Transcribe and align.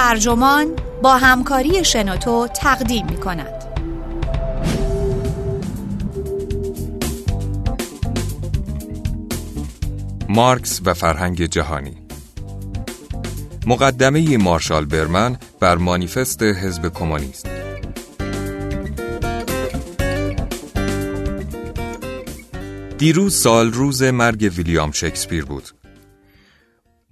ترجمان 0.00 0.76
با 1.02 1.16
همکاری 1.16 1.84
شنوتو 1.84 2.48
تقدیم 2.54 3.06
می 3.06 3.16
کند. 3.16 3.64
مارکس 10.28 10.80
و 10.84 10.94
فرهنگ 10.94 11.46
جهانی 11.46 11.96
مقدمه 13.66 14.36
مارشال 14.36 14.84
برمن 14.84 15.36
بر 15.60 15.76
مانیفست 15.76 16.42
حزب 16.42 16.88
کمونیست 16.88 17.46
دیروز 22.98 23.36
سال 23.36 23.72
روز 23.72 24.02
مرگ 24.02 24.52
ویلیام 24.56 24.92
شکسپیر 24.92 25.44
بود. 25.44 25.79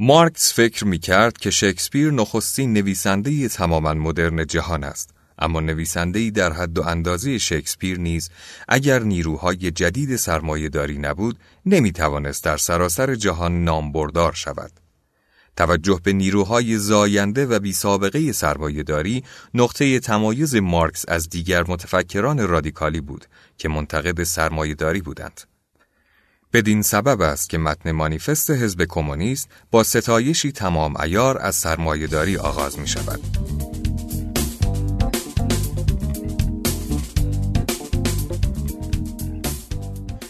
مارکس 0.00 0.54
فکر 0.54 0.84
می 0.84 0.98
کرد 0.98 1.38
که 1.38 1.50
شکسپیر 1.50 2.10
نخستین 2.10 2.73
نویسنده 2.73 3.48
تماما 3.48 3.95
مدرن 3.95 4.46
جهان 4.46 4.84
است. 4.84 5.10
اما 5.38 5.60
نویسنده‌ای 5.60 6.30
در 6.30 6.52
حد 6.52 6.78
و 6.78 6.82
اندازه 6.82 7.38
شکسپیر 7.38 7.98
نیز 7.98 8.30
اگر 8.68 9.02
نیروهای 9.02 9.70
جدید 9.70 10.16
سرمایه 10.16 10.68
داری 10.68 10.98
نبود 10.98 11.38
نمی 11.66 11.92
توانست 11.92 12.45
در 12.45 12.56
سراسر 12.56 13.14
جهان 13.14 13.64
نامبردار 13.64 14.32
شود. 14.32 14.73
توجه 15.56 16.01
به 16.02 16.12
نیروهای 16.12 16.78
زاینده 16.78 17.46
و 17.46 17.59
بی 17.59 17.73
سابقه 17.73 18.32
سرمایه 18.32 18.82
داری 18.82 19.24
نقطه 19.54 20.01
تمایز 20.01 20.54
مارکس 20.54 21.04
از 21.09 21.28
دیگر 21.28 21.65
متفکران 21.68 22.48
رادیکالی 22.48 23.01
بود 23.01 23.26
که 23.56 23.68
منتقد 23.68 24.23
سرمایه 24.23 24.74
داری 24.74 25.01
بودند. 25.01 25.57
بدین 26.52 26.83
سبب 26.83 27.20
است 27.20 27.51
که 27.51 27.59
متن 27.59 27.93
مانیفست 27.93 28.51
حزب 28.51 28.84
کمونیست 28.88 29.48
با 29.70 29.83
ستایشی 29.83 30.52
تمام 30.52 30.97
ایار 31.01 31.38
از 31.41 31.57
سرمایهداری 31.57 32.37
آغاز 32.37 32.79
می 32.79 32.88
شود. 32.88 33.21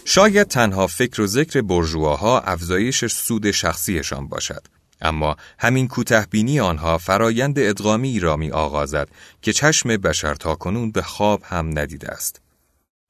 شاید 0.04 0.46
تنها 0.46 0.86
فکر 0.86 1.20
و 1.20 1.26
ذکر 1.26 1.60
برجواها 1.60 2.40
افزایش 2.40 3.06
سود 3.06 3.50
شخصیشان 3.50 4.28
باشد. 4.28 4.66
اما 5.00 5.36
همین 5.58 5.88
کوتهبینی 5.88 6.60
آنها 6.60 6.98
فرایند 6.98 7.58
ادغامی 7.58 8.20
را 8.20 8.36
می 8.36 8.50
آغازد 8.50 9.08
که 9.42 9.52
چشم 9.52 9.96
بشر 9.96 10.34
تا 10.34 10.54
کنون 10.54 10.90
به 10.90 11.02
خواب 11.02 11.42
هم 11.44 11.78
ندیده 11.78 12.08
است. 12.08 12.40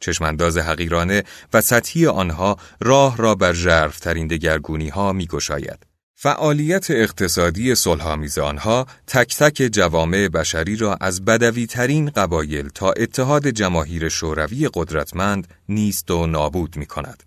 چشمانداز 0.01 0.59
حقیرانه 0.59 1.25
و 1.53 1.61
سطحی 1.61 2.07
آنها 2.07 2.57
راه 2.81 3.17
را 3.17 3.35
بر 3.35 3.53
ژرفترین 3.53 4.27
دگرگونی 4.27 4.89
ها 4.89 5.13
می 5.13 5.27
گشاید. 5.27 5.87
فعالیت 6.21 6.91
اقتصادی 6.91 7.75
صلحآمیز 7.75 8.39
آنها 8.39 8.87
تک 9.07 9.37
تک 9.37 9.69
جوامع 9.73 10.29
بشری 10.29 10.77
را 10.77 10.95
از 11.01 11.25
بدوی 11.25 11.67
ترین 11.67 12.11
قبایل 12.11 12.69
تا 12.69 12.93
اتحاد 12.93 13.49
جماهیر 13.49 14.09
شوروی 14.09 14.69
قدرتمند 14.75 15.49
نیست 15.69 16.11
و 16.11 16.27
نابود 16.27 16.77
می 16.77 16.87
کند. 16.87 17.23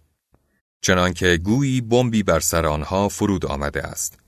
چنانکه 0.81 1.37
گویی 1.37 1.81
بمبی 1.81 2.23
بر 2.23 2.39
سر 2.39 2.65
آنها 2.65 3.09
فرود 3.09 3.45
آمده 3.45 3.83
است. 3.83 4.19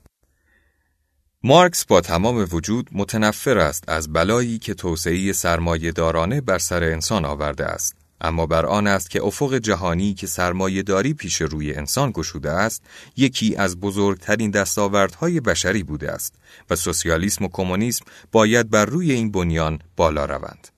مارکس 1.42 1.84
با 1.84 2.00
تمام 2.00 2.48
وجود 2.52 2.88
متنفر 2.92 3.58
است 3.58 3.88
از 3.88 4.12
بلایی 4.12 4.58
که 4.58 4.74
توسعه 4.74 5.32
سرمایه 5.32 5.92
دارانه 5.92 6.40
بر 6.40 6.58
سر 6.58 6.84
انسان 6.84 7.24
آورده 7.24 7.64
است. 7.64 8.03
اما 8.20 8.46
بر 8.46 8.66
آن 8.66 8.86
است 8.86 9.10
که 9.10 9.22
افق 9.22 9.54
جهانی 9.54 10.14
که 10.14 10.26
سرمایه 10.26 10.82
داری 10.82 11.14
پیش 11.14 11.40
روی 11.40 11.74
انسان 11.74 12.10
گشوده 12.14 12.50
است 12.50 12.82
یکی 13.16 13.56
از 13.56 13.80
بزرگترین 13.80 14.50
دستاوردهای 14.50 15.40
بشری 15.40 15.82
بوده 15.82 16.12
است 16.12 16.34
و 16.70 16.76
سوسیالیسم 16.76 17.44
و 17.44 17.48
کمونیسم 17.52 18.04
باید 18.32 18.70
بر 18.70 18.84
روی 18.84 19.12
این 19.12 19.30
بنیان 19.30 19.78
بالا 19.96 20.24
روند. 20.24 20.68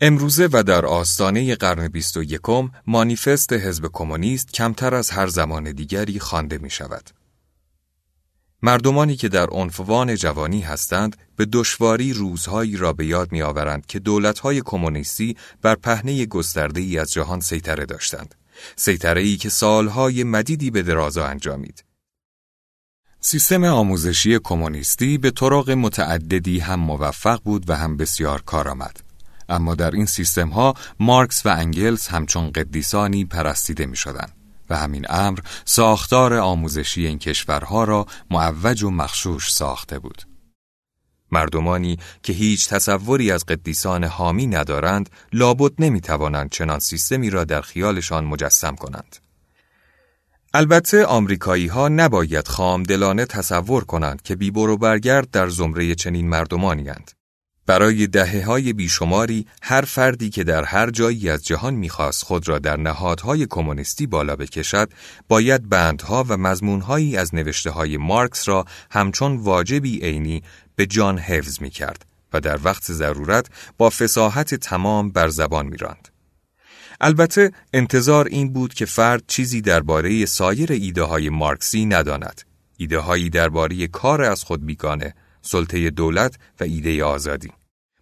امروزه 0.00 0.48
و 0.52 0.62
در 0.62 0.86
آستانه 0.86 1.54
قرن 1.54 1.88
بیست 1.88 2.16
و 2.16 2.22
یکم 2.22 2.70
مانیفست 2.86 3.52
حزب 3.52 3.90
کمونیست 3.92 4.52
کمتر 4.52 4.94
از 4.94 5.10
هر 5.10 5.26
زمان 5.26 5.72
دیگری 5.72 6.20
خوانده 6.20 6.58
می 6.58 6.70
شود. 6.70 7.19
مردمانی 8.62 9.16
که 9.16 9.28
در 9.28 9.46
عنفوان 9.46 10.14
جوانی 10.14 10.60
هستند 10.60 11.16
به 11.36 11.44
دشواری 11.44 12.12
روزهایی 12.12 12.76
را 12.76 12.92
به 12.92 13.06
یاد 13.06 13.32
میآورند 13.32 13.86
که 13.86 13.98
دولتهای 13.98 14.62
کمونیستی 14.64 15.36
بر 15.62 15.74
پهنه 15.74 16.26
گسترده 16.26 16.80
ای 16.80 16.98
از 16.98 17.12
جهان 17.12 17.40
سیطره 17.40 17.86
داشتند. 17.86 18.34
سیطره 18.76 19.20
ای 19.20 19.36
که 19.36 19.48
سالهای 19.48 20.24
مدیدی 20.24 20.70
به 20.70 20.82
درازا 20.82 21.26
انجامید. 21.26 21.84
سیستم 23.20 23.64
آموزشی 23.64 24.38
کمونیستی 24.38 25.18
به 25.18 25.30
طرق 25.30 25.70
متعددی 25.70 26.58
هم 26.58 26.80
موفق 26.80 27.40
بود 27.44 27.70
و 27.70 27.76
هم 27.76 27.96
بسیار 27.96 28.42
کارآمد. 28.42 29.00
اما 29.48 29.74
در 29.74 29.90
این 29.90 30.06
سیستم 30.06 30.48
ها 30.48 30.74
مارکس 31.00 31.46
و 31.46 31.48
انگلز 31.48 32.06
همچون 32.06 32.50
قدیسانی 32.50 33.24
پرستیده 33.24 33.86
می 33.86 33.96
شدند. 33.96 34.39
و 34.70 34.76
همین 34.76 35.06
امر 35.08 35.38
ساختار 35.64 36.34
آموزشی 36.34 37.06
این 37.06 37.18
کشورها 37.18 37.84
را 37.84 38.06
معوج 38.30 38.82
و 38.82 38.90
مخشوش 38.90 39.52
ساخته 39.52 39.98
بود. 39.98 40.22
مردمانی 41.32 41.98
که 42.22 42.32
هیچ 42.32 42.68
تصوری 42.68 43.32
از 43.32 43.44
قدیسان 43.44 44.04
حامی 44.04 44.46
ندارند 44.46 45.10
لابد 45.32 45.72
نمی‌توانند 45.78 46.50
چنان 46.50 46.78
سیستمی 46.78 47.30
را 47.30 47.44
در 47.44 47.60
خیالشان 47.60 48.24
مجسم 48.24 48.76
کنند. 48.76 49.16
البته 50.54 51.06
آمریکایی 51.06 51.66
ها 51.66 51.88
نباید 51.88 52.48
خام 52.48 52.82
دلانه 52.82 53.26
تصور 53.26 53.84
کنند 53.84 54.22
که 54.22 54.36
بی 54.36 54.50
برو 54.50 54.76
برگرد 54.76 55.30
در 55.30 55.48
زمره 55.48 55.94
چنین 55.94 56.28
مردمانی 56.28 56.88
هند. 56.88 57.19
برای 57.70 58.06
دهه 58.06 58.44
های 58.46 58.72
بیشماری 58.72 59.46
هر 59.62 59.80
فردی 59.80 60.30
که 60.30 60.44
در 60.44 60.64
هر 60.64 60.90
جایی 60.90 61.30
از 61.30 61.44
جهان 61.44 61.74
می‌خواست 61.74 62.24
خود 62.24 62.48
را 62.48 62.58
در 62.58 62.76
نهادهای 62.76 63.46
کمونیستی 63.50 64.06
بالا 64.06 64.36
بکشد 64.36 64.92
باید 65.28 65.68
بندها 65.68 66.24
و 66.28 66.36
مضمونهایی 66.36 67.16
از 67.16 67.34
نوشته 67.34 67.70
های 67.70 67.96
مارکس 67.96 68.48
را 68.48 68.64
همچون 68.90 69.36
واجبی 69.36 70.00
عینی 70.00 70.42
به 70.76 70.86
جان 70.86 71.18
حفظ 71.18 71.62
می 71.62 71.70
کرد 71.70 72.06
و 72.32 72.40
در 72.40 72.58
وقت 72.64 72.92
ضرورت 72.92 73.46
با 73.78 73.90
فساحت 73.90 74.54
تمام 74.54 75.10
بر 75.10 75.28
زبان 75.28 75.66
می 75.66 75.76
راند. 75.76 76.08
البته 77.00 77.52
انتظار 77.72 78.26
این 78.26 78.52
بود 78.52 78.74
که 78.74 78.86
فرد 78.86 79.22
چیزی 79.26 79.60
درباره 79.60 80.26
سایر 80.26 80.72
ایده 80.72 81.02
های 81.02 81.28
مارکسی 81.28 81.86
نداند. 81.86 82.40
ایده 82.76 82.98
هایی 82.98 83.30
درباره 83.30 83.86
کار 83.86 84.22
از 84.22 84.44
خود 84.44 84.66
بیگانه، 84.66 85.14
سلطه 85.42 85.90
دولت 85.90 86.34
و 86.60 86.64
ایده 86.64 87.04
آزادی. 87.04 87.50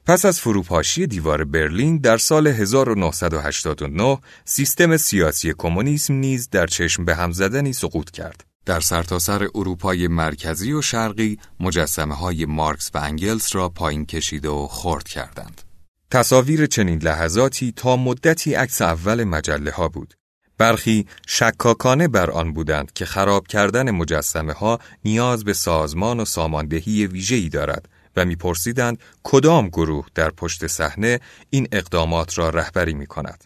پس 0.09 0.25
از 0.25 0.41
فروپاشی 0.41 1.07
دیوار 1.07 1.45
برلین 1.45 1.99
در 1.99 2.19
سال 2.19 2.47
1989 2.47 4.19
سیستم 4.45 4.97
سیاسی 4.97 5.55
کمونیسم 5.59 6.15
نیز 6.15 6.51
در 6.51 6.67
چشم 6.67 7.05
به 7.05 7.15
هم 7.15 7.33
زدنی 7.33 7.73
سقوط 7.73 8.11
کرد. 8.11 8.45
در 8.67 8.81
سرتاسر 8.81 9.39
سر 9.39 9.49
اروپای 9.55 10.09
مرکزی 10.09 10.73
و 10.73 10.83
شرقی 10.83 11.39
مجسمه 11.61 12.15
های 12.15 12.45
مارکس 12.45 12.91
و 12.95 12.99
انگلس 12.99 13.55
را 13.55 13.69
پایین 13.69 14.07
کشیده 14.07 14.49
و 14.49 14.67
خرد 14.67 15.09
کردند. 15.09 15.63
تصاویر 16.11 16.67
چنین 16.67 16.99
لحظاتی 16.99 17.73
تا 17.77 17.97
مدتی 17.97 18.55
عکس 18.55 18.83
اول 18.83 19.25
مجله 19.25 19.71
ها 19.71 19.89
بود. 19.89 20.15
برخی 20.59 21.07
شکاکانه 21.27 22.09
بر 22.09 22.31
آن 22.31 22.53
بودند 22.53 22.93
که 22.93 23.05
خراب 23.05 23.47
کردن 23.47 23.91
مجسمه 23.91 24.53
ها 24.53 24.79
نیاز 25.05 25.45
به 25.45 25.53
سازمان 25.53 26.21
و 26.21 26.25
ساماندهی 26.25 27.07
ویژه‌ای 27.07 27.49
دارد 27.49 27.89
و 28.19 28.25
میپرسیدند 28.25 28.99
کدام 29.23 29.69
گروه 29.69 30.07
در 30.15 30.31
پشت 30.31 30.67
صحنه 30.67 31.21
این 31.51 31.69
اقدامات 31.73 32.39
را 32.39 32.51
رهبری 32.51 32.95
می 32.95 33.07
کند. 33.07 33.45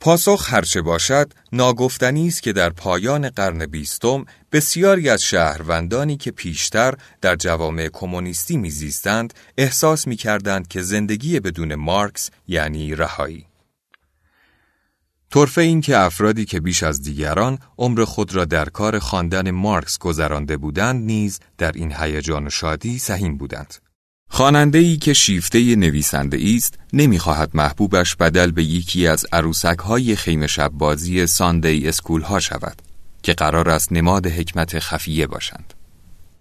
پاسخ 0.00 0.54
هرچه 0.54 0.82
باشد 0.82 1.32
ناگفتنی 1.52 2.28
است 2.28 2.42
که 2.42 2.52
در 2.52 2.70
پایان 2.70 3.28
قرن 3.28 3.66
بیستم 3.66 4.24
بسیاری 4.52 5.08
از 5.08 5.22
شهروندانی 5.22 6.16
که 6.16 6.30
پیشتر 6.30 6.94
در 7.20 7.36
جوامع 7.36 7.88
کمونیستی 7.92 8.56
میزیستند 8.56 9.34
احساس 9.56 10.06
می‌کردند 10.06 10.68
که 10.68 10.82
زندگی 10.82 11.40
بدون 11.40 11.74
مارکس 11.74 12.30
یعنی 12.48 12.94
رهایی 12.94 13.47
طرفه 15.30 15.60
این 15.60 15.80
که 15.80 15.98
افرادی 15.98 16.44
که 16.44 16.60
بیش 16.60 16.82
از 16.82 17.02
دیگران 17.02 17.58
عمر 17.78 18.04
خود 18.04 18.34
را 18.34 18.44
در 18.44 18.64
کار 18.64 18.98
خواندن 18.98 19.50
مارکس 19.50 19.98
گذرانده 19.98 20.56
بودند 20.56 21.06
نیز 21.06 21.40
در 21.58 21.72
این 21.72 21.92
هیجان 21.92 22.46
و 22.46 22.50
شادی 22.50 22.98
سهیم 22.98 23.36
بودند. 23.36 23.74
خواننده 24.30 24.78
ای 24.78 24.96
که 24.96 25.12
شیفته 25.12 25.76
نویسنده 25.76 26.38
است 26.56 26.78
نمی‌خواهد 26.92 27.50
محبوبش 27.54 28.16
بدل 28.16 28.50
به 28.50 28.64
یکی 28.64 29.06
از 29.06 29.26
عروسک 29.32 29.78
های 29.78 30.16
خیمه 30.16 30.46
شب 30.46 30.70
بازی 30.72 31.26
ساندی 31.26 31.88
اسکول 31.88 32.22
ها 32.22 32.40
شود 32.40 32.82
که 33.22 33.32
قرار 33.34 33.70
است 33.70 33.92
نماد 33.92 34.26
حکمت 34.26 34.78
خفیه 34.78 35.26
باشند. 35.26 35.74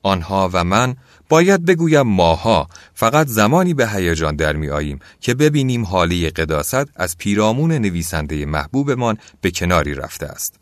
آنها 0.04 0.50
و 0.54 0.64
من 0.64 0.96
باید 1.30 1.66
بگویم 1.66 2.02
ماها 2.02 2.68
فقط 2.94 3.28
زمانی 3.28 3.74
به 3.74 3.90
هیجان 3.90 4.36
در 4.36 4.56
می 4.56 4.70
آییم 4.70 5.00
که 5.22 5.34
ببینیم 5.34 5.86
حالی 5.86 6.30
قداست 6.30 6.88
از 6.96 7.18
پیرامون 7.18 7.72
نویسنده 7.72 8.46
محبوبمان 8.46 9.18
به 9.42 9.52
کناری 9.52 9.94
رفته 9.94 10.26
است. 10.26 10.56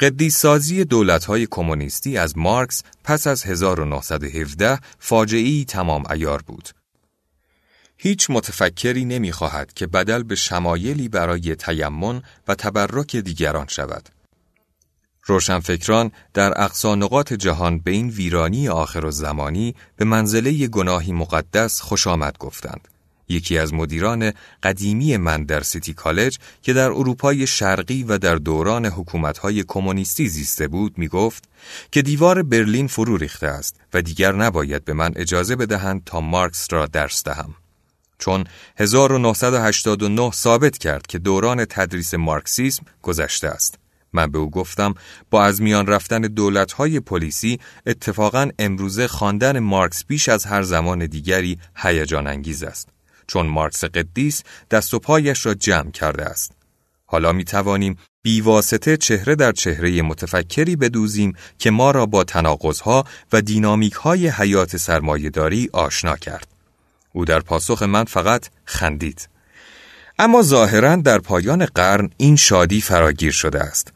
قدیسازی 0.00 0.84
دولت‌های 0.84 1.46
کمونیستی 1.50 2.18
از 2.18 2.38
مارکس 2.38 2.82
پس 3.04 3.26
از 3.26 3.44
1917 3.44 4.78
فاجعه‌ای 4.98 5.64
تمام 5.64 6.04
ایار 6.10 6.42
بود. 6.42 6.68
هیچ 7.96 8.30
متفکری 8.30 9.04
نمی‌خواهد 9.04 9.72
که 9.72 9.86
بدل 9.86 10.22
به 10.22 10.34
شمایلی 10.34 11.08
برای 11.08 11.54
تیمن 11.54 12.22
و 12.48 12.54
تبرک 12.54 13.16
دیگران 13.16 13.66
شود. 13.68 14.08
روشنفکران 15.24 16.10
در 16.34 16.62
اقصا 16.62 16.94
نقاط 16.94 17.32
جهان 17.32 17.78
به 17.78 17.90
این 17.90 18.08
ویرانی 18.08 18.68
آخر 18.68 19.04
و 19.04 19.10
زمانی 19.10 19.74
به 19.96 20.04
منزله 20.04 20.66
گناهی 20.66 21.12
مقدس 21.12 21.80
خوش 21.80 22.06
آمد 22.06 22.38
گفتند. 22.38 22.88
یکی 23.28 23.58
از 23.58 23.74
مدیران 23.74 24.32
قدیمی 24.62 25.16
من 25.16 25.44
در 25.44 25.60
سیتی 25.60 25.94
کالج 25.94 26.38
که 26.62 26.72
در 26.72 26.90
اروپای 26.90 27.46
شرقی 27.46 28.02
و 28.02 28.18
در 28.18 28.34
دوران 28.34 28.86
حکومتهای 28.86 29.64
کمونیستی 29.68 30.28
زیسته 30.28 30.68
بود 30.68 30.98
می 30.98 31.08
گفت 31.08 31.44
که 31.92 32.02
دیوار 32.02 32.42
برلین 32.42 32.86
فرو 32.86 33.16
ریخته 33.16 33.46
است 33.46 33.76
و 33.94 34.02
دیگر 34.02 34.32
نباید 34.32 34.84
به 34.84 34.92
من 34.92 35.12
اجازه 35.16 35.56
بدهند 35.56 36.02
تا 36.04 36.20
مارکس 36.20 36.66
را 36.70 36.86
درس 36.86 37.22
دهم. 37.24 37.54
چون 38.18 38.44
1989 38.76 40.30
ثابت 40.30 40.78
کرد 40.78 41.06
که 41.06 41.18
دوران 41.18 41.64
تدریس 41.64 42.14
مارکسیسم 42.14 42.84
گذشته 43.02 43.48
است. 43.48 43.81
من 44.12 44.30
به 44.30 44.38
او 44.38 44.50
گفتم 44.50 44.94
با 45.30 45.44
از 45.44 45.62
میان 45.62 45.86
رفتن 45.86 46.20
دولت‌های 46.20 47.00
پلیسی 47.00 47.60
اتفاقا 47.86 48.48
امروزه 48.58 49.08
خواندن 49.08 49.58
مارکس 49.58 50.04
بیش 50.04 50.28
از 50.28 50.44
هر 50.44 50.62
زمان 50.62 51.06
دیگری 51.06 51.58
هیجان 51.76 52.26
انگیز 52.26 52.62
است. 52.62 52.88
چون 53.26 53.46
مارکس 53.46 53.84
قدیس 53.84 54.42
دست 54.70 54.94
و 54.94 54.98
پایش 54.98 55.46
را 55.46 55.54
جمع 55.54 55.90
کرده 55.90 56.24
است. 56.24 56.52
حالا 57.06 57.32
می 57.32 57.44
توانیم 57.44 57.96
بیواسطه 58.22 58.96
چهره 58.96 59.34
در 59.34 59.52
چهره 59.52 60.02
متفکری 60.02 60.76
بدوزیم 60.76 61.32
که 61.58 61.70
ما 61.70 61.90
را 61.90 62.06
با 62.06 62.24
تناقضها 62.24 63.04
و 63.32 63.42
دینامیکهای 63.42 64.28
حیات 64.28 64.76
سرمایهداری 64.76 65.70
آشنا 65.72 66.16
کرد. 66.16 66.48
او 67.12 67.24
در 67.24 67.40
پاسخ 67.40 67.82
من 67.82 68.04
فقط 68.04 68.48
خندید. 68.64 69.28
اما 70.18 70.42
ظاهرا 70.42 70.96
در 70.96 71.18
پایان 71.18 71.66
قرن 71.66 72.10
این 72.16 72.36
شادی 72.36 72.80
فراگیر 72.80 73.32
شده 73.32 73.60
است. 73.60 73.92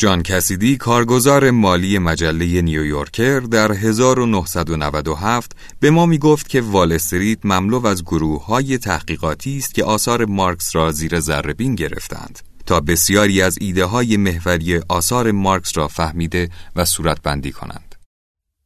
جان 0.00 0.22
کسیدی 0.22 0.76
کارگزار 0.76 1.50
مالی 1.50 1.98
مجله 1.98 2.62
نیویورکر 2.62 3.40
در 3.40 3.72
1997 3.72 5.52
به 5.80 5.90
ما 5.90 6.06
می 6.06 6.18
گفت 6.18 6.48
که 6.48 6.60
وال 6.60 6.92
استریت 6.92 7.38
مملو 7.44 7.86
از 7.86 8.04
گروه 8.04 8.46
های 8.46 8.78
تحقیقاتی 8.78 9.58
است 9.58 9.74
که 9.74 9.84
آثار 9.84 10.24
مارکس 10.24 10.76
را 10.76 10.92
زیر 10.92 11.20
ذربین 11.20 11.74
گرفتند 11.74 12.38
تا 12.66 12.80
بسیاری 12.80 13.42
از 13.42 13.58
ایده 13.60 13.84
های 13.84 14.16
محوری 14.16 14.80
آثار 14.88 15.30
مارکس 15.30 15.78
را 15.78 15.88
فهمیده 15.88 16.50
و 16.76 16.84
صورتبندی 16.84 17.52
کنند. 17.52 17.94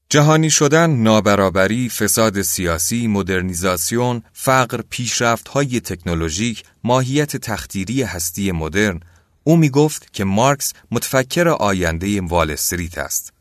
جهانی 0.08 0.50
شدن، 0.50 0.90
نابرابری، 0.90 1.88
فساد 1.88 2.42
سیاسی، 2.42 3.06
مدرنیزاسیون، 3.06 4.22
فقر، 4.32 4.80
پیشرفت 4.90 5.48
های 5.48 5.80
تکنولوژیک، 5.80 6.62
ماهیت 6.84 7.36
تختیری 7.36 8.02
هستی 8.02 8.52
مدرن، 8.52 9.00
او 9.44 9.56
می 9.56 9.70
گفت 9.70 10.12
که 10.12 10.24
مارکس 10.24 10.72
متفکر 10.90 11.48
آینده 11.48 12.20
وال 12.20 12.50
استریت 12.50 12.98
است. 12.98 13.32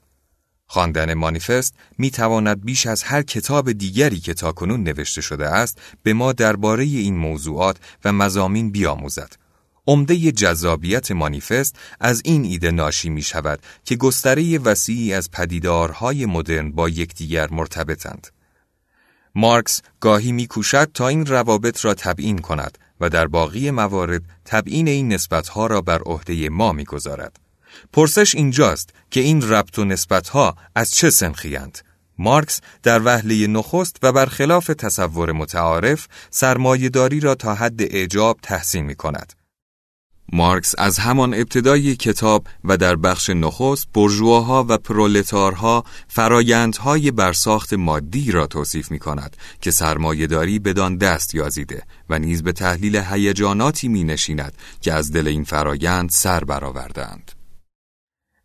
خواندن 0.68 1.14
مانیفست 1.14 1.76
می 1.98 2.12
تواند 2.12 2.66
بیش 2.66 2.88
از 2.88 3.04
هر 3.04 3.22
کتاب 3.22 3.72
دیگری 3.72 4.20
که 4.20 4.34
تاکنون 4.34 4.84
نوشته 4.84 5.22
شده 5.22 5.50
است 5.50 5.82
به 6.04 6.14
ما 6.14 6.34
درباره 6.34 6.84
این 6.84 7.18
موضوعات 7.18 7.78
و 8.06 8.12
مزامین 8.12 8.72
بیاموزد. 8.72 9.34
عمده 9.88 10.32
جذابیت 10.32 11.12
مانیفست 11.12 11.76
از 12.00 12.22
این 12.26 12.44
ایده 12.44 12.72
ناشی 12.72 13.10
می 13.10 13.22
شود 13.22 13.60
که 13.86 13.96
گستره 13.96 14.60
وسیعی 14.60 15.14
از 15.14 15.32
پدیدارهای 15.32 16.26
مدرن 16.26 16.72
با 16.72 16.90
یکدیگر 16.90 17.48
مرتبطند. 17.52 18.28
مارکس 19.36 19.82
گاهی 20.00 20.32
میکوشد 20.32 20.92
تا 20.94 21.08
این 21.08 21.26
روابط 21.26 21.86
را 21.86 21.94
تبیین 21.94 22.38
کند 22.38 22.78
و 23.00 23.10
در 23.10 23.28
باقی 23.28 23.72
موارد 23.72 24.22
تبیین 24.46 24.88
این 24.88 25.14
نسبتها 25.14 25.68
را 25.68 25.82
بر 25.82 26.02
عهده 26.02 26.50
ما 26.50 26.72
می‌گذارد. 26.72 27.40
پرسش 27.94 28.36
اینجاست 28.36 28.90
که 29.12 29.20
این 29.20 29.50
ربط 29.50 29.80
و 29.80 29.86
نسبتها 29.86 30.56
از 30.76 30.92
چه 30.92 31.10
سنخیند؟ 31.10 31.78
مارکس 32.18 32.62
در 32.84 33.02
وهله 33.06 33.48
نخست 33.48 33.98
و 34.04 34.12
برخلاف 34.12 34.68
تصور 34.68 35.32
متعارف 35.32 36.08
سرمایهداری 36.30 37.20
را 37.20 37.36
تا 37.36 37.56
حد 37.56 37.82
اعجاب 37.82 38.40
تحسین 38.42 38.86
می 38.86 38.96
کند. 38.96 39.34
مارکس 40.32 40.76
از 40.78 41.00
همان 41.00 41.34
ابتدای 41.34 41.96
کتاب 41.96 42.48
و 42.64 42.78
در 42.78 42.96
بخش 42.96 43.30
نخست 43.30 43.88
برجواها 43.94 44.66
و 44.70 44.78
پرولتارها 44.78 45.84
فرایندهای 46.08 47.12
برساخت 47.12 47.74
مادی 47.74 48.32
را 48.32 48.48
توصیف 48.48 48.92
می 48.92 49.00
کند 49.00 49.38
که 49.62 49.72
سرمایهداری 49.72 50.60
بدان 50.60 50.98
دست 50.98 51.36
یازیده 51.36 51.84
و 52.10 52.20
نیز 52.20 52.44
به 52.44 52.52
تحلیل 52.52 52.96
هیجاناتی 52.96 53.88
می 53.88 54.04
نشیند 54.04 54.54
که 54.82 54.94
از 54.94 55.12
دل 55.12 55.28
این 55.28 55.44
فرایند 55.44 56.10
سر 56.10 56.44
برآوردند. 56.44 57.32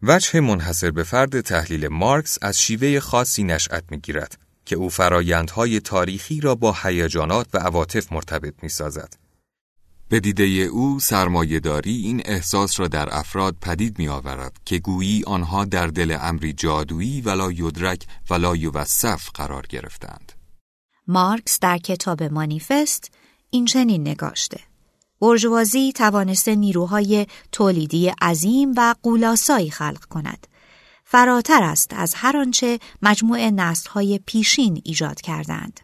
وجه 0.03 0.41
منحصر 0.41 0.91
به 0.91 1.03
فرد 1.03 1.41
تحلیل 1.41 1.89
مارکس 1.89 2.39
از 2.43 2.63
شیوه 2.63 3.01
خاصی 3.01 3.43
نشأت 3.43 3.85
می 3.91 3.99
گیرد 3.99 4.39
که 4.65 4.77
او 4.77 4.89
فرایندهای 4.89 5.81
تاریخی 5.81 6.41
را 6.41 6.55
با 6.55 6.77
هیجانات 6.83 7.47
و 7.55 7.59
عواطف 7.59 8.13
مرتبط 8.13 8.55
می 8.63 8.69
سازد. 8.69 9.28
به 10.09 10.21
دیده 10.21 10.45
او 10.45 11.01
سرمایهداری 11.01 11.97
این 11.97 12.23
احساس 12.25 12.81
را 12.81 12.89
در 12.89 13.09
افراد 13.13 13.57
پدید 13.61 13.99
می 13.99 14.09
آورد 14.09 14.57
که 14.65 14.79
گویی 14.79 15.25
آنها 15.27 15.65
در 15.65 15.87
دل 15.87 16.17
امری 16.21 16.53
جادویی 16.53 17.21
ولا 17.21 17.53
یدرک 17.53 18.07
ولا 18.31 18.57
یوصف 18.57 19.31
قرار 19.35 19.67
گرفتند. 19.67 20.33
مارکس 21.07 21.59
در 21.61 21.79
کتاب 21.79 22.23
مانیفست 22.23 23.11
این 23.51 23.65
چنین 23.65 24.09
نگاشته. 24.09 24.61
برجوازی 25.21 25.93
توانسته 25.93 26.55
نیروهای 26.55 27.27
تولیدی 27.53 28.09
عظیم 28.09 28.75
و 28.77 28.95
قولاسایی 29.03 29.71
خلق 29.71 30.05
کند. 30.05 30.47
فراتر 31.05 31.63
است 31.63 31.93
از 31.93 32.15
هر 32.17 32.37
آنچه 32.37 32.79
مجموع 33.03 33.51
نسلهای 33.51 34.21
پیشین 34.27 34.83
ایجاد 34.85 35.21
کردند. 35.21 35.81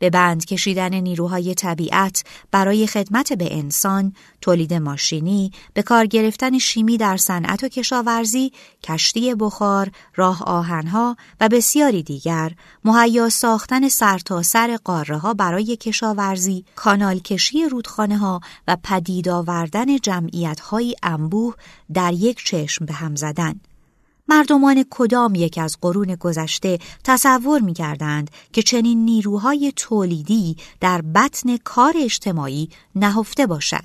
به 0.00 0.10
بند 0.10 0.44
کشیدن 0.44 0.94
نیروهای 0.94 1.54
طبیعت 1.54 2.24
برای 2.50 2.86
خدمت 2.86 3.32
به 3.32 3.58
انسان، 3.58 4.12
تولید 4.40 4.74
ماشینی، 4.74 5.52
به 5.74 5.82
کار 5.82 6.06
گرفتن 6.06 6.58
شیمی 6.58 6.96
در 6.96 7.16
صنعت 7.16 7.64
و 7.64 7.68
کشاورزی، 7.68 8.52
کشتی 8.82 9.34
بخار، 9.34 9.90
راه 10.16 10.42
آهنها 10.42 11.16
و 11.40 11.48
بسیاری 11.48 12.02
دیگر، 12.02 12.52
مهیا 12.84 13.28
ساختن 13.28 13.88
سرتاسر 13.88 14.50
سر 14.68 14.76
قاره 14.84 15.18
ها 15.18 15.34
برای 15.34 15.76
کشاورزی، 15.76 16.64
کانال 16.76 17.18
کشی 17.18 17.68
رودخانه 17.68 18.18
ها 18.18 18.40
و 18.68 18.76
پدید 18.82 19.28
آوردن 19.28 19.96
جمعیت 19.96 20.60
های 20.60 20.96
انبوه 21.02 21.54
در 21.94 22.12
یک 22.12 22.44
چشم 22.44 22.84
به 22.84 22.92
هم 22.92 23.16
زدن. 23.16 23.60
مردمان 24.30 24.84
کدام 24.90 25.34
یک 25.34 25.58
از 25.58 25.76
قرون 25.80 26.14
گذشته 26.14 26.78
تصور 27.04 27.60
می 27.60 27.74
کردند 27.74 28.30
که 28.52 28.62
چنین 28.62 29.04
نیروهای 29.04 29.72
تولیدی 29.76 30.56
در 30.80 31.02
بطن 31.02 31.56
کار 31.56 31.94
اجتماعی 31.96 32.68
نهفته 32.94 33.46
باشد. 33.46 33.84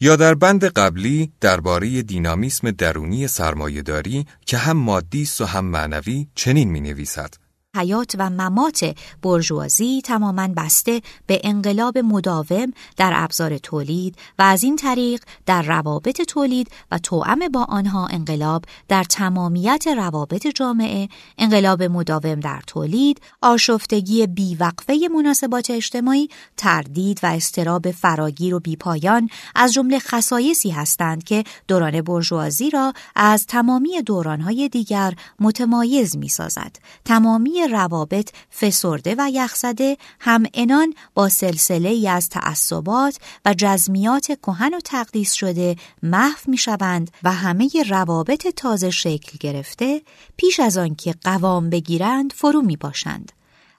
یا 0.00 0.16
در 0.16 0.34
بند 0.34 0.64
قبلی 0.64 1.32
درباره 1.40 2.02
دینامیسم 2.02 2.70
درونی 2.70 3.26
سرمایهداری 3.28 4.26
که 4.46 4.56
هم 4.56 4.76
مادی 4.76 5.22
است 5.22 5.40
و 5.40 5.44
هم 5.44 5.64
معنوی 5.64 6.26
چنین 6.34 6.70
می 6.70 6.80
نویسد. 6.80 7.34
حیات 7.76 8.16
و 8.18 8.30
ممات 8.30 8.94
برجوازی 9.22 10.02
تماما 10.04 10.48
بسته 10.56 11.02
به 11.26 11.40
انقلاب 11.44 11.98
مداوم 11.98 12.72
در 12.96 13.12
ابزار 13.14 13.58
تولید 13.58 14.16
و 14.38 14.42
از 14.42 14.62
این 14.62 14.76
طریق 14.76 15.22
در 15.46 15.62
روابط 15.62 16.22
تولید 16.22 16.68
و 16.90 16.98
توأم 16.98 17.48
با 17.48 17.64
آنها 17.64 18.06
انقلاب 18.06 18.64
در 18.88 19.04
تمامیت 19.04 19.86
روابط 19.96 20.46
جامعه 20.46 21.08
انقلاب 21.38 21.82
مداوم 21.82 22.40
در 22.40 22.62
تولید 22.66 23.20
آشفتگی 23.42 24.26
بیوقفه 24.26 25.08
مناسبات 25.16 25.70
اجتماعی 25.70 26.28
تردید 26.56 27.20
و 27.22 27.26
استراب 27.26 27.90
فراگیر 27.90 28.54
و 28.54 28.60
بیپایان 28.60 29.28
از 29.54 29.72
جمله 29.72 29.98
خصایصی 29.98 30.70
هستند 30.70 31.24
که 31.24 31.44
دوران 31.68 32.02
برجوازی 32.02 32.70
را 32.70 32.92
از 33.16 33.46
تمامی 33.46 34.02
دورانهای 34.02 34.68
دیگر 34.68 35.14
متمایز 35.40 36.16
می 36.16 36.28
سازد. 36.28 36.76
تمامی 37.04 37.61
روابط 37.66 38.30
فسرده 38.60 39.14
و 39.18 39.28
یخزده 39.32 39.96
هم 40.20 40.42
انان 40.54 40.94
با 41.14 41.28
سلسله 41.28 41.88
ای 41.88 42.08
از 42.08 42.28
تعصبات 42.28 43.18
و 43.44 43.54
جزمیات 43.58 44.26
کهن 44.26 44.74
و 44.74 44.80
تقدیس 44.80 45.32
شده 45.32 45.76
محو 46.02 46.38
می 46.46 46.56
شوند 46.56 47.10
و 47.22 47.32
همه 47.32 47.70
روابط 47.88 48.46
تازه 48.46 48.90
شکل 48.90 49.38
گرفته 49.40 50.02
پیش 50.36 50.60
از 50.60 50.78
آنکه 50.78 51.14
قوام 51.24 51.70
بگیرند 51.70 52.32
فرو 52.32 52.62
می 52.62 52.76
باشند. 52.76 53.32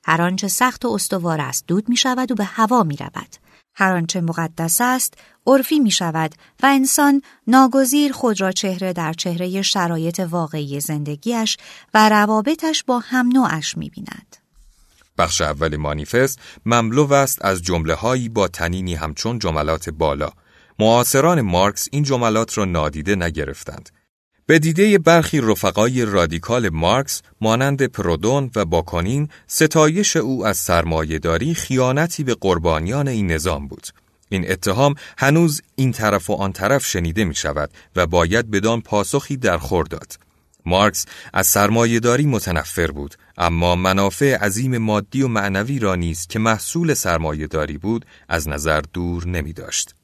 هر 0.05 0.21
آنچه 0.21 0.47
سخت 0.47 0.85
و 0.85 0.91
استوار 0.91 1.41
است 1.41 1.63
دود 1.67 1.89
می 1.89 1.97
شود 1.97 2.31
و 2.31 2.35
به 2.35 2.43
هوا 2.43 2.83
می 2.83 2.97
رود. 2.97 3.42
هر 3.75 3.94
آنچه 3.94 4.22
مقدس 4.22 4.82
است 4.82 5.13
عرفی 5.48 5.80
می 5.80 5.92
شود 5.92 6.36
و 6.63 6.65
انسان 6.65 7.22
ناگزیر 7.48 8.12
خود 8.12 8.42
را 8.42 8.51
چهره 8.51 8.94
در 8.94 9.13
چهره 9.13 9.62
شرایط 9.62 10.20
واقعی 10.20 10.80
زندگیش 10.80 11.58
و 11.94 12.10
روابطش 12.10 12.84
با 12.84 13.00
هم 13.00 13.27
نوعش 13.27 13.77
می 13.77 13.89
بیند. 13.89 14.38
بخش 15.18 15.42
اول 15.42 15.75
مانیفست 15.75 16.39
مملو 16.65 17.13
است 17.13 17.46
از 17.46 17.62
جمله 17.62 17.94
هایی 17.94 18.30
با 18.30 18.48
تنینی 18.48 18.96
همچون 18.96 19.39
جملات 19.39 19.89
بالا. 19.89 20.30
معاصران 20.80 21.42
مارکس 21.42 21.88
این 21.92 22.03
جملات 22.03 22.58
را 22.58 22.65
نادیده 22.65 23.15
نگرفتند. 23.15 23.89
به 24.45 24.59
دیده 24.59 24.97
برخی 24.97 25.41
رفقای 25.41 26.05
رادیکال 26.05 26.69
مارکس 26.69 27.21
مانند 27.41 27.85
پرودون 27.85 28.51
و 28.55 28.65
باکانین 28.65 29.29
ستایش 29.47 30.17
او 30.17 30.45
از 30.45 30.57
سرمایهداری 30.57 31.53
خیانتی 31.53 32.23
به 32.23 32.35
قربانیان 32.35 33.07
این 33.07 33.31
نظام 33.31 33.67
بود. 33.67 33.88
این 34.29 34.51
اتهام 34.51 34.95
هنوز 35.17 35.62
این 35.75 35.91
طرف 35.91 36.29
و 36.29 36.33
آن 36.33 36.51
طرف 36.51 36.85
شنیده 36.85 37.25
می 37.25 37.35
شود 37.35 37.69
و 37.95 38.07
باید 38.07 38.51
بدان 38.51 38.81
پاسخی 38.81 39.38
در 39.38 39.57
خور 39.57 39.85
داد. 39.85 40.17
مارکس 40.65 41.05
از 41.33 41.47
سرمایهداری 41.47 42.25
متنفر 42.25 42.91
بود 42.91 43.15
اما 43.38 43.75
منافع 43.75 44.38
عظیم 44.38 44.77
مادی 44.77 45.21
و 45.21 45.27
معنوی 45.27 45.79
را 45.79 45.95
نیز 45.95 46.27
که 46.27 46.39
محصول 46.39 46.93
سرمایهداری 46.93 47.77
بود 47.77 48.05
از 48.29 48.47
نظر 48.47 48.81
دور 48.93 49.27
نمی 49.27 49.53
داشت. 49.53 49.95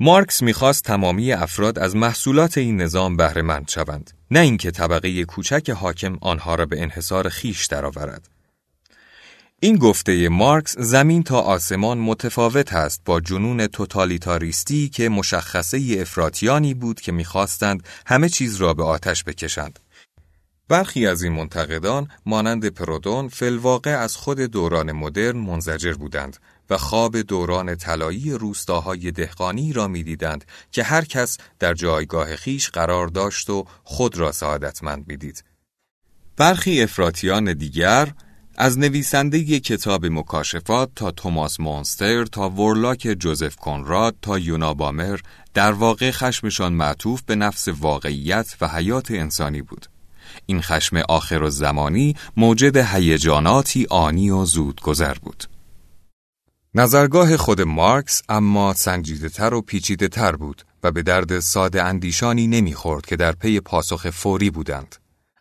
مارکس 0.00 0.42
می‌خواست 0.42 0.84
تمامی 0.84 1.32
افراد 1.32 1.78
از 1.78 1.96
محصولات 1.96 2.58
این 2.58 2.80
نظام 2.80 3.16
بهره 3.16 3.42
مند 3.42 3.68
شوند 3.68 4.10
نه 4.30 4.40
اینکه 4.40 4.70
طبقه 4.70 5.24
کوچک 5.24 5.70
حاکم 5.70 6.16
آنها 6.20 6.54
را 6.54 6.66
به 6.66 6.82
انحصار 6.82 7.28
خیش 7.28 7.66
درآورد 7.66 8.28
این 9.60 9.76
گفته 9.76 10.28
مارکس 10.28 10.78
زمین 10.78 11.22
تا 11.22 11.40
آسمان 11.40 11.98
متفاوت 11.98 12.72
است 12.72 13.02
با 13.04 13.20
جنون 13.20 13.66
توتالیتاریستی 13.66 14.88
که 14.88 15.08
مشخصه 15.08 15.96
افراتیانی 16.00 16.74
بود 16.74 17.00
که 17.00 17.12
می‌خواستند 17.12 17.82
همه 18.06 18.28
چیز 18.28 18.56
را 18.56 18.74
به 18.74 18.84
آتش 18.84 19.24
بکشند. 19.24 19.78
برخی 20.68 21.06
از 21.06 21.22
این 21.22 21.32
منتقدان 21.32 22.08
مانند 22.26 22.66
پرودون 22.68 23.28
فلواقع 23.28 23.90
از 23.90 24.16
خود 24.16 24.40
دوران 24.40 24.92
مدرن 24.92 25.36
منزجر 25.36 25.92
بودند 25.92 26.36
و 26.70 26.78
خواب 26.78 27.20
دوران 27.20 27.74
طلایی 27.74 28.32
روستاهای 28.32 29.10
دهقانی 29.10 29.72
را 29.72 29.88
می‌دیدند 29.88 30.44
که 30.72 30.82
هر 30.82 31.04
کس 31.04 31.38
در 31.58 31.74
جایگاه 31.74 32.36
خیش 32.36 32.70
قرار 32.70 33.08
داشت 33.08 33.50
و 33.50 33.64
خود 33.84 34.18
را 34.18 34.32
سعادتمند 34.32 35.04
می‌دید. 35.08 35.44
برخی 36.36 36.82
افراتیان 36.82 37.52
دیگر 37.52 38.12
از 38.56 38.78
نویسنده 38.78 39.60
کتاب 39.60 40.06
مکاشفات 40.06 40.90
تا 40.96 41.10
توماس 41.10 41.60
مونستر 41.60 42.24
تا 42.24 42.50
ورلاک 42.50 43.16
جوزف 43.18 43.56
کنراد 43.56 44.16
تا 44.22 44.38
یونابامر 44.38 45.20
در 45.54 45.72
واقع 45.72 46.10
خشمشان 46.10 46.72
معطوف 46.72 47.22
به 47.22 47.34
نفس 47.34 47.68
واقعیت 47.68 48.56
و 48.60 48.68
حیات 48.68 49.10
انسانی 49.10 49.62
بود. 49.62 49.86
این 50.46 50.62
خشم 50.62 50.96
آخر 50.96 51.42
و 51.42 51.50
زمانی 51.50 52.16
موجد 52.36 52.76
هیجاناتی 52.76 53.86
آنی 53.90 54.30
و 54.30 54.44
زود 54.44 54.80
گذر 54.80 55.14
بود. 55.14 55.44
نظرگاه 56.74 57.36
خود 57.36 57.60
مارکس 57.60 58.22
اما 58.28 58.74
سنجیده 58.74 59.28
تر 59.28 59.54
و 59.54 59.62
پیچیده 59.62 60.08
تر 60.08 60.36
بود 60.36 60.62
و 60.82 60.90
به 60.90 61.02
درد 61.02 61.40
ساده 61.40 61.82
اندیشانی 61.82 62.46
نمی‌خورد 62.46 63.06
که 63.06 63.16
در 63.16 63.32
پی 63.32 63.60
پاسخ 63.60 64.10
فوری 64.10 64.50
بودند. 64.50 64.96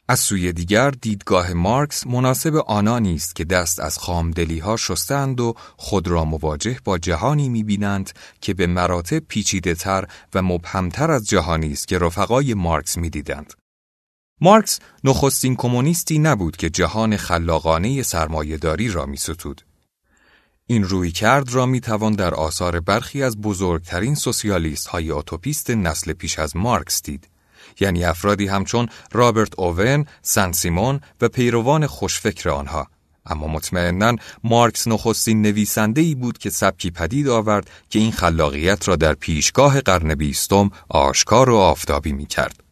از 0.07 0.19
سوی 0.19 0.53
دیگر 0.53 0.91
دیدگاه 0.91 1.53
مارکس 1.53 2.07
مناسب 2.07 2.55
آنانی 2.55 3.15
است 3.15 3.35
که 3.35 3.45
دست 3.45 3.79
از 3.79 3.97
خامدلی 3.97 4.59
ها 4.59 4.77
شستند 4.77 5.39
و 5.39 5.53
خود 5.77 6.07
را 6.07 6.25
مواجه 6.25 6.79
با 6.83 6.97
جهانی 6.97 7.49
می‌بینند 7.49 8.11
که 8.41 8.53
به 8.53 8.67
مراتب 8.67 9.19
پیچیده 9.19 9.75
تر 9.75 10.07
و 10.33 10.41
مبهمتر 10.41 11.11
از 11.11 11.27
جهانی 11.27 11.71
است 11.71 11.87
که 11.87 11.99
رفقای 11.99 12.53
مارکس 12.53 12.97
می‌دیدند. 12.97 13.53
مارکس 14.41 14.79
نخستین 15.03 15.55
کمونیستی 15.55 16.19
نبود 16.19 16.57
که 16.57 16.69
جهان 16.69 17.17
خلاقانه 17.17 18.03
سرمایهداری 18.03 18.87
را 18.87 19.05
میستود. 19.05 19.66
این 20.69 20.83
رویکرد 20.83 21.53
را 21.53 21.65
می 21.65 21.81
توان 21.81 22.13
در 22.13 22.33
آثار 22.33 22.79
برخی 22.79 23.23
از 23.23 23.41
بزرگترین 23.41 24.15
سوسیالیست 24.15 24.87
های 24.87 25.09
اوتوپیست 25.09 25.69
نسل 25.69 26.13
پیش 26.13 26.39
از 26.39 26.55
مارکس 26.55 27.01
دید. 27.03 27.27
یعنی 27.79 28.03
افرادی 28.03 28.47
همچون 28.47 28.89
رابرت 29.11 29.59
اوون، 29.59 30.05
سن 30.21 30.51
سیمون 30.51 30.99
و 31.21 31.27
پیروان 31.27 31.87
خوشفکر 31.87 32.49
آنها. 32.49 32.87
اما 33.25 33.47
مطمئنا 33.47 34.15
مارکس 34.43 34.87
نخستین 34.87 35.41
نویسنده 35.41 36.01
ای 36.01 36.15
بود 36.15 36.37
که 36.37 36.49
سبکی 36.49 36.91
پدید 36.91 37.27
آورد 37.27 37.69
که 37.89 37.99
این 37.99 38.11
خلاقیت 38.11 38.87
را 38.87 38.95
در 38.95 39.13
پیشگاه 39.13 39.81
قرن 39.81 40.15
بیستم 40.15 40.71
آشکار 40.89 41.49
و 41.49 41.55
آفتابی 41.55 42.13
می 42.13 42.25
کرد. 42.25 42.66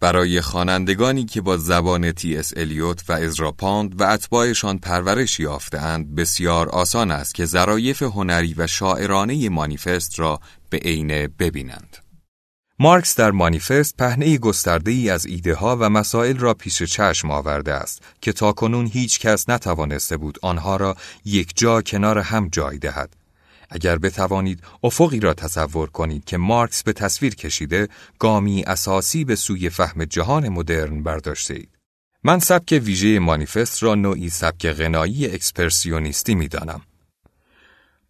برای 0.00 0.40
خوانندگانی 0.40 1.24
که 1.24 1.40
با 1.40 1.56
زبان 1.56 2.12
تی 2.12 2.36
اس 2.36 2.52
الیوت 2.56 3.10
و 3.10 3.12
ازرا 3.12 3.47
پاند 3.47 4.00
و 4.00 4.04
اتباعشان 4.04 4.78
پرورش 4.78 5.40
یافتهاند 5.40 6.14
بسیار 6.14 6.68
آسان 6.68 7.10
است 7.10 7.34
که 7.34 7.44
ظرایف 7.44 8.02
هنری 8.02 8.54
و 8.54 8.66
شاعرانه 8.66 9.48
مانیفست 9.48 10.20
را 10.20 10.40
به 10.70 10.78
عینه 10.78 11.28
ببینند. 11.28 11.96
مارکس 12.80 13.16
در 13.16 13.30
مانیفست 13.30 13.96
پهنه 13.96 14.38
گسترده 14.38 14.90
ای 14.90 15.10
از 15.10 15.26
ایده 15.26 15.54
ها 15.54 15.76
و 15.80 15.90
مسائل 15.90 16.36
را 16.36 16.54
پیش 16.54 16.82
چشم 16.82 17.30
آورده 17.30 17.74
است 17.74 18.02
که 18.20 18.32
تاکنون 18.32 18.86
هیچ 18.86 19.20
کس 19.20 19.48
نتوانسته 19.48 20.16
بود 20.16 20.38
آنها 20.42 20.76
را 20.76 20.96
یک 21.24 21.52
جا 21.56 21.82
کنار 21.82 22.18
هم 22.18 22.48
جای 22.48 22.78
دهد. 22.78 23.17
اگر 23.70 23.98
بتوانید 23.98 24.62
افقی 24.82 25.20
را 25.20 25.34
تصور 25.34 25.90
کنید 25.90 26.24
که 26.24 26.36
مارکس 26.36 26.82
به 26.82 26.92
تصویر 26.92 27.34
کشیده 27.34 27.88
گامی 28.18 28.62
اساسی 28.62 29.24
به 29.24 29.36
سوی 29.36 29.70
فهم 29.70 30.04
جهان 30.04 30.48
مدرن 30.48 31.02
برداشته 31.02 31.54
اید. 31.54 31.78
من 32.24 32.38
سبک 32.38 32.80
ویژه 32.84 33.18
مانیفست 33.18 33.82
را 33.82 33.94
نوعی 33.94 34.30
سبک 34.30 34.66
غنایی 34.66 35.26
اکسپرسیونیستی 35.26 36.34
می 36.34 36.48
دانم. 36.48 36.80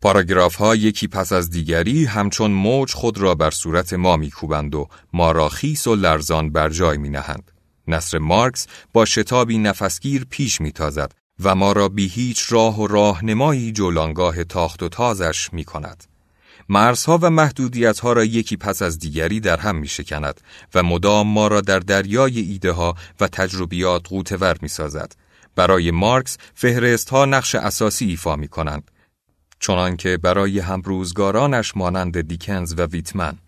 پاراگراف 0.00 0.54
ها 0.54 0.76
یکی 0.76 1.08
پس 1.08 1.32
از 1.32 1.50
دیگری 1.50 2.04
همچون 2.04 2.50
موج 2.50 2.92
خود 2.92 3.18
را 3.18 3.34
بر 3.34 3.50
صورت 3.50 3.92
ما 3.92 4.16
میکوبند 4.16 4.74
و 4.74 4.88
ما 5.12 5.32
را 5.32 5.48
خیس 5.48 5.86
و 5.86 5.94
لرزان 5.94 6.52
بر 6.52 6.68
جای 6.68 6.98
می 6.98 7.08
نهند. 7.08 7.52
نصر 7.88 8.18
مارکس 8.18 8.66
با 8.92 9.04
شتابی 9.04 9.58
نفسگیر 9.58 10.26
پیش 10.30 10.60
میتازد 10.60 11.12
و 11.42 11.54
ما 11.54 11.72
را 11.72 11.88
بی 11.88 12.08
هیچ 12.08 12.52
راه 12.52 12.80
و 12.80 12.86
راهنمایی 12.86 13.72
جولانگاه 13.72 14.44
تاخت 14.44 14.82
و 14.82 14.88
تازش 14.88 15.52
می 15.52 15.64
کند. 15.64 16.04
مرزها 16.68 17.18
و 17.22 17.30
محدودیتها 17.30 18.12
را 18.12 18.24
یکی 18.24 18.56
پس 18.56 18.82
از 18.82 18.98
دیگری 18.98 19.40
در 19.40 19.56
هم 19.56 19.76
می 19.76 19.88
شکند 19.88 20.40
و 20.74 20.82
مدام 20.82 21.26
ما 21.26 21.48
را 21.48 21.60
در 21.60 21.78
دریای 21.78 22.40
ایده 22.40 22.72
ها 22.72 22.94
و 23.20 23.28
تجربیات 23.28 24.08
غوتور 24.08 24.56
می 24.62 24.68
سازد. 24.68 25.12
برای 25.54 25.90
مارکس 25.90 26.38
فهرست 26.54 27.10
ها 27.10 27.24
نقش 27.24 27.54
اساسی 27.54 28.06
ایفا 28.06 28.36
می 28.36 28.48
کنند. 28.48 28.90
چنانکه 29.60 30.16
برای 30.16 30.58
همروزگارانش 30.58 31.76
مانند 31.76 32.20
دیکنز 32.20 32.74
و 32.78 32.82
ویتمن 32.82 33.38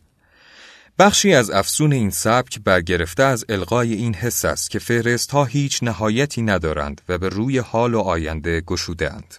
بخشی 1.01 1.35
از 1.35 1.51
افسون 1.51 1.93
این 1.93 2.11
سبک 2.11 2.61
برگرفته 2.65 3.23
از 3.23 3.45
القای 3.49 3.95
این 3.95 4.15
حس 4.15 4.45
است 4.45 4.71
که 4.71 4.79
فهرست 4.79 5.31
ها 5.31 5.45
هیچ 5.45 5.83
نهایتی 5.83 6.43
ندارند 6.43 7.01
و 7.09 7.19
به 7.19 7.29
روی 7.29 7.59
حال 7.59 7.95
و 7.95 8.01
آینده 8.01 8.61
گشوده 8.61 9.13
اند. 9.13 9.35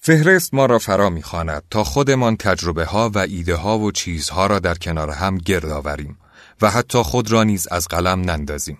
فهرست 0.00 0.54
ما 0.54 0.66
را 0.66 0.78
فرا 0.78 1.10
می‌خواند 1.10 1.62
تا 1.70 1.84
خودمان 1.84 2.36
تجربه 2.36 2.84
ها 2.84 3.10
و 3.14 3.18
ایده 3.18 3.54
ها 3.54 3.78
و 3.78 3.92
چیزها 3.92 4.46
را 4.46 4.58
در 4.58 4.74
کنار 4.74 5.10
هم 5.10 5.38
گرد 5.38 5.70
آوریم 5.70 6.18
و 6.62 6.70
حتی 6.70 7.02
خود 7.02 7.32
را 7.32 7.44
نیز 7.44 7.68
از 7.70 7.88
قلم 7.88 8.20
نندازیم. 8.20 8.78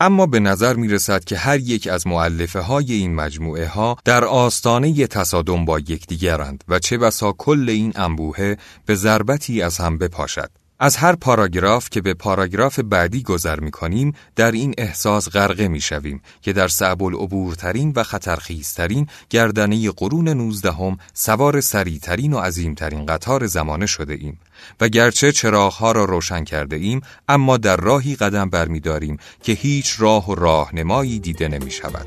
اما 0.00 0.26
به 0.26 0.40
نظر 0.40 0.74
می 0.74 0.88
رسد 0.88 1.24
که 1.24 1.36
هر 1.36 1.58
یک 1.58 1.86
از 1.86 2.06
معلفه 2.06 2.60
های 2.60 2.92
این 2.92 3.14
مجموعه 3.14 3.66
ها 3.66 3.96
در 4.04 4.24
آستانه 4.24 5.06
تصادم 5.06 5.64
با 5.64 5.78
یکدیگرند 5.78 6.64
و 6.68 6.78
چه 6.78 6.98
بسا 6.98 7.32
کل 7.32 7.68
این 7.68 7.92
انبوهه 7.96 8.56
به 8.86 8.94
ضربتی 8.94 9.62
از 9.62 9.78
هم 9.78 9.98
بپاشد. 9.98 10.50
از 10.78 10.96
هر 10.96 11.14
پاراگراف 11.14 11.90
که 11.90 12.00
به 12.00 12.14
پاراگراف 12.14 12.78
بعدی 12.78 13.22
گذر 13.22 13.60
می 13.60 13.70
کنیم 13.70 14.12
در 14.36 14.52
این 14.52 14.74
احساس 14.78 15.28
غرقه 15.28 15.68
می 15.68 15.80
شویم 15.80 16.22
که 16.42 16.52
در 16.52 16.68
صعب 16.68 17.02
العبورترین 17.02 17.92
و 17.96 18.02
خطرخیزترین 18.02 19.06
گردنه 19.30 19.90
قرون 19.90 20.28
نوزدهم 20.28 20.98
سوار 21.14 21.60
سریعترین 21.60 22.32
و 22.32 22.38
عظیمترین 22.38 23.06
قطار 23.06 23.46
زمانه 23.46 23.86
شده 23.86 24.14
ایم 24.14 24.38
و 24.80 24.88
گرچه 24.88 25.32
چراغها 25.32 25.92
را 25.92 26.04
روشن 26.04 26.44
کرده 26.44 26.76
ایم 26.76 27.00
اما 27.28 27.56
در 27.56 27.76
راهی 27.76 28.14
قدم 28.14 28.50
برمیداریم 28.50 29.16
که 29.42 29.52
هیچ 29.52 29.94
راه 29.98 30.30
و 30.30 30.34
راهنمایی 30.34 31.18
دیده 31.18 31.48
نمی 31.48 31.70
شود. 31.70 32.06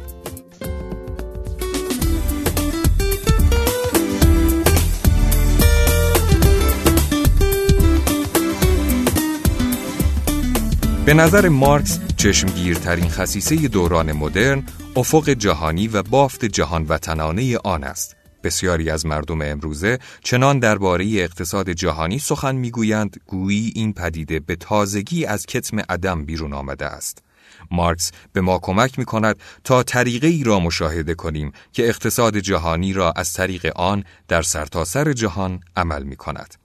به 11.09 11.15
نظر 11.15 11.49
مارکس 11.49 11.99
چشمگیرترین 12.17 13.09
خصیصه 13.09 13.67
دوران 13.67 14.11
مدرن 14.11 14.63
افق 14.95 15.29
جهانی 15.29 15.87
و 15.87 16.03
بافت 16.03 16.45
جهان 16.45 16.85
وطنانه 16.89 17.57
آن 17.57 17.83
است 17.83 18.15
بسیاری 18.43 18.89
از 18.89 19.05
مردم 19.05 19.41
امروزه 19.41 19.99
چنان 20.23 20.59
درباره 20.59 21.05
اقتصاد 21.05 21.69
جهانی 21.69 22.19
سخن 22.19 22.55
می‌گویند 22.55 23.21
گویی 23.25 23.71
این 23.75 23.93
پدیده 23.93 24.39
به 24.39 24.55
تازگی 24.55 25.25
از 25.25 25.45
کتم 25.45 25.79
عدم 25.79 26.25
بیرون 26.25 26.53
آمده 26.53 26.85
است. 26.85 27.23
مارکس 27.71 28.11
به 28.33 28.41
ما 28.41 28.59
کمک 28.59 28.99
می 28.99 29.05
کند 29.05 29.39
تا 29.63 29.83
طریقه 29.83 30.27
ای 30.27 30.43
را 30.43 30.59
مشاهده 30.59 31.13
کنیم 31.13 31.51
که 31.73 31.89
اقتصاد 31.89 32.37
جهانی 32.37 32.93
را 32.93 33.11
از 33.11 33.33
طریق 33.33 33.71
آن 33.75 34.03
در 34.27 34.41
سرتاسر 34.41 35.03
سر 35.03 35.13
جهان 35.13 35.59
عمل 35.75 36.03
می 36.03 36.15
کند. 36.15 36.55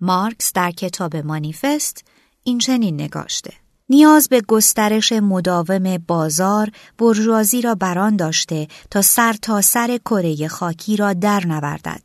مارکس 0.00 0.52
در 0.52 0.70
کتاب 0.70 1.16
مانیفست 1.16 2.04
این 2.44 2.58
چنین 2.58 3.00
نگاشته. 3.00 3.61
نیاز 3.92 4.28
به 4.28 4.40
گسترش 4.40 5.12
مداوم 5.12 5.98
بازار 6.06 6.70
برجوازی 6.98 7.62
را 7.62 7.74
بران 7.74 8.16
داشته 8.16 8.68
تا 8.90 9.02
سر 9.02 9.32
تا 9.32 9.60
سر 9.60 9.98
کره 10.04 10.48
خاکی 10.48 10.96
را 10.96 11.12
در 11.12 11.46
نوردد. 11.46 12.02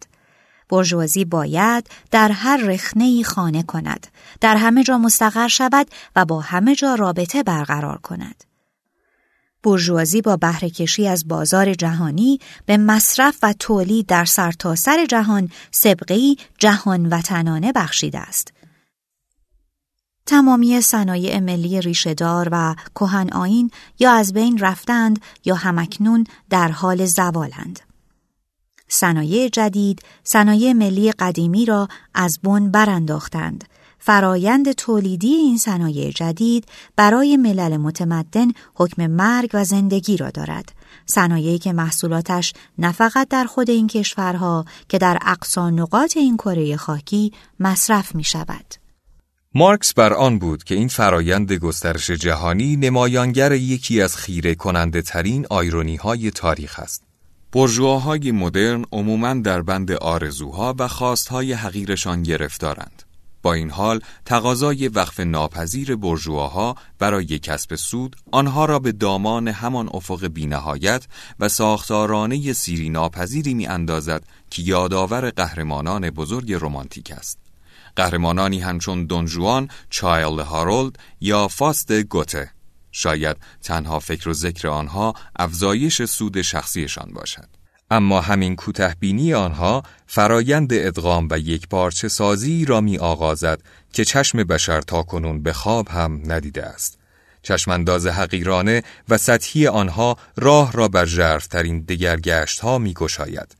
برجوازی 0.70 1.25
باید 1.25 1.89
در 2.12 2.32
هر 2.32 2.58
رخنه 2.58 3.24
خانه 3.24 3.63
کند، 3.63 4.08
در 4.41 4.56
همه 4.56 4.84
جا 4.84 4.98
مستقر 4.98 5.48
شود 5.48 5.88
و 6.15 6.25
با 6.25 6.39
همه 6.39 6.75
جا 6.75 6.96
رابطه 6.96 7.44
برقرار 7.44 7.98
کند. 7.98 8.44
برجوازی 9.63 10.22
با 10.22 10.38
بهرهکشی 10.38 11.08
از 11.08 11.27
بازار 11.27 11.74
جهانی 11.74 12.39
به 12.65 12.77
مصرف 12.77 13.38
و 13.44 13.53
تولید 13.60 14.06
در 14.06 14.25
سرتاسر 14.25 14.91
سر 14.98 15.06
جهان 15.06 15.50
سبقی 15.72 16.38
جهان 16.58 17.06
وطنانه 17.06 17.72
بخشیده 17.72 18.20
است. 18.20 18.57
تمامی 20.27 20.81
صنایع 20.81 21.39
ملی 21.39 21.81
ریشهدار 21.81 22.50
و 22.51 22.75
کهن 22.96 23.29
آین 23.29 23.72
یا 24.00 24.12
از 24.12 24.34
بین 24.34 24.57
رفتند 24.57 25.22
یا 25.46 25.55
همکنون 25.55 26.24
در 26.50 26.67
حال 26.72 27.05
زوالند. 27.05 27.79
صنایع 28.88 29.50
جدید 29.50 30.01
صنایع 30.24 30.74
ملی 30.74 31.12
قدیمی 31.12 31.65
را 31.65 31.88
از 32.13 32.39
بن 32.43 32.72
برانداختند. 32.72 33.63
فرایند 34.00 34.72
تولیدی 34.72 35.34
این 35.34 35.57
صنایع 35.57 36.12
جدید 36.12 36.65
برای 36.96 37.38
ملل 37.38 37.77
متمدن 37.77 38.48
حکم 38.75 39.07
مرگ 39.07 39.50
و 39.53 39.63
زندگی 39.63 40.17
را 40.17 40.29
دارد. 40.29 40.72
صنایعی 41.05 41.60
که 41.60 41.74
محصولاتش 41.74 42.53
نه 42.77 42.91
فقط 42.91 43.27
در 43.27 43.46
خود 43.46 43.69
این 43.69 43.88
کشورها 43.88 44.65
که 44.89 44.98
در 44.98 45.19
اقصا 45.22 45.69
نقاط 45.69 46.17
این 46.17 46.38
کره 46.38 46.77
خاکی 46.77 47.34
مصرف 47.60 48.15
می 48.15 48.24
شود. 48.24 48.87
مارکس 49.56 49.94
بر 49.94 50.13
آن 50.13 50.39
بود 50.39 50.63
که 50.63 50.75
این 50.75 50.88
فرایند 50.88 51.54
گسترش 51.54 52.12
جهانی 52.12 52.75
نمایانگر 52.75 53.51
یکی 53.51 54.01
از 54.01 54.18
خیره 54.18 54.56
کننده 54.56 55.01
ترین 55.01 55.48
آیرونی 55.50 55.96
های 55.96 56.32
تاریخ 56.32 56.80
است. 56.80 57.04
برجواهای 57.51 58.32
مدرن 58.32 58.86
عموماً 58.92 59.34
در 59.34 59.62
بند 59.62 59.92
آرزوها 59.92 60.75
و 60.80 60.88
خواستهای 60.88 61.54
حقیرشان 61.54 62.24
گرفتارند. 62.24 63.04
با 63.42 63.54
این 63.54 63.70
حال 63.70 64.01
تقاضای 64.25 64.88
وقف 64.88 65.20
ناپذیر 65.20 65.96
برجواها 65.96 66.75
برای 67.00 67.39
کسب 67.39 67.75
سود 67.75 68.16
آنها 68.32 68.66
را 68.66 68.80
به 68.80 68.92
دامان 68.92 69.48
همان 69.48 69.89
افق 69.94 70.27
بینهایت 70.27 71.08
و 71.39 71.50
ساختارانه 71.50 72.54
سیری 72.54 72.89
ناپذیری 72.89 73.54
می 73.54 73.68
اندازد 73.68 74.24
که 74.50 74.62
یادآور 74.62 75.30
قهرمانان 75.30 76.10
بزرگ 76.10 76.54
رمانتیک 76.54 77.12
است. 77.12 77.47
قهرمانانی 77.98 78.60
همچون 78.60 79.06
دونجوان، 79.06 79.70
چایل 79.89 80.39
هارولد 80.39 80.96
یا 81.22 81.48
فاست 81.48 81.92
گوته 81.92 82.51
شاید 82.92 83.38
تنها 83.63 84.00
فکر 84.00 84.30
و 84.30 84.34
ذکر 84.34 84.68
آنها 84.68 85.13
افزایش 85.36 86.06
سود 86.06 86.42
شخصیشان 86.42 87.13
باشد. 87.13 87.48
اما 87.92 88.22
همین 88.22 88.56
کوتهبینی 88.56 89.34
آنها 89.34 89.84
فرایند 90.08 90.74
ادغام 90.74 91.27
و 91.32 91.39
یک 91.39 91.68
پارچه 91.68 92.08
سازی 92.08 92.66
را 92.66 92.82
می 92.82 92.98
آغازد 92.98 93.62
که 93.94 94.06
چشم 94.06 94.44
بشر 94.44 94.82
تا 94.82 95.04
کنون 95.04 95.44
به 95.44 95.54
خواب 95.54 95.88
هم 95.88 96.22
ندیده 96.25 96.66
است. 96.66 97.00
چشمانداز 97.42 98.08
حقیرانه 98.08 98.84
و 99.10 99.18
سطحی 99.18 99.68
آنها 99.68 100.18
راه 100.36 100.72
را 100.72 100.88
بر 100.88 101.05
ژرفترین 101.05 101.81
دگرگشت 101.81 102.60
ها 102.60 102.77
می 102.77 102.94
گشاید. 102.94 103.55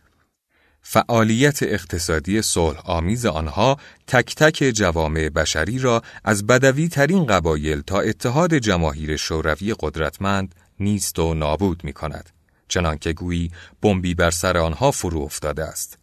فعالیت 0.90 1.64
اقتصادی 1.64 2.42
صلح 2.42 2.80
آمیز 2.86 3.26
آنها 3.26 3.78
تک 4.08 4.36
تک 4.36 4.72
جوامع 4.76 5.30
بشری 5.30 5.80
را 5.80 6.02
از 6.24 6.48
بدوی 6.48 6.88
ترین 6.88 7.26
قبایل 7.26 7.82
تا 7.82 8.00
اتحاد 8.00 8.54
جماهیر 8.54 9.18
شوروی 9.18 9.76
قدرتمند 9.80 10.56
نیست 10.80 11.20
و 11.20 11.34
نابود 11.34 11.84
می 11.84 11.94
کند. 11.94 12.30
چنانکه 12.68 13.14
گویی 13.14 13.52
بمبی 13.82 14.14
بر 14.14 14.32
سر 14.32 14.58
آنها 14.58 14.92
فرو 14.92 15.20
افتاده 15.22 15.64
است. 15.64 15.98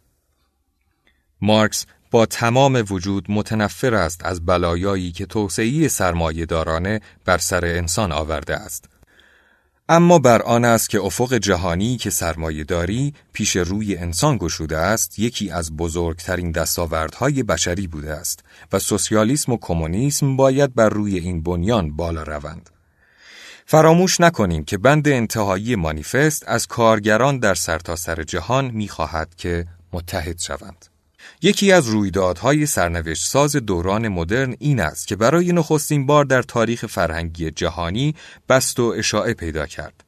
مارکس 1.41 1.85
با 2.11 2.25
تمام 2.25 2.83
وجود 2.89 3.25
متنفر 3.29 3.95
است 3.95 4.25
از 4.25 4.45
بلایایی 4.45 5.11
که 5.11 5.25
توسعه 5.25 5.87
سرمایه 5.87 6.45
دارانه 6.45 7.01
بر 7.25 7.37
سر 7.37 7.65
انسان 7.65 8.11
آورده 8.11 8.55
است 8.55 8.89
اما 9.89 10.19
بر 10.19 10.41
آن 10.41 10.65
است 10.65 10.89
که 10.89 11.01
افق 11.01 11.33
جهانی 11.33 11.97
که 11.97 12.09
سرمایه 12.09 12.63
داری 12.63 13.13
پیش 13.33 13.55
روی 13.55 13.95
انسان 13.97 14.37
گشوده 14.37 14.77
است 14.77 15.19
یکی 15.19 15.49
از 15.49 15.77
بزرگترین 15.77 16.51
دستاوردهای 16.51 17.43
بشری 17.43 17.87
بوده 17.87 18.13
است 18.13 18.39
و 18.73 18.79
سوسیالیسم 18.79 19.51
و 19.51 19.57
کمونیسم 19.61 20.37
باید 20.37 20.75
بر 20.75 20.89
روی 20.89 21.19
این 21.19 21.43
بنیان 21.43 21.95
بالا 21.95 22.23
روند. 22.23 22.69
فراموش 23.65 24.21
نکنیم 24.21 24.63
که 24.63 24.77
بند 24.77 25.07
انتهایی 25.07 25.75
مانیفست 25.75 26.43
از 26.47 26.67
کارگران 26.67 27.39
در 27.39 27.55
سرتاسر 27.55 28.15
سر 28.15 28.23
جهان 28.23 28.71
می‌خواهد 28.71 29.35
که 29.35 29.65
متحد 29.93 30.39
شوند. 30.39 30.94
یکی 31.41 31.71
از 31.71 31.87
رویدادهای 31.87 32.65
سرنوشت 32.65 33.27
ساز 33.27 33.55
دوران 33.55 34.07
مدرن 34.07 34.55
این 34.59 34.79
است 34.79 35.07
که 35.07 35.15
برای 35.15 35.53
نخستین 35.53 36.05
بار 36.05 36.25
در 36.25 36.41
تاریخ 36.41 36.85
فرهنگی 36.85 37.51
جهانی 37.51 38.15
بست 38.49 38.79
و 38.79 38.93
اشاعه 38.97 39.33
پیدا 39.33 39.65
کرد. 39.65 40.03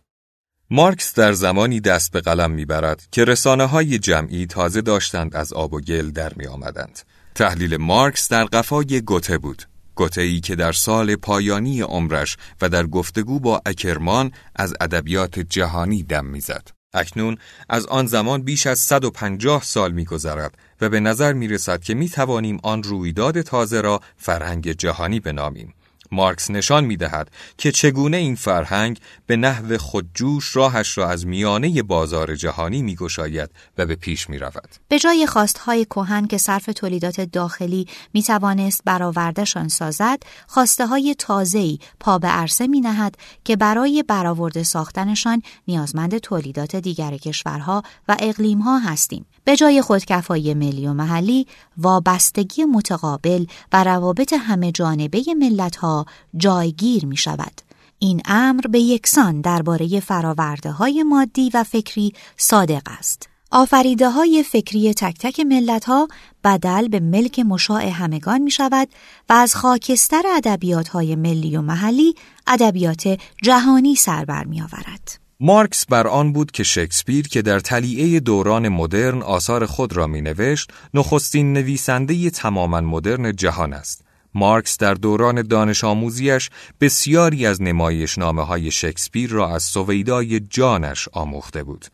مارکس 0.69 1.13
در 1.13 1.33
زمانی 1.33 1.79
دست 1.79 2.11
به 2.11 2.21
قلم 2.21 2.51
می‌برد 2.51 3.03
که 3.11 3.25
رسانه 3.25 3.65
های 3.65 3.99
جمعی 3.99 4.45
تازه 4.45 4.81
داشتند 4.81 5.35
از 5.35 5.53
آب 5.53 5.73
و 5.73 5.81
گل 5.81 6.09
در 6.09 6.33
می 6.35 6.47
آمدند. 6.47 6.99
تحلیل 7.35 7.77
مارکس 7.77 8.29
در 8.29 8.45
قفای 8.45 9.01
گوته 9.01 9.37
بود. 9.37 9.63
گوته 9.95 10.21
ای 10.21 10.39
که 10.39 10.55
در 10.55 10.71
سال 10.71 11.15
پایانی 11.15 11.81
عمرش 11.81 12.37
و 12.61 12.69
در 12.69 12.85
گفتگو 12.85 13.39
با 13.39 13.61
اکرمان 13.65 14.31
از 14.55 14.73
ادبیات 14.81 15.39
جهانی 15.39 16.03
دم 16.03 16.25
می‌زد. 16.25 16.69
اکنون 16.93 17.37
از 17.69 17.85
آن 17.85 18.05
زمان 18.05 18.41
بیش 18.41 18.67
از 18.67 18.79
150 18.79 19.63
سال 19.63 19.91
میگذرد 19.91 20.57
و 20.81 20.89
به 20.89 20.99
نظر 20.99 21.33
می 21.33 21.47
رسد 21.47 21.81
که 21.81 21.93
می 21.93 22.09
توانیم 22.09 22.59
آن 22.63 22.83
رویداد 22.83 23.41
تازه 23.41 23.81
را 23.81 24.01
فرهنگ 24.17 24.71
جهانی 24.71 25.19
بنامیم. 25.19 25.73
مارکس 26.11 26.51
نشان 26.51 26.85
می 26.85 26.97
دهد 26.97 27.31
که 27.57 27.71
چگونه 27.71 28.17
این 28.17 28.35
فرهنگ 28.35 28.99
به 29.25 29.35
نحو 29.35 29.77
خودجوش 29.77 30.55
راهش 30.55 30.97
را 30.97 31.09
از 31.09 31.27
میانه 31.27 31.83
بازار 31.83 32.35
جهانی 32.35 32.81
می 32.81 32.95
گشاید 32.95 33.49
و 33.77 33.85
به 33.85 33.95
پیش 33.95 34.29
می 34.29 34.37
رود. 34.37 34.69
به 34.87 34.99
جای 34.99 35.27
خواستهای 35.27 35.85
کهن 35.85 36.27
که 36.27 36.37
صرف 36.37 36.65
تولیدات 36.65 37.21
داخلی 37.21 37.87
می 38.13 38.23
توانست 38.23 38.81
برآوردهشان 38.85 39.67
سازد، 39.67 40.19
خواسته 40.47 40.87
های 40.87 41.15
تازه‌ای 41.19 41.79
پا 41.99 42.17
به 42.17 42.27
عرصه 42.27 42.67
می 42.67 42.81
نهد 42.81 43.15
که 43.43 43.55
برای 43.55 44.03
برآورده 44.07 44.63
ساختنشان 44.63 45.41
نیازمند 45.67 46.17
تولیدات 46.17 46.75
دیگر 46.75 47.17
کشورها 47.17 47.83
و 48.07 48.17
اقلیمها 48.19 48.79
هستیم. 48.79 49.25
به 49.47 49.55
جای 49.55 49.81
خودکفایی 49.81 50.53
ملی 50.53 50.87
و 50.87 50.93
محلی، 50.93 51.47
وابستگی 51.77 52.65
متقابل 52.65 53.45
و 53.73 53.83
روابط 53.83 54.33
همه 54.33 54.71
جانبه 54.71 55.23
ملتها 55.39 56.05
جایگیر 56.37 57.05
می 57.05 57.17
شود. 57.17 57.61
این 57.99 58.21
امر 58.25 58.61
به 58.61 58.79
یکسان 58.79 59.41
درباره 59.41 59.99
فراورده 59.99 60.71
های 60.71 61.03
مادی 61.03 61.51
و 61.53 61.63
فکری 61.63 62.13
صادق 62.37 62.81
است. 62.85 63.29
آفریده 63.51 64.09
های 64.09 64.43
فکری 64.43 64.93
تک 64.93 65.17
تک 65.19 65.39
ملت 65.39 65.85
ها 65.85 66.07
بدل 66.43 66.87
به 66.87 66.99
ملک 66.99 67.39
مشاع 67.39 67.85
همگان 67.89 68.41
می 68.41 68.51
شود 68.51 68.87
و 69.29 69.33
از 69.33 69.55
خاکستر 69.55 70.23
ادبیات 70.35 70.87
های 70.87 71.15
ملی 71.15 71.57
و 71.57 71.61
محلی 71.61 72.15
ادبیات 72.47 73.19
جهانی 73.43 73.95
سر 73.95 74.25
بر 74.25 74.43
می 74.43 74.61
آورد. 74.61 75.26
مارکس 75.39 75.85
بر 75.85 76.07
آن 76.07 76.33
بود 76.33 76.51
که 76.51 76.63
شکسپیر 76.63 77.27
که 77.27 77.41
در 77.41 77.59
تلیعه 77.59 78.19
دوران 78.19 78.69
مدرن 78.69 79.21
آثار 79.21 79.65
خود 79.65 79.93
را 79.97 80.07
می 80.07 80.21
نوشت 80.21 80.71
نخستین 80.93 81.53
نویسنده 81.53 82.29
تماما 82.29 82.81
مدرن 82.81 83.35
جهان 83.35 83.73
است. 83.73 84.01
مارکس 84.33 84.77
در 84.77 84.93
دوران 84.93 85.41
دانش 85.41 85.83
آموزیش 85.83 86.49
بسیاری 86.81 87.45
از 87.45 87.61
نمایش 87.61 88.17
نامه 88.17 88.45
های 88.45 88.71
شکسپیر 88.71 89.29
را 89.29 89.55
از 89.55 89.63
سویدای 89.63 90.39
جانش 90.39 91.07
آموخته 91.13 91.63
بود. 91.63 91.85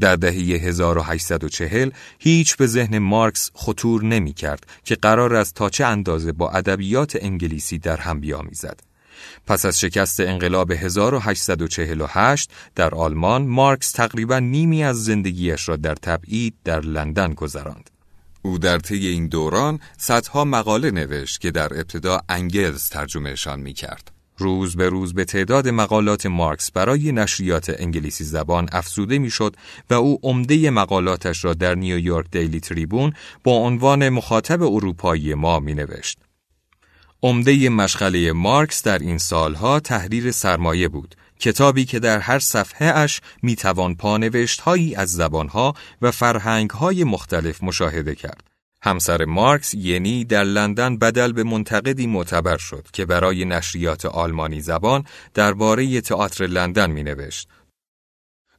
در 0.00 0.16
دهه 0.16 0.32
1840 0.32 1.90
هیچ 2.18 2.56
به 2.56 2.66
ذهن 2.66 2.98
مارکس 2.98 3.50
خطور 3.54 4.04
نمی 4.04 4.32
کرد 4.32 4.66
که 4.84 4.94
قرار 4.94 5.34
است 5.34 5.54
تا 5.54 5.68
چه 5.68 5.84
اندازه 5.84 6.32
با 6.32 6.50
ادبیات 6.50 7.16
انگلیسی 7.20 7.78
در 7.78 7.96
هم 7.96 8.20
بیامیزد. 8.20 8.89
پس 9.46 9.64
از 9.64 9.80
شکست 9.80 10.20
انقلاب 10.20 10.70
1848 10.70 12.50
در 12.74 12.94
آلمان 12.94 13.46
مارکس 13.46 13.92
تقریبا 13.92 14.38
نیمی 14.38 14.84
از 14.84 15.04
زندگیش 15.04 15.68
را 15.68 15.76
در 15.76 15.94
تبعید 15.94 16.54
در 16.64 16.80
لندن 16.80 17.34
گذراند. 17.34 17.90
او 18.42 18.58
در 18.58 18.78
طی 18.78 19.06
این 19.06 19.26
دوران 19.26 19.80
صدها 19.98 20.44
مقاله 20.44 20.90
نوشت 20.90 21.40
که 21.40 21.50
در 21.50 21.74
ابتدا 21.74 22.20
انگلز 22.28 22.88
ترجمهشان 22.88 23.60
می 23.60 23.72
کرد. 23.72 24.10
روز 24.38 24.76
به 24.76 24.88
روز 24.88 25.14
به 25.14 25.24
تعداد 25.24 25.68
مقالات 25.68 26.26
مارکس 26.26 26.70
برای 26.70 27.12
نشریات 27.12 27.74
انگلیسی 27.78 28.24
زبان 28.24 28.68
افزوده 28.72 29.18
می‌شد 29.18 29.56
و 29.90 29.94
او 29.94 30.18
عمده 30.22 30.70
مقالاتش 30.70 31.44
را 31.44 31.54
در 31.54 31.74
نیویورک 31.74 32.26
دیلی 32.30 32.60
تریبون 32.60 33.12
با 33.44 33.52
عنوان 33.52 34.08
مخاطب 34.08 34.62
اروپایی 34.62 35.34
ما 35.34 35.60
می 35.60 35.74
نوشت. 35.74 36.18
عمده 37.22 37.68
مشغله 37.68 38.32
مارکس 38.32 38.82
در 38.82 38.98
این 38.98 39.18
سالها 39.18 39.80
تحریر 39.80 40.30
سرمایه 40.30 40.88
بود 40.88 41.14
کتابی 41.40 41.84
که 41.84 41.98
در 41.98 42.18
هر 42.18 42.38
صفحه 42.38 42.88
اش 42.88 43.20
می 43.42 43.56
توان 43.56 43.94
پانوشت 43.94 44.60
هایی 44.60 44.94
از 44.94 45.12
زبانها 45.12 45.74
و 46.02 46.10
فرهنگ 46.10 46.70
های 46.70 47.04
مختلف 47.04 47.62
مشاهده 47.62 48.14
کرد. 48.14 48.50
همسر 48.82 49.24
مارکس 49.24 49.74
ینی 49.74 50.24
در 50.24 50.44
لندن 50.44 50.96
بدل 50.96 51.32
به 51.32 51.42
منتقدی 51.42 52.06
معتبر 52.06 52.56
شد 52.56 52.86
که 52.92 53.06
برای 53.06 53.44
نشریات 53.44 54.06
آلمانی 54.06 54.60
زبان 54.60 55.04
درباره 55.34 56.00
تئاتر 56.00 56.46
لندن 56.46 56.90
می 56.90 57.02
نوشت. 57.02 57.48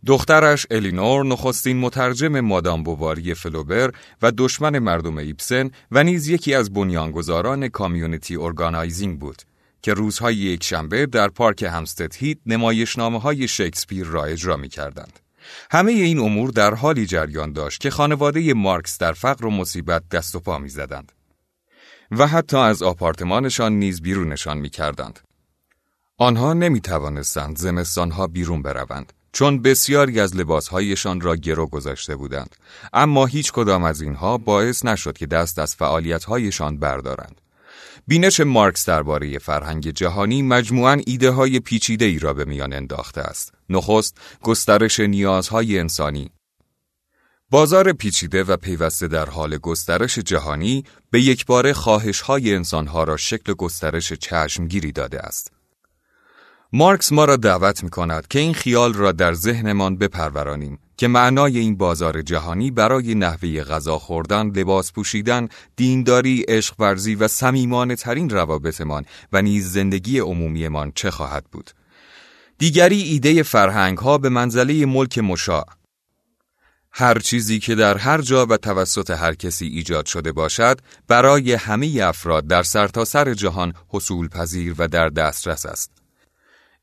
دخترش 0.05 0.67
الینور 0.71 1.25
نخستین 1.25 1.77
مترجم 1.77 2.39
مادام 2.39 2.83
بواری 2.83 3.33
فلوبر 3.33 3.91
و 4.21 4.31
دشمن 4.37 4.79
مردم 4.79 5.17
ایبسن 5.17 5.71
و 5.91 6.03
نیز 6.03 6.27
یکی 6.27 6.53
از 6.53 6.73
بنیانگذاران 6.73 7.67
community 7.67 8.35
organizing 8.35 9.19
بود 9.19 9.41
که 9.81 9.93
روزهای 9.93 10.35
یک 10.35 10.63
شنبه 10.63 11.05
در 11.05 11.27
پارک 11.27 11.63
همستد 11.63 12.15
هیت 12.15 12.37
نمایشنامه 12.45 13.19
های 13.19 13.47
شکسپیر 13.47 14.05
را 14.05 14.25
اجرا 14.25 14.57
می 14.57 14.69
کردند. 14.69 15.19
همه 15.71 15.91
این 15.91 16.19
امور 16.19 16.49
در 16.49 16.73
حالی 16.73 17.05
جریان 17.05 17.53
داشت 17.53 17.81
که 17.81 17.89
خانواده 17.89 18.53
مارکس 18.53 18.97
در 18.97 19.13
فقر 19.13 19.45
و 19.45 19.49
مصیبت 19.49 20.09
دست 20.09 20.35
و 20.35 20.39
پا 20.39 20.57
می 20.57 20.69
زدند. 20.69 21.11
و 22.11 22.27
حتی 22.27 22.57
از 22.57 22.83
آپارتمانشان 22.83 23.73
نیز 23.73 24.01
بیرونشان 24.01 24.57
می 24.57 24.69
کردند. 24.69 25.19
آنها 26.17 26.53
نمی 26.53 26.81
توانستند 26.81 27.57
زمستانها 27.57 28.27
بیرون 28.27 28.61
بروند 28.61 29.13
چون 29.33 29.61
بسیاری 29.61 30.19
از 30.19 30.35
لباسهایشان 30.35 31.21
را 31.21 31.35
گرو 31.35 31.67
گذاشته 31.67 32.15
بودند 32.15 32.55
اما 32.93 33.25
هیچ 33.25 33.51
کدام 33.51 33.83
از 33.83 34.01
اینها 34.01 34.37
باعث 34.37 34.85
نشد 34.85 35.17
که 35.17 35.25
دست 35.25 35.59
از 35.59 35.75
فعالیتهایشان 35.75 36.77
بردارند 36.77 37.41
بینش 38.07 38.39
مارکس 38.39 38.85
درباره 38.85 39.39
فرهنگ 39.39 39.89
جهانی 39.89 40.41
مجموعاً 40.41 41.01
ایده 41.05 41.31
های 41.31 41.59
پیچیده 41.59 42.05
ای 42.05 42.19
را 42.19 42.33
به 42.33 42.45
میان 42.45 42.73
انداخته 42.73 43.21
است. 43.21 43.53
نخست 43.69 44.17
گسترش 44.41 44.99
نیازهای 44.99 45.79
انسانی 45.79 46.31
بازار 47.49 47.93
پیچیده 47.93 48.43
و 48.43 48.57
پیوسته 48.57 49.07
در 49.07 49.29
حال 49.29 49.57
گسترش 49.57 50.19
جهانی 50.19 50.83
به 51.09 51.21
یک 51.21 51.45
بار 51.45 51.73
خواهش 51.73 52.21
های 52.21 52.55
انسانها 52.55 53.03
را 53.03 53.17
شکل 53.17 53.53
گسترش 53.53 54.13
چشمگیری 54.13 54.91
داده 54.91 55.19
است. 55.19 55.51
مارکس 56.73 57.11
ما 57.11 57.25
را 57.25 57.35
دعوت 57.35 57.83
می 57.83 57.89
کند 57.89 58.27
که 58.27 58.39
این 58.39 58.53
خیال 58.53 58.93
را 58.93 59.11
در 59.11 59.33
ذهنمان 59.33 59.97
بپرورانیم 59.97 60.79
که 60.97 61.07
معنای 61.07 61.59
این 61.59 61.77
بازار 61.77 62.21
جهانی 62.21 62.71
برای 62.71 63.15
نحوه 63.15 63.63
غذا 63.63 63.99
خوردن، 63.99 64.47
لباس 64.47 64.91
پوشیدن، 64.91 65.47
دینداری، 65.75 66.45
عشق 66.47 66.75
ورزی 66.79 67.15
و 67.15 67.27
صمیمانه 67.27 67.95
ترین 67.95 68.29
روابطمان 68.29 69.05
و 69.33 69.41
نیز 69.41 69.71
زندگی 69.71 70.19
عمومیمان 70.19 70.91
چه 70.95 71.11
خواهد 71.11 71.45
بود. 71.51 71.71
دیگری 72.57 73.01
ایده 73.01 73.43
فرهنگ 73.43 73.97
ها 73.97 74.17
به 74.17 74.29
منزله 74.29 74.85
ملک 74.85 75.17
مشاع 75.17 75.65
هر 76.91 77.19
چیزی 77.19 77.59
که 77.59 77.75
در 77.75 77.97
هر 77.97 78.21
جا 78.21 78.45
و 78.45 78.57
توسط 78.57 79.09
هر 79.09 79.33
کسی 79.33 79.67
ایجاد 79.67 80.05
شده 80.05 80.31
باشد 80.31 80.81
برای 81.07 81.53
همه 81.53 81.99
افراد 82.03 82.47
در 82.47 82.63
سرتاسر 82.63 83.23
سر 83.23 83.33
جهان 83.33 83.73
حصول 83.89 84.27
پذیر 84.27 84.75
و 84.77 84.87
در 84.87 85.09
دسترس 85.09 85.65
است. 85.65 86.00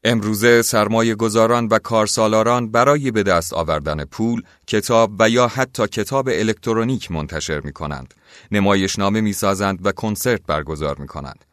امروزه 0.04 0.62
سرمایه 0.62 1.14
گذاران 1.14 1.66
و 1.66 1.78
کارسالاران 1.78 2.70
برای 2.70 3.10
به 3.10 3.22
دست 3.22 3.52
آوردن 3.52 4.04
پول، 4.04 4.42
کتاب 4.66 5.12
و 5.18 5.28
یا 5.28 5.48
حتی 5.48 5.86
کتاب 5.86 6.28
الکترونیک 6.32 7.10
منتشر 7.10 7.60
می 7.60 7.72
کنند. 7.72 8.14
نمایشنامه 8.50 9.20
می 9.20 9.32
سازند 9.32 9.86
و 9.86 9.92
کنسرت 9.92 10.40
برگزار 10.46 10.98
می 10.98 11.06
کنند. 11.06 11.44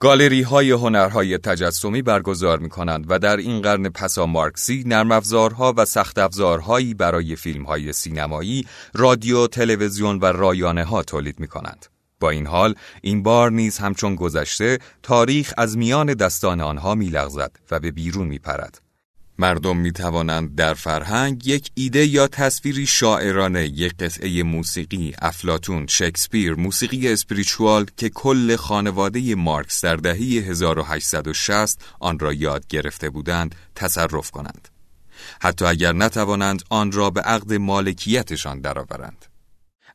گالری 0.00 0.42
های 0.42 0.70
هنرهای 0.70 1.38
تجسمی 1.38 2.02
برگزار 2.02 2.58
می 2.58 2.68
کنند 2.68 3.06
و 3.08 3.18
در 3.18 3.36
این 3.36 3.62
قرن 3.62 3.88
پسا 3.88 4.26
مارکسی 4.26 4.84
نرم 4.86 5.12
افزارها 5.12 5.74
و 5.76 5.84
سخت 5.84 6.18
افزارهایی 6.18 6.94
برای 6.94 7.36
فیلم 7.36 7.64
های 7.64 7.92
سینمایی، 7.92 8.66
رادیو، 8.94 9.46
تلویزیون 9.46 10.18
و 10.18 10.24
رایانه 10.24 10.84
ها 10.84 11.02
تولید 11.02 11.40
می 11.40 11.46
کنند. 11.48 11.86
با 12.20 12.30
این 12.30 12.46
حال 12.46 12.74
این 13.02 13.22
بار 13.22 13.50
نیز 13.50 13.78
همچون 13.78 14.14
گذشته 14.14 14.78
تاریخ 15.02 15.54
از 15.58 15.76
میان 15.76 16.14
دستان 16.14 16.60
آنها 16.60 16.94
میلغزد 16.94 17.56
و 17.70 17.80
به 17.80 17.90
بیرون 17.90 18.26
میپرد. 18.26 18.80
مردم 19.38 19.76
می 19.76 19.92
توانند 19.92 20.54
در 20.54 20.74
فرهنگ 20.74 21.46
یک 21.46 21.70
ایده 21.74 22.06
یا 22.06 22.28
تصویری 22.28 22.86
شاعرانه 22.86 23.64
یک 23.66 23.94
قطعه 23.96 24.42
موسیقی 24.42 25.14
افلاتون 25.22 25.86
شکسپیر 25.86 26.54
موسیقی 26.54 27.12
اسپریچوال 27.12 27.86
که 27.96 28.08
کل 28.08 28.56
خانواده 28.56 29.34
مارکس 29.34 29.84
در 29.84 29.96
دهه 29.96 30.16
1860 30.16 31.80
آن 32.00 32.18
را 32.18 32.32
یاد 32.32 32.66
گرفته 32.66 33.10
بودند 33.10 33.54
تصرف 33.74 34.30
کنند 34.30 34.68
حتی 35.40 35.64
اگر 35.64 35.92
نتوانند 35.92 36.62
آن 36.70 36.92
را 36.92 37.10
به 37.10 37.20
عقد 37.20 37.52
مالکیتشان 37.52 38.60
درآورند 38.60 39.25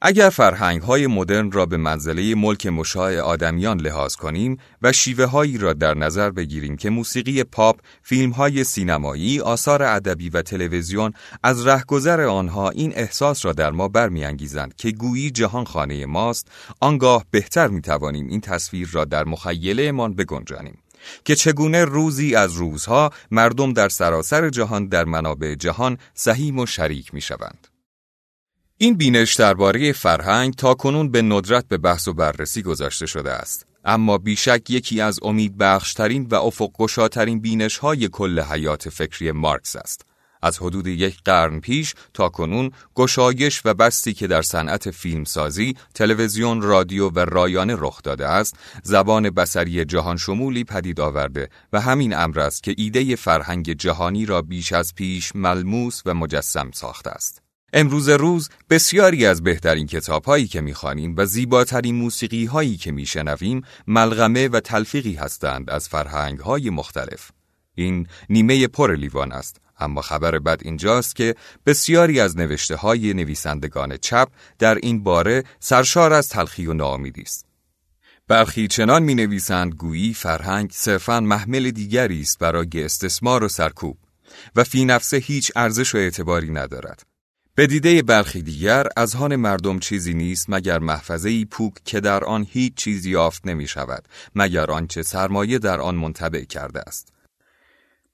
اگر 0.04 0.30
فرهنگ 0.30 0.82
های 0.82 1.08
مدرن 1.08 1.52
را 1.52 1.66
به 1.66 1.78
منزله 1.78 2.36
ملک 2.36 2.68
مشاع 2.68 3.20
آدمیان 3.20 3.82
لحاظ 3.82 4.16
کنیم 4.16 4.58
و 4.82 4.92
شیوه 4.92 5.26
هایی 5.26 5.58
را 5.58 5.74
در 5.74 5.94
نظر 5.94 6.30
بگیریم 6.30 6.78
که 6.78 6.90
موسیقی 6.90 7.44
پاپ، 7.44 7.80
فیلم 8.04 8.32
های 8.32 8.64
سینمایی، 8.64 9.40
آثار 9.40 9.84
ادبی 9.84 10.30
و 10.30 10.42
تلویزیون 10.42 11.14
از 11.44 11.68
رهگذر 11.68 12.22
آنها 12.22 12.70
این 12.70 12.94
احساس 12.96 13.46
را 13.46 13.54
در 13.54 13.72
ما 13.72 13.88
برمیانگیزند 13.88 14.76
که 14.76 14.92
گویی 14.92 15.32
جهان 15.32 15.66
خانه 15.66 16.06
ماست، 16.06 16.48
آنگاه 16.80 17.26
بهتر 17.32 17.68
می 17.68 17.82
توانیم 17.82 18.28
این 18.28 18.42
تصویر 18.42 18.90
را 18.92 19.06
در 19.06 19.24
مخیله 19.24 19.92
بگنجانیم. 19.92 20.78
که 21.26 21.36
چگونه 21.36 21.86
روزی 21.86 22.36
از 22.36 22.54
روزها 22.54 23.12
مردم 23.32 23.74
در 23.74 23.90
سراسر 23.90 24.50
جهان 24.50 24.88
در 24.88 25.06
منابع 25.06 25.56
جهان 25.56 25.98
سهیم 26.14 26.60
و 26.60 26.66
شریک 26.66 27.14
می 27.14 27.22
شوند. 27.22 27.71
این 28.84 28.94
بینش 28.94 29.36
درباره 29.36 29.92
فرهنگ 29.92 30.54
تا 30.56 30.74
کنون 30.74 31.12
به 31.12 31.22
ندرت 31.22 31.68
به 31.68 31.78
بحث 31.78 32.08
و 32.08 32.14
بررسی 32.14 32.62
گذاشته 32.62 33.06
شده 33.06 33.32
است. 33.32 33.66
اما 33.86 34.18
بیشک 34.18 34.70
یکی 34.70 35.02
از 35.02 35.20
امید 35.24 35.58
بخشترین 35.58 36.28
و 36.32 36.36
افق 36.36 36.72
گشاترین 36.78 37.40
بینش 37.42 37.78
های 37.78 38.08
کل 38.08 38.40
حیات 38.40 38.90
فکری 38.90 39.32
مارکس 39.32 39.76
است. 39.76 40.06
از 40.42 40.58
حدود 40.58 40.88
یک 40.88 41.18
قرن 41.26 41.60
پیش 41.60 41.94
تا 42.14 42.30
کنون 42.30 42.72
گشایش 42.96 43.62
و 43.66 43.74
بستی 43.74 44.14
که 44.14 44.28
در 44.28 44.42
صنعت 44.42 44.92
فیلمسازی، 44.92 45.76
تلویزیون، 45.94 46.62
رادیو 46.62 47.10
و 47.10 47.20
رایانه 47.20 47.76
رخ 47.78 48.02
داده 48.04 48.28
است، 48.28 48.56
زبان 48.84 49.30
بسری 49.30 49.86
جهان 49.86 50.18
شمولی 50.18 50.64
پدید 50.64 51.00
آورده 51.00 51.50
و 51.74 51.82
همین 51.82 52.16
امر 52.16 52.40
است 52.40 52.64
که 52.64 52.76
ایده 52.78 53.16
فرهنگ 53.16 53.74
جهانی 53.74 54.26
را 54.26 54.42
بیش 54.42 54.74
از 54.74 54.96
پیش 54.96 55.36
ملموس 55.36 56.02
و 56.06 56.14
مجسم 56.14 56.72
ساخته 56.72 57.10
است. 57.10 57.41
امروز 57.74 58.10
روز 58.10 58.50
بسیاری 58.70 59.26
از 59.26 59.44
بهترین 59.44 59.88
کتاب 59.88 60.26
هایی 60.26 60.48
که 60.48 60.62
می‌خوانیم 60.62 61.14
و 61.18 61.26
زیباترین 61.26 61.96
موسیقی 61.96 62.46
هایی 62.46 62.78
که 62.78 62.92
میشنویم 62.92 63.64
ملغمه 63.88 64.48
و 64.48 64.60
تلفیقی 64.60 65.14
هستند 65.14 65.70
از 65.70 65.90
فرهنگ 65.90 66.40
های 66.40 66.70
مختلف. 66.70 67.32
این 67.76 68.08
نیمه 68.30 68.68
پر 68.68 68.96
لیوان 68.96 69.32
است 69.32 69.62
اما 69.80 70.02
خبر 70.02 70.40
بد 70.40 70.60
اینجاست 70.62 71.16
که 71.16 71.36
بسیاری 71.66 72.20
از 72.20 72.38
نوشته 72.38 72.76
های 72.76 73.14
نویسندگان 73.14 73.98
چپ 73.98 74.28
در 74.60 74.76
این 74.76 75.04
باره 75.04 75.44
سرشار 75.60 76.14
از 76.14 76.30
تلخی 76.30 76.68
و 76.68 76.74
ناامیدی 76.74 77.22
است. 77.22 77.46
برخی 78.28 78.68
چنان 78.68 79.04
می 79.04 79.16
نویسند 79.16 79.74
گویی 79.74 80.14
فرهنگ 80.14 80.72
صرفا 80.74 81.20
محمل 81.20 81.72
دیگری 81.72 82.22
است 82.22 82.40
برای 82.40 82.68
استثمار 82.76 83.44
و 83.44 83.48
سرکوب 83.48 83.98
و 84.56 84.64
فی 84.64 84.86
نفسه 84.86 85.18
هیچ 85.18 85.52
ارزش 85.56 85.96
و 85.96 85.98
اعتباری 85.98 86.52
ندارد. 86.52 87.11
به 87.56 87.68
دیده 87.68 88.02
برخی 88.02 88.42
دیگر 88.42 88.88
از 88.98 89.14
هان 89.14 89.36
مردم 89.36 89.80
چیزی 89.80 90.14
نیست 90.14 90.46
مگر 90.50 90.80
محفظه 90.80 91.46
پوک 91.46 91.74
که 91.86 92.00
در 92.00 92.24
آن 92.24 92.48
هیچ 92.50 92.74
چیزی 92.74 93.10
یافت 93.10 93.48
نمی 93.48 93.68
شود 93.68 94.08
مگر 94.36 94.72
آنچه 94.72 95.04
سرمایه 95.04 95.60
در 95.60 95.82
آن 95.82 95.96
منطبع 95.96 96.44
کرده 96.44 96.80
است. 96.80 97.14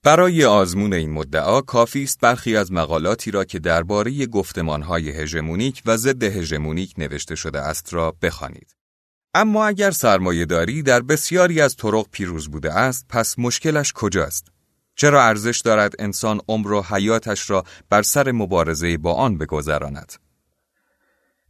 برای 0.04 0.46
آزمون 0.46 0.94
این 0.94 1.12
مدعا 1.12 1.62
کافی 1.62 2.04
است 2.04 2.20
برخی 2.20 2.58
از 2.58 2.72
مقالاتی 2.72 3.32
را 3.32 3.44
که 3.44 3.60
درباره 3.60 4.26
گفتمانهای 4.26 5.10
هژمونیک 5.12 5.82
و 5.86 5.98
ضد 5.98 6.24
هژمونیک 6.24 6.94
نوشته 6.98 7.36
شده 7.36 7.60
است 7.60 7.94
را 7.94 8.16
بخوانید. 8.22 8.76
اما 9.34 9.66
اگر 9.68 9.92
سرمایهداری 9.92 10.84
در 10.84 11.02
بسیاری 11.02 11.62
از 11.62 11.76
طرق 11.76 12.08
پیروز 12.12 12.50
بوده 12.50 12.74
است 12.74 13.06
پس 13.10 13.40
مشکلش 13.40 13.94
کجاست؟ 13.94 14.57
چرا 14.98 15.24
ارزش 15.24 15.62
دارد 15.66 15.94
انسان 16.00 16.42
عمر 16.48 16.72
و 16.72 16.82
حیاتش 16.82 17.50
را 17.50 17.64
بر 17.90 18.02
سر 18.02 18.32
مبارزه 18.32 18.98
با 18.98 19.14
آن 19.14 19.38
بگذراند؟ 19.38 20.14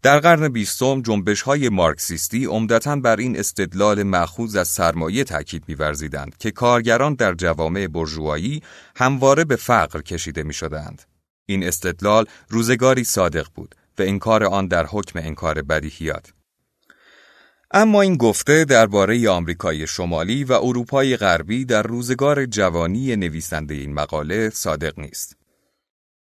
در 0.02 0.20
قرن 0.20 0.50
بیستم 0.50 1.02
جنبش 1.02 1.42
های 1.42 1.70
مارکسیستی 1.70 2.46
عمدتا 2.46 2.96
بر 2.96 3.16
این 3.16 3.40
استدلال 3.40 4.04
مأخوذ 4.04 4.56
از 4.56 4.68
سرمایه 4.68 5.24
تاکید 5.24 5.64
می‌ورزیدند 5.68 6.38
که 6.38 6.52
کارگران 6.52 7.14
در 7.14 7.34
جوامع 7.34 7.88
برجوایی 7.88 8.64
همواره 8.96 9.44
به 9.44 9.56
فقر 9.56 10.02
کشیده 10.02 10.44
می‌شدند. 10.44 11.02
این 11.46 11.64
استدلال 11.64 12.26
روزگاری 12.50 13.04
صادق 13.04 13.48
بود 13.56 13.76
و 14.00 14.02
انکار 14.02 14.44
آن 14.44 14.68
در 14.68 14.86
حکم 14.86 15.20
انکار 15.20 15.62
بدیهیات. 15.62 16.34
اما 17.72 18.02
این 18.02 18.18
گفته 18.18 18.66
درباره 18.66 19.30
آمریکای 19.30 19.88
شمالی 19.88 20.44
و 20.44 20.54
اروپای 20.54 21.18
غربی 21.18 21.66
در 21.66 21.84
روزگار 21.84 22.46
جوانی 22.46 23.16
نویسنده 23.16 23.74
این 23.74 23.94
مقاله 23.94 24.50
صادق 24.50 25.00
نیست. 25.00 25.38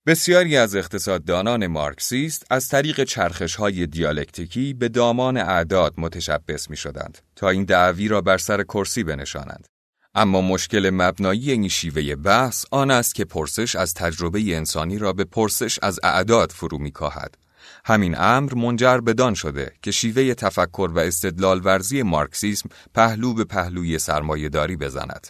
بسیاری 0.05 0.57
از 0.57 0.75
اقتصاددانان 0.75 1.67
مارکسیست 1.67 2.45
از 2.49 2.67
طریق 2.67 3.03
چرخش 3.03 3.55
های 3.55 3.87
دیالکتیکی 3.87 4.73
به 4.73 4.89
دامان 4.89 5.37
اعداد 5.37 5.93
متشبس 5.97 6.69
می 6.69 6.77
شدند 6.77 7.17
تا 7.35 7.49
این 7.49 7.63
دعوی 7.63 8.07
را 8.07 8.21
بر 8.21 8.37
سر 8.37 8.63
کرسی 8.63 9.03
بنشانند. 9.03 9.67
اما 10.15 10.41
مشکل 10.41 10.89
مبنایی 10.93 11.51
این 11.51 11.67
شیوه 11.67 12.15
بحث 12.15 12.65
آن 12.71 12.91
است 12.91 13.15
که 13.15 13.25
پرسش 13.25 13.75
از 13.75 13.93
تجربه 13.93 14.55
انسانی 14.55 14.97
را 14.97 15.13
به 15.13 15.23
پرسش 15.23 15.79
از 15.81 15.99
اعداد 16.03 16.51
فرو 16.51 16.77
می 16.77 16.91
کاهد. 16.91 17.37
همین 17.85 18.15
امر 18.17 18.53
منجر 18.53 18.97
بدان 18.97 19.33
شده 19.33 19.71
که 19.81 19.91
شیوه 19.91 20.33
تفکر 20.33 20.91
و 20.95 20.99
استدلال 20.99 21.61
ورزی 21.63 22.03
مارکسیسم 22.03 22.69
پهلو 22.93 23.33
به 23.33 23.43
پهلوی 23.43 23.99
سرمایهداری 23.99 24.75
بزند. 24.75 25.27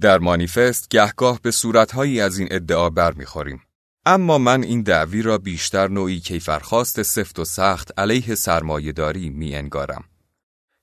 در 0.00 0.18
مانیفست 0.18 0.88
گهگاه 0.88 1.40
به 1.42 1.50
صورتهایی 1.50 2.20
از 2.20 2.38
این 2.38 2.48
ادعا 2.50 2.90
برمیخوریم. 2.90 3.62
اما 4.06 4.38
من 4.38 4.62
این 4.62 4.82
دعوی 4.82 5.22
را 5.22 5.38
بیشتر 5.38 5.88
نوعی 5.88 6.20
کیفرخواست 6.20 7.02
سفت 7.02 7.38
و 7.38 7.44
سخت 7.44 7.98
علیه 7.98 8.34
سرمایهداری 8.34 9.30
می 9.30 9.54
انگارم. 9.54 10.04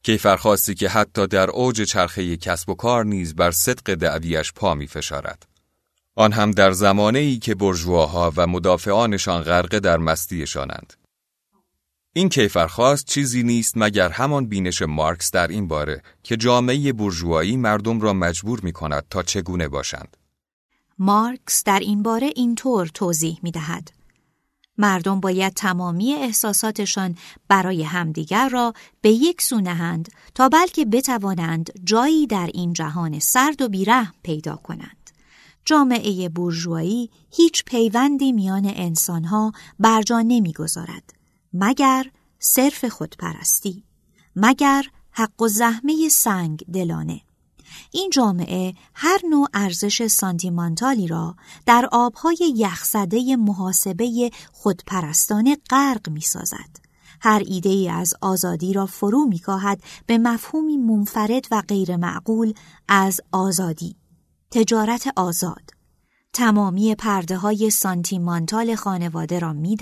کیفرخواستی 0.04 0.76
که 0.76 0.90
حتی 0.90 1.28
در 1.28 1.50
اوج 1.50 1.82
چرخه 1.82 2.38
کسب 2.38 2.70
و 2.70 2.76
کار 2.76 3.06
نیز 3.06 3.36
بر 3.36 3.52
صدق 3.52 3.94
دعویش 3.94 4.54
پا 4.54 4.76
می 4.76 4.88
فشارد. 4.88 5.53
آن 6.16 6.32
هم 6.32 6.52
در 6.52 6.72
زمانه 6.72 7.20
ای 7.20 7.38
که 7.38 7.56
برجواها 7.56 8.34
و 8.36 8.48
مدافعانشان 8.48 9.42
غرقه 9.42 9.80
در 9.80 9.98
مستیشانند. 9.98 10.94
این 12.14 12.30
کیفرخواست 12.30 13.06
چیزی 13.06 13.44
نیست 13.44 13.74
مگر 13.78 14.10
همان 14.10 14.46
بینش 14.46 14.82
مارکس 14.82 15.32
در 15.32 15.48
این 15.48 15.68
باره 15.68 16.02
که 16.24 16.38
جامعه 16.38 16.94
برجوایی 16.94 17.58
مردم 17.58 18.02
را 18.02 18.14
مجبور 18.14 18.60
می 18.64 18.72
کند 18.72 19.06
تا 19.10 19.24
چگونه 19.24 19.68
باشند. 19.68 20.18
مارکس 21.00 21.64
در 21.64 21.80
این 21.80 22.04
باره 22.04 22.30
اینطور 22.36 22.88
توضیح 22.94 23.40
می 23.44 23.52
دهد. 23.52 23.92
مردم 24.78 25.20
باید 25.20 25.54
تمامی 25.54 26.14
احساساتشان 26.14 27.18
برای 27.48 27.84
همدیگر 27.84 28.50
را 28.50 28.74
به 29.02 29.10
یک 29.10 29.42
سو 29.42 29.60
نهند 29.60 30.10
تا 30.36 30.50
بلکه 30.50 30.86
بتوانند 30.86 31.72
جایی 31.84 32.28
در 32.28 32.50
این 32.54 32.74
جهان 32.74 33.20
سرد 33.20 33.62
و 33.62 33.70
بیرحم 33.70 34.14
پیدا 34.24 34.56
کنند. 34.56 35.03
جامعه 35.66 36.30
بورژوایی 36.30 37.10
هیچ 37.32 37.64
پیوندی 37.64 38.32
میان 38.32 38.66
انسانها 38.66 39.52
برجا 39.80 40.22
نمی‌گذارد 40.22 41.14
مگر 41.54 42.06
صرف 42.40 42.86
خودپرستی 42.86 43.84
مگر 44.36 44.86
حق 45.12 45.42
و 45.42 45.48
زحمه 45.48 46.10
سنگ 46.10 46.66
دلانه 46.74 47.22
این 47.92 48.10
جامعه 48.10 48.74
هر 48.94 49.20
نوع 49.30 49.48
ارزش 49.54 50.08
سانتیمانتالی 50.08 51.08
را 51.08 51.36
در 51.66 51.90
آبهای 51.92 52.54
یخزده 52.56 53.36
محاسبه 53.36 54.32
خودپرستانه 54.52 55.58
غرق 55.70 56.10
می 56.10 56.22
سازد. 56.22 56.84
هر 57.22 57.44
ایده 57.46 57.70
ای 57.70 57.90
از 57.90 58.14
آزادی 58.22 58.74
را 58.74 58.86
فرو 58.86 59.26
می 59.26 59.42
به 60.06 60.18
مفهومی 60.18 60.78
منفرد 60.78 61.48
و 61.52 61.62
غیر 61.68 61.96
معقول 61.96 62.54
از 62.88 63.22
آزادی. 63.32 63.96
تجارت 64.54 65.14
آزاد. 65.16 65.70
تمامی 66.34 66.96
پرده 66.96 67.38
های 67.38 67.70
سانتیمانتال 67.70 68.76
خانواده 68.76 69.40
را 69.40 69.54
می 69.54 69.78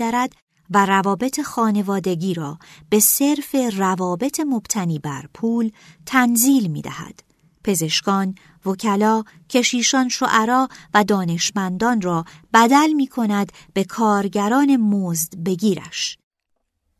و 0.70 0.86
روابط 0.86 1.40
خانوادگی 1.40 2.34
را 2.34 2.58
به 2.90 3.00
صرف 3.00 3.56
روابط 3.76 4.40
مبتنی 4.40 4.98
بر 4.98 5.26
پول 5.34 5.70
تنزیل 6.06 6.66
می 6.66 6.82
دهد. 6.82 7.20
پزشکان، 7.64 8.34
وکلا، 8.66 9.24
کشیشان 9.48 10.08
شعرا 10.08 10.68
و 10.94 11.04
دانشمندان 11.04 12.00
را 12.00 12.24
بدل 12.54 12.92
می 12.92 13.06
کند 13.06 13.52
به 13.74 13.84
کارگران 13.84 14.76
مزد 14.76 15.36
بگیرش. 15.44 16.18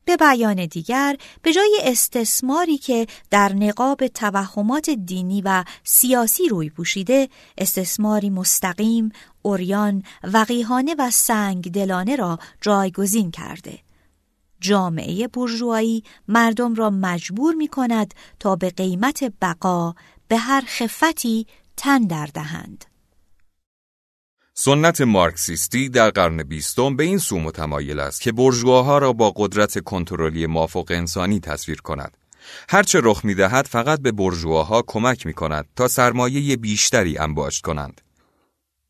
به 0.05 0.17
بیان 0.17 0.67
دیگر 0.67 1.17
به 1.43 1.53
جای 1.53 1.79
استثماری 1.83 2.79
که 2.79 3.07
در 3.31 3.53
نقاب 3.53 4.07
توهمات 4.07 4.91
دینی 4.91 5.43
و 5.43 5.65
سیاسی 5.85 6.49
روی 6.49 6.71
پوشیده 6.71 7.29
استثماری 7.59 8.31
مستقیم، 8.31 9.13
اوریان، 9.43 10.03
وقیهانه 10.25 10.95
و 10.99 11.11
سنگ 11.11 11.73
دلانه 11.73 12.17
را 12.17 12.39
جایگزین 12.61 13.31
کرده. 13.31 13.79
جامعه 14.61 15.29
برجوهایی 15.29 16.05
مردم 16.29 16.75
را 16.75 16.91
مجبور 16.91 17.55
می 17.55 17.69
کند 17.69 18.15
تا 18.41 18.57
به 18.57 18.71
قیمت 18.71 19.33
بقا 19.43 19.95
به 20.29 20.37
هر 20.37 20.65
خفتی 20.67 21.47
تن 21.77 21.99
در 21.99 22.27
دهند. 22.27 22.92
سنت 24.65 25.01
مارکسیستی 25.01 25.89
در 25.89 26.11
قرن 26.11 26.43
بیستم 26.43 26.97
به 26.97 27.05
این 27.05 27.19
سو 27.19 27.39
متمایل 27.39 28.01
است 28.01 28.21
که 28.21 28.33
برجواها 28.33 28.99
را 28.99 29.13
با 29.13 29.33
قدرت 29.37 29.79
کنترلی 29.79 30.47
مافوق 30.47 30.91
انسانی 30.91 31.41
تصویر 31.41 31.81
کند. 31.81 32.17
هرچه 32.69 33.01
رخ 33.03 33.25
می 33.25 33.35
دهد 33.35 33.67
فقط 33.67 34.01
به 34.01 34.13
برجواها 34.13 34.85
کمک 34.87 35.27
می 35.27 35.33
کند 35.33 35.69
تا 35.77 35.89
سرمایه 35.89 36.57
بیشتری 36.57 37.19
انباشت 37.19 37.65
کنند. 37.65 38.01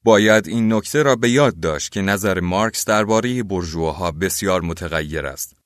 باید 0.05 0.49
این 0.49 0.73
نکته 0.73 1.03
را 1.03 1.17
به 1.17 1.31
یاد 1.31 1.61
داشت 1.61 1.93
که 1.93 2.03
نظر 2.03 2.41
مارکس 2.41 2.85
درباره 2.85 3.43
برجواها 3.43 4.11
بسیار 4.11 4.61
متغیر 4.61 5.27
است. 5.27 5.62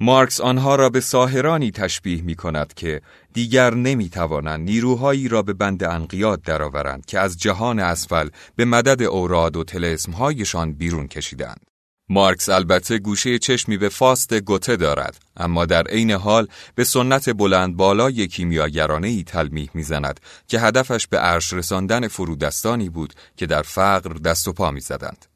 مارکس 0.00 0.40
آنها 0.40 0.74
را 0.76 0.88
به 0.88 1.00
ساهرانی 1.00 1.70
تشبیه 1.70 2.22
می 2.22 2.34
کند 2.34 2.74
که 2.74 3.00
دیگر 3.32 3.74
نمی 3.74 4.08
توانند 4.08 4.60
نیروهایی 4.60 5.28
را 5.28 5.42
به 5.42 5.52
بند 5.52 5.84
انقیاد 5.84 6.42
درآورند 6.42 7.06
که 7.06 7.20
از 7.20 7.38
جهان 7.38 7.78
اسفل 7.78 8.28
به 8.56 8.64
مدد 8.64 9.02
اوراد 9.02 9.56
و 9.56 9.64
تلسمهایشان 9.64 10.72
بیرون 10.72 11.08
کشیدند. 11.08 11.60
مارکس 12.08 12.48
البته 12.48 12.98
گوشه 12.98 13.38
چشمی 13.38 13.76
به 13.76 13.88
فاست 13.88 14.34
گوته 14.34 14.76
دارد 14.76 15.18
اما 15.36 15.66
در 15.66 15.82
عین 15.82 16.10
حال 16.10 16.48
به 16.74 16.84
سنت 16.84 17.30
بلند 17.30 17.76
بالای 17.76 18.26
کیمیاگرانه 18.26 19.08
ای 19.08 19.22
تلمیح 19.22 19.70
می‌زند 19.74 20.20
که 20.46 20.60
هدفش 20.60 21.06
به 21.06 21.18
عرش 21.18 21.52
رساندن 21.52 22.08
فرودستانی 22.08 22.88
بود 22.88 23.14
که 23.36 23.46
در 23.46 23.62
فقر 23.62 24.12
دست 24.12 24.48
و 24.48 24.52
پا 24.52 24.70
می‌زدند. 24.70 25.26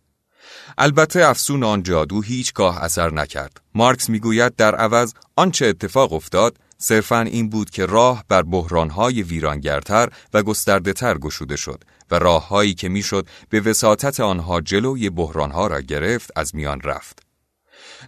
البته 0.80 1.28
افسون 1.28 1.64
آن 1.64 1.82
جادو 1.82 2.22
هیچگاه 2.22 2.82
اثر 2.82 3.10
نکرد. 3.10 3.60
مارکس 3.74 4.10
می‌گوید 4.10 4.56
در 4.56 4.74
عوض 4.74 5.14
آنچه 5.36 5.66
اتفاق 5.66 6.12
افتاد 6.12 6.56
صرفا 6.78 7.20
این 7.20 7.48
بود 7.48 7.70
که 7.70 7.86
راه 7.86 8.24
بر 8.28 8.42
بحرانهای 8.42 9.22
ویرانگرتر 9.22 10.08
و 10.34 10.42
گستردهتر 10.42 11.18
گشوده 11.18 11.56
شد 11.56 11.84
و 12.10 12.18
راههایی 12.18 12.74
که 12.74 12.88
می‌شد 12.88 13.26
به 13.50 13.60
وساطت 13.60 14.20
آنها 14.20 14.60
جلوی 14.60 15.10
بحرانها 15.10 15.66
را 15.66 15.80
گرفت 15.80 16.30
از 16.36 16.54
میان 16.54 16.80
رفت. 16.80 17.22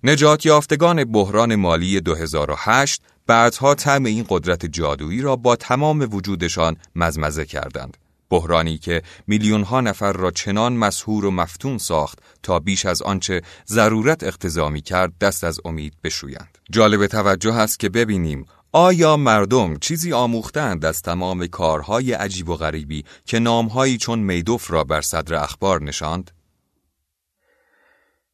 نجات 0.04 0.46
یافتگان 0.46 1.04
بحران 1.04 1.54
مالی 1.54 2.00
2008 2.00 3.02
بعدها 3.26 3.74
طعم 3.74 4.04
این 4.04 4.26
قدرت 4.28 4.66
جادویی 4.66 5.22
را 5.22 5.36
با 5.36 5.56
تمام 5.56 6.08
وجودشان 6.14 6.76
مزمزه 6.96 7.44
کردند. 7.44 7.96
بحرانی 8.30 8.78
که 8.78 9.02
میلیون 9.26 9.62
ها 9.62 9.80
نفر 9.80 10.12
را 10.12 10.30
چنان 10.30 10.72
مسهور 10.72 11.24
و 11.24 11.30
مفتون 11.30 11.78
ساخت 11.78 12.18
تا 12.42 12.58
بیش 12.58 12.86
از 12.86 13.02
آنچه 13.02 13.42
ضرورت 13.66 14.24
اقتضا 14.24 14.70
کرد 14.70 15.18
دست 15.18 15.44
از 15.44 15.60
امید 15.64 15.94
بشویند. 16.04 16.58
جالب 16.70 17.06
توجه 17.06 17.54
است 17.54 17.80
که 17.80 17.88
ببینیم 17.88 18.46
آیا 18.72 19.16
مردم 19.16 19.76
چیزی 19.76 20.12
آموختند 20.12 20.84
از 20.84 21.02
تمام 21.02 21.46
کارهای 21.46 22.12
عجیب 22.12 22.48
و 22.48 22.56
غریبی 22.56 23.04
که 23.24 23.38
نامهایی 23.38 23.98
چون 23.98 24.18
میدوف 24.18 24.70
را 24.70 24.84
بر 24.84 25.00
صدر 25.00 25.34
اخبار 25.34 25.82
نشاند؟ 25.82 26.30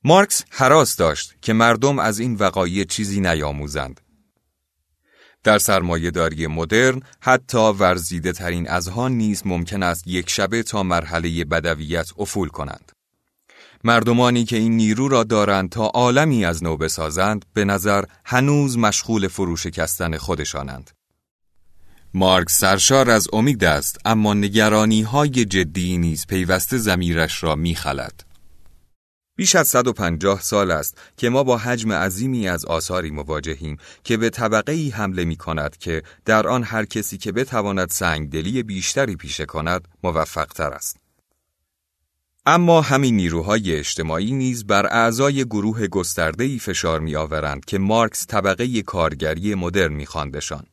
مارکس 0.04 0.44
حراس 0.50 0.96
داشت 0.96 1.34
که 1.42 1.52
مردم 1.52 1.98
از 1.98 2.18
این 2.18 2.34
وقایع 2.34 2.84
چیزی 2.84 3.20
نیاموزند 3.20 4.00
در 5.46 5.58
سرمایهداری 5.58 6.46
مدرن 6.46 7.00
حتی 7.20 7.58
ورزیده 7.58 8.32
ترین 8.32 8.70
اذهان 8.70 9.12
نیز 9.12 9.42
ممکن 9.44 9.82
است 9.82 10.06
یک 10.06 10.30
شبه 10.30 10.62
تا 10.62 10.82
مرحله 10.82 11.44
بدویت 11.44 12.10
افول 12.18 12.48
کنند. 12.48 12.92
مردمانی 13.84 14.44
که 14.44 14.56
این 14.56 14.76
نیرو 14.76 15.08
را 15.08 15.24
دارند 15.24 15.70
تا 15.70 15.86
عالمی 15.86 16.44
از 16.44 16.64
نو 16.64 16.76
بسازند 16.76 17.44
به 17.54 17.64
نظر 17.64 18.04
هنوز 18.24 18.78
مشغول 18.78 19.28
فروشکستن 19.28 20.16
خودشانند. 20.16 20.90
مارکس 22.14 22.58
سرشار 22.58 23.10
از 23.10 23.28
امید 23.32 23.64
است 23.64 23.98
اما 24.04 24.34
نگرانی 24.34 25.02
های 25.02 25.44
جدی 25.44 25.98
نیز 25.98 26.26
پیوسته 26.26 26.78
زمیرش 26.78 27.42
را 27.42 27.54
میخلد. 27.54 28.25
بیش 29.36 29.56
از 29.56 29.68
150 29.68 30.40
سال 30.40 30.70
است 30.70 30.98
که 31.16 31.28
ما 31.28 31.44
با 31.44 31.56
حجم 31.56 31.92
عظیمی 31.92 32.48
از 32.48 32.64
آثاری 32.64 33.10
مواجهیم 33.10 33.76
که 34.04 34.16
به 34.16 34.30
طبقه 34.30 34.72
ای 34.72 34.88
حمله 34.88 35.24
می 35.24 35.36
کند 35.36 35.76
که 35.76 36.02
در 36.24 36.48
آن 36.48 36.62
هر 36.62 36.84
کسی 36.84 37.18
که 37.18 37.32
بتواند 37.32 37.90
سنگدلی 37.90 38.62
بیشتری 38.62 39.16
پیشه 39.16 39.46
کند 39.46 39.88
موفق 40.02 40.46
تر 40.46 40.70
است. 40.70 40.96
اما 42.46 42.80
همین 42.80 43.16
نیروهای 43.16 43.76
اجتماعی 43.76 44.32
نیز 44.32 44.66
بر 44.66 44.86
اعضای 44.86 45.44
گروه 45.44 45.86
گسترده‌ای 45.86 46.58
فشار 46.58 47.00
میآورند 47.00 47.64
که 47.64 47.78
مارکس 47.78 48.26
طبقه 48.26 48.82
کارگری 48.82 49.54
مدرن 49.54 49.92
می‌خواندشان. 49.92 50.66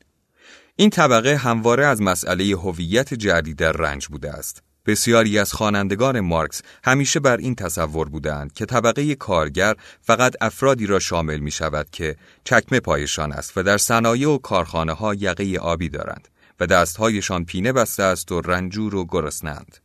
این 0.76 0.90
طبقه 0.90 1.36
همواره 1.36 1.86
از 1.86 2.02
مسئله 2.02 2.44
هویت 2.44 3.14
جدید 3.14 3.56
در 3.56 3.72
رنج 3.72 4.06
بوده 4.06 4.30
است. 4.30 4.62
بسیاری 4.86 5.38
از 5.38 5.52
خوانندگان 5.52 6.20
مارکس 6.20 6.62
همیشه 6.84 7.20
بر 7.20 7.36
این 7.36 7.54
تصور 7.54 8.08
بودند 8.08 8.52
که 8.52 8.66
طبقه 8.66 9.14
کارگر 9.14 9.74
فقط 10.00 10.34
افرادی 10.40 10.86
را 10.86 10.98
شامل 10.98 11.38
می 11.38 11.50
شود 11.50 11.90
که 11.90 12.16
چکمه 12.44 12.80
پایشان 12.80 13.32
است 13.32 13.58
و 13.58 13.62
در 13.62 13.78
صنایع 13.78 14.28
و 14.28 14.38
کارخانه 14.38 14.92
ها 14.92 15.14
یقه 15.14 15.58
آبی 15.58 15.88
دارند 15.88 16.28
و 16.60 16.66
دستهایشان 16.66 17.44
پینه 17.44 17.72
بسته 17.72 18.02
است 18.02 18.32
و 18.32 18.40
رنجور 18.40 18.94
و 18.94 19.04
گرسنند. 19.04 19.76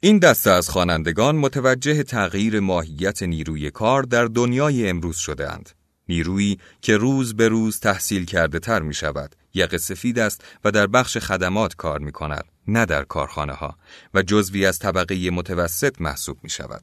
این 0.00 0.18
دسته 0.18 0.50
از 0.50 0.68
خوانندگان 0.68 1.36
متوجه 1.36 2.02
تغییر 2.02 2.60
ماهیت 2.60 3.22
نیروی 3.22 3.70
کار 3.70 4.02
در 4.02 4.24
دنیای 4.24 4.88
امروز 4.88 5.16
شدهاند. 5.16 5.70
نیرویی 6.08 6.58
که 6.80 6.96
روز 6.96 7.36
به 7.36 7.48
روز 7.48 7.80
تحصیل 7.80 8.24
کرده 8.24 8.58
تر 8.58 8.82
می 8.82 8.94
شود، 8.94 9.36
یق 9.56 9.76
سفید 9.76 10.18
است 10.18 10.44
و 10.64 10.70
در 10.70 10.86
بخش 10.86 11.18
خدمات 11.18 11.74
کار 11.74 11.98
می 11.98 12.12
کند، 12.12 12.44
نه 12.68 12.86
در 12.86 13.04
کارخانه 13.04 13.52
ها 13.52 13.76
و 14.14 14.22
جزوی 14.22 14.66
از 14.66 14.78
طبقه 14.78 15.30
متوسط 15.30 16.00
محسوب 16.00 16.38
می 16.42 16.50
شود. 16.50 16.82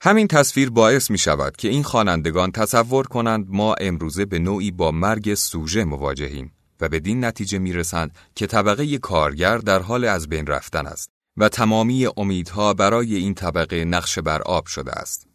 همین 0.00 0.28
تصویر 0.28 0.70
باعث 0.70 1.10
می 1.10 1.18
شود 1.18 1.56
که 1.56 1.68
این 1.68 1.82
خوانندگان 1.82 2.52
تصور 2.52 3.06
کنند 3.06 3.46
ما 3.48 3.74
امروزه 3.74 4.24
به 4.24 4.38
نوعی 4.38 4.70
با 4.70 4.90
مرگ 4.90 5.34
سوژه 5.34 5.84
مواجهیم 5.84 6.52
و 6.80 6.88
بدین 6.88 7.24
نتیجه 7.24 7.58
می 7.58 7.72
رسند 7.72 8.14
که 8.34 8.46
طبقه 8.46 8.98
کارگر 8.98 9.58
در 9.58 9.82
حال 9.82 10.04
از 10.04 10.28
بین 10.28 10.46
رفتن 10.46 10.86
است 10.86 11.10
و 11.36 11.48
تمامی 11.48 12.08
امیدها 12.16 12.74
برای 12.74 13.16
این 13.16 13.34
طبقه 13.34 13.84
نقش 13.84 14.18
بر 14.18 14.42
آب 14.42 14.66
شده 14.66 14.92
است. 14.92 15.26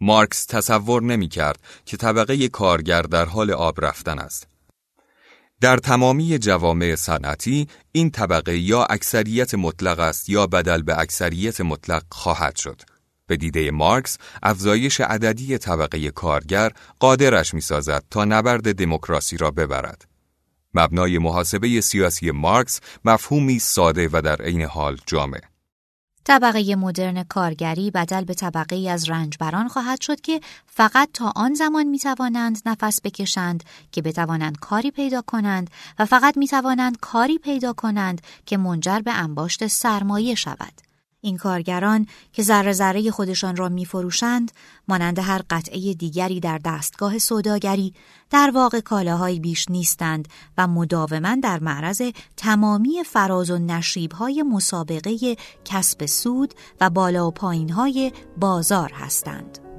مارکس 0.00 0.46
تصور 0.46 1.02
نمی 1.02 1.28
کرد 1.28 1.60
که 1.84 1.96
طبقه 1.96 2.48
کارگر 2.48 3.02
در 3.02 3.24
حال 3.24 3.50
آب 3.50 3.84
رفتن 3.84 4.18
است. 4.18 4.51
در 5.62 5.76
تمامی 5.76 6.38
جوامع 6.38 6.94
صنعتی 6.94 7.68
این 7.92 8.10
طبقه 8.10 8.58
یا 8.58 8.84
اکثریت 8.84 9.54
مطلق 9.54 9.98
است 9.98 10.28
یا 10.28 10.46
بدل 10.46 10.82
به 10.82 10.98
اکثریت 10.98 11.60
مطلق 11.60 12.02
خواهد 12.10 12.56
شد. 12.56 12.82
به 13.26 13.36
دیده 13.36 13.70
مارکس 13.70 14.18
افزایش 14.42 15.00
عددی 15.00 15.58
طبقه 15.58 16.10
کارگر 16.10 16.70
قادرش 16.98 17.54
می‌سازد 17.54 18.04
تا 18.10 18.24
نبرد 18.24 18.74
دموکراسی 18.74 19.36
را 19.36 19.50
ببرد. 19.50 20.04
مبنای 20.74 21.18
محاسبه 21.18 21.80
سیاسی 21.80 22.30
مارکس 22.30 22.80
مفهومی 23.04 23.58
ساده 23.58 24.08
و 24.12 24.22
در 24.24 24.42
عین 24.42 24.62
حال 24.62 24.98
جامع. 25.06 25.40
طبقه 26.24 26.76
مدرن 26.76 27.22
کارگری 27.22 27.90
بدل 27.90 28.24
به 28.24 28.34
طبقه 28.34 28.90
از 28.90 29.10
رنجبران 29.10 29.68
خواهد 29.68 30.00
شد 30.00 30.20
که 30.20 30.40
فقط 30.66 31.08
تا 31.14 31.32
آن 31.36 31.54
زمان 31.54 31.86
می 31.86 31.98
توانند 31.98 32.58
نفس 32.66 33.00
بکشند 33.04 33.64
که 33.92 34.02
بتوانند 34.02 34.58
کاری 34.58 34.90
پیدا 34.90 35.22
کنند 35.22 35.70
و 35.98 36.04
فقط 36.04 36.36
می 36.36 36.48
توانند 36.48 36.96
کاری 37.00 37.38
پیدا 37.38 37.72
کنند 37.72 38.20
که 38.46 38.56
منجر 38.56 38.98
به 38.98 39.12
انباشت 39.12 39.66
سرمایه 39.66 40.34
شود. 40.34 40.91
این 41.24 41.36
کارگران 41.36 42.06
که 42.32 42.42
ذره 42.42 42.72
ذره 42.72 43.10
خودشان 43.10 43.56
را 43.56 43.68
می 43.68 43.84
فروشند 43.84 44.52
مانند 44.88 45.18
هر 45.18 45.42
قطعه 45.50 45.94
دیگری 45.94 46.40
در 46.40 46.60
دستگاه 46.64 47.18
سوداگری 47.18 47.94
در 48.30 48.50
واقع 48.54 48.80
کالاهایی 48.80 49.40
بیش 49.40 49.66
نیستند 49.70 50.28
و 50.58 50.66
مداوما 50.66 51.36
در 51.42 51.58
معرض 51.58 52.02
تمامی 52.36 53.04
فراز 53.04 53.50
و 53.50 53.58
نشیبهای 53.58 54.42
مسابقه 54.42 55.36
کسب 55.64 56.06
سود 56.06 56.54
و 56.80 56.90
بالا 56.90 57.28
و 57.28 57.30
پایینهای 57.30 58.12
بازار 58.36 58.92
هستند. 58.92 59.71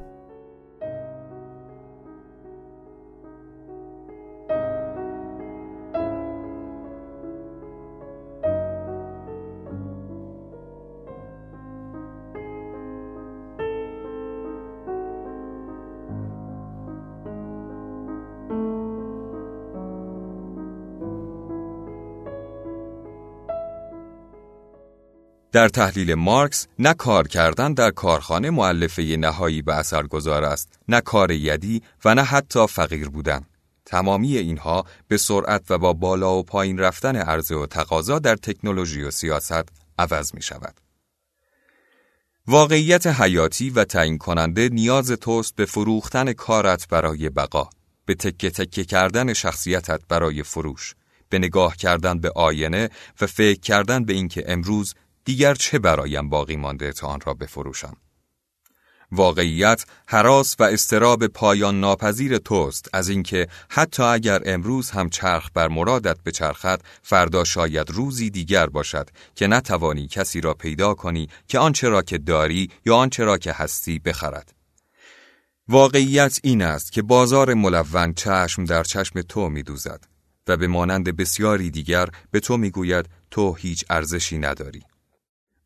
در 25.54 25.70
تحلیل 25.70 26.14
مارکس 26.14 26.68
نه 26.80 26.94
کار 26.94 27.28
کردن 27.28 27.74
در 27.74 27.92
کارخانه 27.92 28.50
معلفه 28.50 29.04
نهایی 29.04 29.62
به 29.62 29.76
اثر 29.76 30.04
گذار 30.04 30.44
است 30.44 30.80
نه 30.88 31.02
کار 31.02 31.32
یدی 31.32 31.82
و 32.06 32.16
نه 32.16 32.24
حتی 32.24 32.68
فقیر 32.68 33.10
بودن 33.10 33.46
تمامی 33.86 34.38
اینها 34.38 34.86
به 35.08 35.18
سرعت 35.18 35.72
و 35.72 35.78
با 35.78 35.94
بالا 35.94 36.36
و 36.36 36.44
پایین 36.44 36.80
رفتن 36.80 37.16
عرضه 37.16 37.56
و 37.56 37.66
تقاضا 37.66 38.20
در 38.20 38.36
تکنولوژی 38.36 39.02
و 39.02 39.12
سیاست 39.12 39.70
عوض 40.00 40.36
می 40.36 40.42
شود. 40.42 40.82
واقعیت 42.48 43.08
حیاتی 43.08 43.70
و 43.70 43.84
تعیین 43.84 44.18
کننده 44.18 44.70
نیاز 44.70 45.12
توست 45.12 45.56
به 45.56 45.66
فروختن 45.66 46.34
کارت 46.34 46.88
برای 46.88 47.30
بقا، 47.30 47.70
به 48.06 48.16
تکه 48.16 48.50
تکه 48.50 48.86
کردن 48.86 49.34
شخصیتت 49.34 50.02
برای 50.10 50.44
فروش، 50.44 50.96
به 51.30 51.40
نگاه 51.40 51.76
کردن 51.76 52.20
به 52.20 52.32
آینه 52.36 52.90
و 53.22 53.28
فکر 53.28 53.60
کردن 53.60 54.06
به 54.06 54.14
اینکه 54.14 54.44
امروز 54.48 54.94
دیگر 55.26 55.56
چه 55.56 55.80
برایم 55.80 56.30
باقی 56.30 56.56
مانده 56.56 56.92
تا 56.92 57.08
آن 57.08 57.20
را 57.26 57.34
بفروشم؟ 57.34 57.98
واقعیت 59.12 59.86
حراس 60.08 60.56
و 60.60 60.64
استراب 60.64 61.28
پایان 61.28 61.80
ناپذیر 61.80 62.38
توست 62.38 62.90
از 62.94 63.10
اینکه 63.10 63.48
حتی 63.70 64.04
اگر 64.04 64.42
امروز 64.46 64.92
هم 64.92 65.10
چرخ 65.10 65.50
بر 65.54 65.68
مرادت 65.68 66.18
بچرخد 66.26 66.82
فردا 67.02 67.44
شاید 67.44 67.92
روزی 67.92 68.30
دیگر 68.30 68.66
باشد 68.66 69.10
که 69.36 69.48
نتوانی 69.48 70.08
کسی 70.08 70.42
را 70.42 70.54
پیدا 70.54 70.94
کنی 70.94 71.30
که 71.48 71.60
آنچه 71.60 71.90
را 71.90 72.02
که 72.02 72.18
داری 72.18 72.70
یا 72.86 72.96
آنچه 72.96 73.24
را 73.24 73.38
که 73.38 73.54
هستی 73.54 74.00
بخرد. 74.00 74.54
واقعیت 75.68 76.40
این 76.44 76.62
است 76.62 76.92
که 76.92 77.02
بازار 77.02 77.54
ملون 77.54 78.14
چشم 78.14 78.66
در 78.66 78.84
چشم 78.84 79.22
تو 79.22 79.50
میدوزد 79.50 80.04
و 80.48 80.58
به 80.58 80.68
مانند 80.68 81.16
بسیاری 81.16 81.72
دیگر 81.72 82.10
به 82.32 82.40
تو 82.40 82.58
می‌گوید 82.58 83.06
تو 83.32 83.54
هیچ 83.54 83.86
ارزشی 83.90 84.38
نداری. 84.38 84.84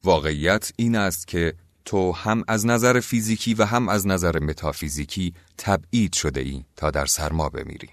واقعیت 0.04 0.72
این 0.76 0.96
است 0.96 1.28
که 1.28 1.54
تو 1.86 2.12
هم 2.12 2.44
از 2.48 2.66
نظر 2.66 3.00
فیزیکی 3.00 3.54
و 3.54 3.64
هم 3.64 3.90
از 3.90 4.08
نظر 4.08 4.40
متافیزیکی 4.40 5.34
تبعید 5.58 6.14
شده 6.14 6.42
ای 6.42 6.64
تا 6.76 6.92
در 6.92 7.06
سرما 7.06 7.50
بمیری. 7.50 7.90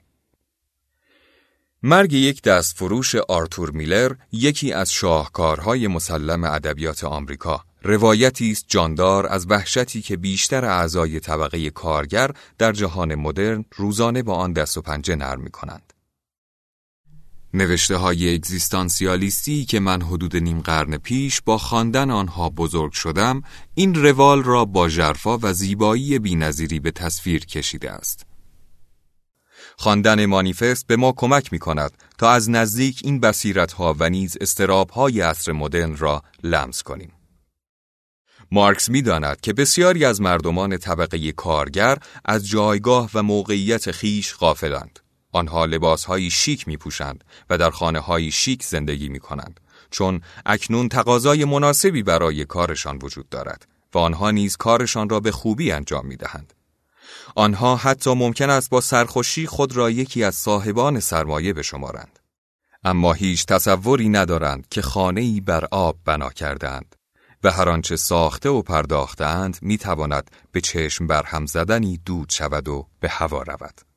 مرگ 1.83 2.13
یک 2.13 2.43
دست 2.43 2.77
فروش 2.77 3.15
آرتور 3.15 3.71
میلر 3.71 4.13
یکی 4.33 4.73
از 4.73 4.93
شاهکارهای 4.93 5.89
مسلم 5.89 6.45
ادبیات 6.45 7.05
آمریکا 7.05 7.65
روایتی 7.83 8.51
است 8.51 8.65
جاندار 8.69 9.27
از 9.27 9.47
وحشتی 9.51 10.03
که 10.03 10.17
بیشتر 10.17 10.65
اعضای 10.65 11.21
طبقه 11.21 11.71
کارگر 11.71 12.31
در 12.59 12.73
جهان 12.73 13.15
مدرن 13.15 13.65
روزانه 13.77 14.23
با 14.23 14.35
آن 14.35 14.53
دست 14.53 14.79
و 14.79 14.83
پنجه 14.83 15.17
نرم 15.17 15.41
می 15.41 15.51
کنند. 15.51 15.94
نوشته 17.55 17.97
های 17.97 18.35
اگزیستانسیالیستی 18.35 19.65
که 19.65 19.81
من 19.81 20.03
حدود 20.03 20.37
نیم 20.37 20.61
قرن 20.61 20.97
پیش 20.97 21.41
با 21.41 21.59
خواندن 21.59 22.11
آنها 22.11 22.51
بزرگ 22.51 22.93
شدم 22.93 23.43
این 23.75 23.95
روال 23.95 24.43
را 24.43 24.65
با 24.65 24.89
جرفا 24.89 25.39
و 25.43 25.53
زیبایی 25.53 26.19
بینظیری 26.19 26.81
به 26.81 26.91
تصویر 26.91 27.47
کشیده 27.47 27.91
است. 27.91 28.27
خواندن 29.77 30.27
مانیفست 30.27 30.87
به 30.87 30.97
ما 30.97 31.13
کمک 31.17 31.53
می 31.53 31.59
کند 31.59 31.91
تا 32.19 32.31
از 32.31 32.51
نزدیک 32.51 33.01
این 33.05 33.21
بصیرت 33.21 33.73
ها 33.73 33.97
و 33.99 34.11
نیز 34.11 34.37
استراب 34.41 34.91
های 34.91 35.21
عصر 35.21 35.53
مدرن 35.53 35.97
را 35.97 36.23
لمس 36.43 36.83
کنیم. 36.83 37.13
مارکس 38.51 38.89
می‌داند 38.89 39.41
که 39.41 39.53
بسیاری 39.53 40.05
از 40.05 40.21
مردمان 40.21 40.77
طبقه 40.77 41.33
کارگر 41.33 41.99
از 42.25 42.49
جایگاه 42.49 43.11
و 43.15 43.23
موقعیت 43.23 43.91
خیش 43.91 44.35
غافلند. 44.35 45.04
آنها 45.35 45.65
لباسهایی 45.65 46.31
شیک 46.31 46.69
می 46.69 46.77
پوشند 46.77 47.25
و 47.51 47.59
در 47.59 47.71
خانه 47.71 47.99
های 47.99 48.31
شیک 48.31 48.63
زندگی 48.63 49.09
می 49.09 49.21
کنند 49.21 49.61
چون 49.91 50.21
اکنون 50.47 50.89
تقاضای 50.89 51.45
مناسبی 51.45 52.03
برای 52.03 52.45
کارشان 52.45 52.99
وجود 53.03 53.29
دارد 53.29 53.69
و 53.95 53.99
آنها 53.99 54.31
نیز 54.31 54.57
کارشان 54.57 55.09
را 55.09 55.21
به 55.21 55.33
خوبی 55.33 55.73
انجام 55.73 56.07
می 56.07 56.17
دهند. 56.17 56.55
آنها 57.35 57.77
حتی 57.77 58.15
ممکن 58.15 58.51
است 58.51 58.71
با 58.71 58.81
سرخوشی 58.81 59.47
خود 59.47 59.77
را 59.77 59.91
یکی 59.91 60.25
از 60.25 60.35
صاحبان 60.35 61.01
سرمایه 61.01 61.53
بشمارند. 61.53 62.19
اما 62.85 63.13
هیچ 63.13 63.47
تصوری 63.47 64.09
ندارند 64.09 64.69
که 64.71 64.83
خانه‌ای 64.83 65.41
بر 65.41 65.65
آب 65.71 65.97
بنا 66.05 66.31
کردند 66.31 66.97
و 67.45 67.51
هر 67.51 67.69
آنچه 67.69 67.97
ساخته 67.97 68.49
و 68.49 68.63
پرداختند 68.63 69.59
می 69.63 69.79
تواند 69.79 70.31
به 70.53 70.61
چشم 70.61 71.07
برهم 71.07 71.47
زدنی 71.47 72.01
دود 72.07 72.31
شود 72.31 72.69
و 72.69 72.87
به 73.01 73.09
هوا 73.09 73.43
رود. 73.43 73.94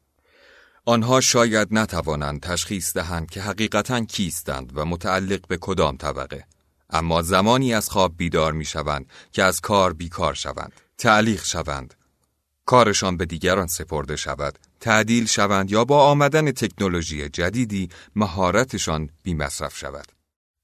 آنها 0.88 1.22
شاید 1.22 1.68
نتوانند 1.72 2.42
تشخیص 2.42 2.94
دهند 2.94 3.30
که 3.30 3.42
حقیقتا 3.42 4.06
کیستند 4.06 4.72
و 4.76 4.86
متعلق 4.86 5.48
به 5.48 5.58
کدام 5.58 5.98
طبقه. 5.98 6.46
اما 6.90 7.22
زمانی 7.22 7.74
از 7.74 7.90
خواب 7.90 8.14
بیدار 8.18 8.54
می 8.54 8.66
شوند 8.66 9.06
که 9.32 9.44
از 9.44 9.62
کار 9.62 9.94
بیکار 9.94 10.34
شوند 10.34 10.74
تعلیق 10.98 11.44
شوند. 11.44 11.94
کارشان 12.66 13.18
به 13.18 13.26
دیگران 13.26 13.68
سپرده 13.68 14.16
شود 14.16 14.60
تعدیل 14.80 15.26
شوند 15.26 15.72
یا 15.72 15.86
با 15.86 16.04
آمدن 16.04 16.52
تکنولوژی 16.52 17.30
جدیدی 17.30 17.90
مهارتشان 18.16 19.10
مصرف 19.26 19.78
شود. 19.78 20.06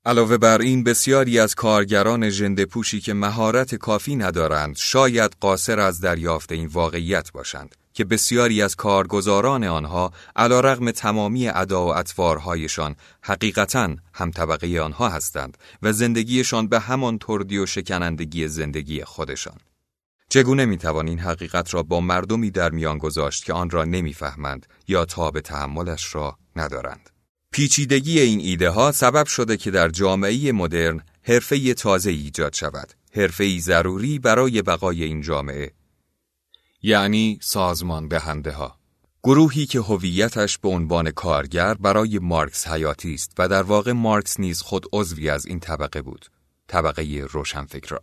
علاوه 0.05 0.37
بر 0.37 0.61
این 0.61 0.83
بسیاری 0.83 1.39
از 1.39 1.55
کارگران 1.55 2.29
ژنده 2.29 2.65
پوشی 2.65 3.01
که 3.01 3.13
مهارت 3.13 3.75
کافی 3.75 4.15
ندارند 4.15 4.75
شاید 4.75 5.35
قاصر 5.39 5.79
از 5.79 6.01
دریافت 6.01 6.51
این 6.51 6.67
واقعیت 6.67 7.31
باشند. 7.31 7.75
که 7.93 8.03
بسیاری 8.05 8.61
از 8.61 8.75
کارگزاران 8.75 9.63
آنها 9.63 10.11
علا 10.35 10.59
رغم 10.59 10.91
تمامی 10.91 11.47
ادا 11.47 11.85
و 11.85 11.95
اطوارهایشان 11.95 12.95
حقیقتا 13.21 13.95
هم 14.13 14.31
طبقه 14.31 14.81
آنها 14.81 15.09
هستند 15.09 15.57
و 15.81 15.93
زندگیشان 15.93 16.67
به 16.67 16.79
همان 16.79 17.17
تردی 17.17 17.57
و 17.57 17.65
شکنندگی 17.65 18.47
زندگی 18.47 19.03
خودشان. 19.03 19.57
چگونه 20.29 20.65
می‌توان 20.65 21.07
این 21.07 21.19
حقیقت 21.19 21.73
را 21.73 21.83
با 21.83 22.01
مردمی 22.01 22.51
در 22.51 22.69
میان 22.69 22.97
گذاشت 22.97 23.45
که 23.45 23.53
آن 23.53 23.69
را 23.69 23.83
نمی‌فهمند 23.83 24.65
یا 24.87 25.05
تاب 25.05 25.39
تحملش 25.39 26.15
را 26.15 26.37
ندارند؟ 26.55 27.09
پیچیدگی 27.51 28.19
این 28.19 28.39
ایده 28.39 28.69
ها 28.69 28.91
سبب 28.91 29.25
شده 29.25 29.57
که 29.57 29.71
در 29.71 29.89
جامعه 29.89 30.51
مدرن 30.51 31.01
حرفه 31.23 31.73
تازه 31.73 32.11
ایجاد 32.11 32.53
شود، 32.53 32.93
حرفه 33.15 33.59
ضروری 33.59 34.19
برای 34.19 34.61
بقای 34.61 35.03
این 35.03 35.21
جامعه 35.21 35.71
یعنی 36.83 37.39
سازمان 37.41 38.07
دهنده 38.07 38.51
ها. 38.51 38.75
گروهی 39.23 39.65
که 39.65 39.79
هویتش 39.79 40.57
به 40.57 40.69
عنوان 40.69 41.11
کارگر 41.11 41.73
برای 41.73 42.19
مارکس 42.19 42.67
حیاتی 42.67 43.13
است 43.13 43.31
و 43.37 43.47
در 43.47 43.63
واقع 43.63 43.91
مارکس 43.91 44.39
نیز 44.39 44.61
خود 44.61 44.85
عضوی 44.93 45.29
از 45.29 45.45
این 45.45 45.59
طبقه 45.59 46.01
بود. 46.01 46.25
طبقه 46.67 47.27
روشنفکران. 47.29 48.01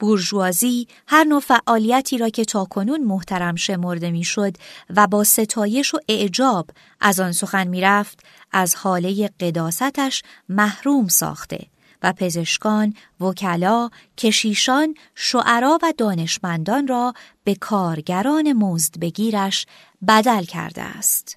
بورژوازی 0.00 0.88
هر 1.06 1.24
نوع 1.24 1.40
فعالیتی 1.40 2.18
را 2.18 2.28
که 2.28 2.44
تاکنون 2.44 3.04
محترم 3.04 3.56
شمرده 3.56 4.10
می‌شد 4.10 4.56
و 4.96 5.06
با 5.06 5.24
ستایش 5.24 5.94
و 5.94 5.98
اعجاب 6.08 6.70
از 7.00 7.20
آن 7.20 7.32
سخن 7.32 7.68
می‌رفت 7.68 8.20
از 8.52 8.74
حاله 8.74 9.30
قداستش 9.40 10.22
محروم 10.48 11.08
ساخته 11.08 11.66
و 12.02 12.12
پزشکان، 12.12 12.94
وکلا، 13.20 13.90
کشیشان، 14.18 14.94
شعرا 15.14 15.78
و 15.82 15.92
دانشمندان 15.98 16.86
را 16.86 17.14
به 17.44 17.54
کارگران 17.54 18.52
مزد 18.52 18.98
بگیرش 18.98 19.66
بدل 20.08 20.44
کرده 20.44 20.82
است. 20.82 21.36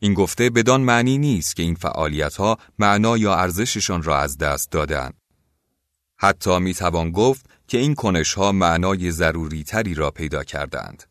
این 0.00 0.14
گفته 0.14 0.50
بدان 0.50 0.80
معنی 0.80 1.18
نیست 1.18 1.56
که 1.56 1.62
این 1.62 1.74
فعالیت 1.74 2.36
ها 2.36 2.58
معنا 2.78 3.16
یا 3.16 3.34
ارزششان 3.34 4.02
را 4.02 4.18
از 4.18 4.38
دست 4.38 4.70
دادن. 4.70 5.10
حتی 6.16 6.58
می 6.58 6.74
توان 6.74 7.10
گفت 7.10 7.46
که 7.68 7.78
این 7.78 7.94
کنش 7.94 8.34
ها 8.34 8.52
معنای 8.52 9.10
ضروری 9.10 9.64
تری 9.64 9.94
را 9.94 10.10
پیدا 10.10 10.44
کردند. 10.44 11.02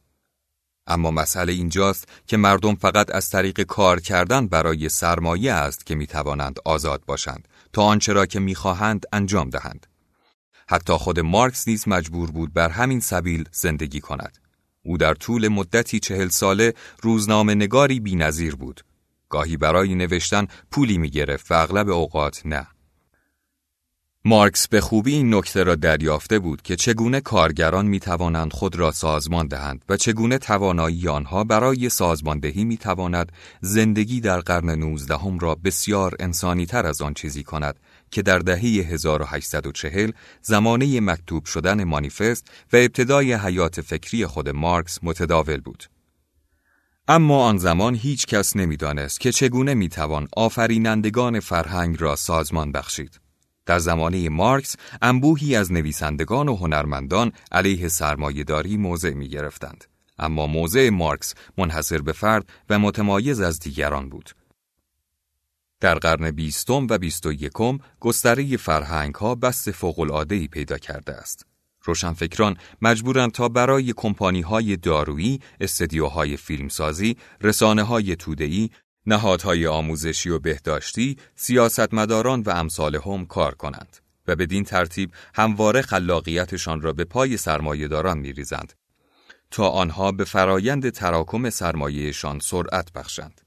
اما 0.88 1.12
مسئله 1.12 1.54
اینجاست 1.54 2.08
که 2.28 2.38
مردم 2.38 2.76
فقط 2.76 3.16
از 3.16 3.30
طریق 3.30 3.62
کار 3.62 4.00
کردن 4.00 4.48
برای 4.48 4.90
سرمایه 4.90 5.54
است 5.54 5.86
که 5.86 5.96
می 5.96 6.08
توانند 6.08 6.60
آزاد 6.66 7.06
باشند 7.06 7.48
تا 7.74 7.84
آنچه 7.84 8.14
را 8.14 8.26
که 8.26 8.40
می‌خواهند 8.40 9.06
انجام 9.14 9.50
دهند. 9.50 9.88
حتی 10.68 10.94
خود 10.94 11.20
مارکس 11.20 11.68
نیز 11.68 11.88
مجبور 11.88 12.32
بود 12.32 12.54
بر 12.54 12.70
همین 12.70 13.00
سبیل 13.00 13.50
زندگی 13.52 14.00
کند. 14.00 14.38
او 14.84 14.98
در 14.98 15.14
طول 15.14 15.48
مدتی 15.48 16.00
چهل 16.00 16.28
ساله 16.28 16.74
روزنامه 17.02 17.56
نگاری 17.56 18.00
بی 18.00 18.16
نظیر 18.16 18.56
بود. 18.56 18.82
گاهی 19.30 19.58
برای 19.58 19.96
نوشتن 19.96 20.48
پولی 20.72 20.98
می 20.98 21.10
گرفت 21.10 21.52
و 21.52 21.54
اغلب 21.54 21.90
اوقات 21.90 22.46
نه. 22.46 22.68
مارکس 24.26 24.68
به 24.68 24.82
خوبی 24.82 25.14
این 25.14 25.34
نکته 25.34 25.64
را 25.64 25.76
دریافته 25.76 26.40
بود 26.40 26.62
که 26.62 26.76
چگونه 26.76 27.22
کارگران 27.22 27.86
می 27.86 28.00
توانند 28.00 28.54
خود 28.54 28.76
را 28.76 28.92
سازمان 28.92 29.48
دهند 29.48 29.86
و 29.90 29.98
چگونه 29.98 30.38
توانایی 30.38 31.08
آنها 31.08 31.44
برای 31.44 31.90
سازماندهی 31.90 32.66
می 32.66 32.78
تواند 32.78 33.32
زندگی 33.62 34.22
در 34.22 34.40
قرن 34.40 34.70
نوزدهم 34.70 35.40
را 35.40 35.56
بسیار 35.56 36.16
انسانی 36.20 36.66
تر 36.66 36.86
از 36.86 37.02
آن 37.02 37.14
چیزی 37.14 37.44
کند 37.44 37.80
که 38.12 38.22
در 38.22 38.40
دهه 38.40 38.60
1840 38.60 40.12
زمانه 40.42 41.00
مکتوب 41.00 41.46
شدن 41.46 41.84
مانیفست 41.84 42.48
و 42.74 42.78
ابتدای 42.78 43.34
حیات 43.34 43.82
فکری 43.82 44.26
خود 44.26 44.50
مارکس 44.50 45.00
متداول 45.04 45.60
بود. 45.60 45.84
اما 47.08 47.46
آن 47.46 47.58
زمان 47.58 47.96
هیچ 47.96 48.26
کس 48.26 48.56
نمی‌دانست 48.56 49.20
که 49.20 49.32
چگونه 49.32 49.74
می‌توان 49.74 50.28
آفرینندگان 50.38 51.40
فرهنگ 51.40 52.02
را 52.02 52.16
سازمان 52.16 52.72
بخشید. 52.72 53.23
در 53.66 53.80
زمانه 53.80 54.30
مارکس 54.30 54.76
انبوهی 55.02 55.56
از 55.56 55.72
نویسندگان 55.72 56.50
و 56.50 56.56
هنرمندان 56.56 57.32
علیه 57.52 57.88
سرمایهداری 57.88 58.78
موضع 58.78 59.14
می 59.14 59.28
گرفتند. 59.28 59.86
اما 60.20 60.48
موضع 60.48 60.90
مارکس 60.90 61.34
منحصر 61.58 62.02
به 62.02 62.12
فرد 62.12 62.50
و 62.70 62.80
متمایز 62.80 63.42
از 63.42 63.60
دیگران 63.60 64.10
بود. 64.10 64.30
در 65.80 65.96
قرن 65.96 66.32
بیستم 66.32 66.88
و 66.90 66.98
بیست 66.98 67.26
و 67.26 67.34
یکم 67.34 67.80
گستره 68.00 68.58
فرهنگ 68.58 69.16
ها 69.16 69.36
بست 69.36 69.70
پیدا 70.48 70.78
کرده 70.78 71.14
است. 71.14 71.46
روشنفکران 71.84 72.58
مجبورند 72.82 73.32
تا 73.32 73.50
برای 73.50 73.94
کمپانی 73.96 74.42
های 74.42 74.78
دارویی، 74.78 75.40
استدیوهای 75.60 76.38
فیلمسازی، 76.38 77.18
رسانه 77.42 77.84
های 77.84 78.16
توده‌ای 78.16 78.70
نهادهای 79.06 79.68
آموزشی 79.68 80.30
و 80.30 80.40
بهداشتی، 80.40 81.18
سیاستمداران 81.36 82.42
و 82.42 82.50
امثال 82.50 82.96
هم 82.96 83.26
کار 83.26 83.56
کنند 83.56 83.98
و 84.28 84.36
بدین 84.36 84.64
ترتیب 84.64 85.12
همواره 85.36 85.82
خلاقیتشان 85.82 86.82
را 86.82 86.94
به 86.94 87.04
پای 87.04 87.38
سرمایهداران 87.38 88.18
میریزند 88.18 88.74
تا 89.52 89.70
آنها 89.70 90.12
به 90.12 90.24
فرایند 90.24 90.90
تراکم 90.90 91.50
سرمایهشان 91.50 92.40
سرعت 92.40 92.94
بخشند. 92.94 93.42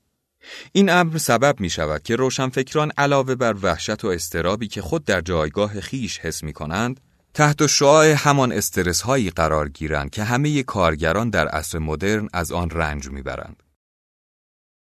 این 0.73 0.91
امر 0.91 1.19
سبب 1.19 1.61
می 1.61 1.71
شود 1.71 2.03
که 2.03 2.17
روشنفکران 2.17 2.93
علاوه 2.99 3.35
بر 3.35 3.55
وحشت 3.63 4.05
و 4.05 4.09
استرابی 4.09 4.69
که 4.69 4.83
خود 4.83 5.05
در 5.05 5.21
جایگاه 5.21 5.81
خیش 5.81 6.19
حس 6.19 6.43
می 6.43 6.53
کنند، 6.53 7.01
تحت 7.35 7.67
شعاع 7.67 8.13
همان 8.13 8.53
استرس 8.53 9.01
هایی 9.01 9.31
قرار 9.31 9.69
گیرند 9.69 10.11
که 10.11 10.25
همه 10.25 10.63
کارگران 10.63 11.31
در 11.31 11.49
عصر 11.49 11.79
مدرن 11.79 12.29
از 12.33 12.53
آن 12.53 12.71
رنج 12.71 13.09
می‌برند. 13.11 13.63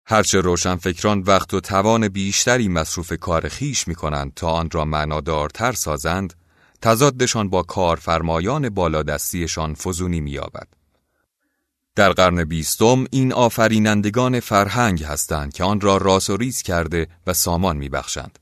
هرچه 0.10 0.42
روشنفکران 0.42 1.20
وقت 1.20 1.54
و 1.54 1.60
توان 1.60 2.08
بیشتری 2.08 2.68
مصروف 2.68 3.14
کار 3.14 3.50
خیش 3.50 3.88
می 3.88 3.96
کنند 3.96 4.34
تا 4.34 4.50
آن 4.52 4.70
را 4.72 4.86
معنادارتر 4.86 5.72
سازند، 5.72 6.34
تضادشان 6.82 7.50
با 7.50 7.64
کارفرمایان 7.64 8.70
بالادستیشان 8.70 9.76
فزونی 9.76 10.20
می‌یابد. 10.20 10.68
در 11.96 12.12
قرن 12.12 12.44
بیستم 12.44 13.06
این 13.12 13.34
آفرینندگان 13.34 14.40
فرهنگ 14.40 15.04
هستند 15.04 15.54
که 15.54 15.64
آن 15.64 15.82
را 15.82 15.98
راس 15.98 16.30
و 16.30 16.38
ریز 16.38 16.62
کرده 16.62 17.08
و 17.28 17.34
سامان 17.34 17.78
میبخشند. 17.78 18.40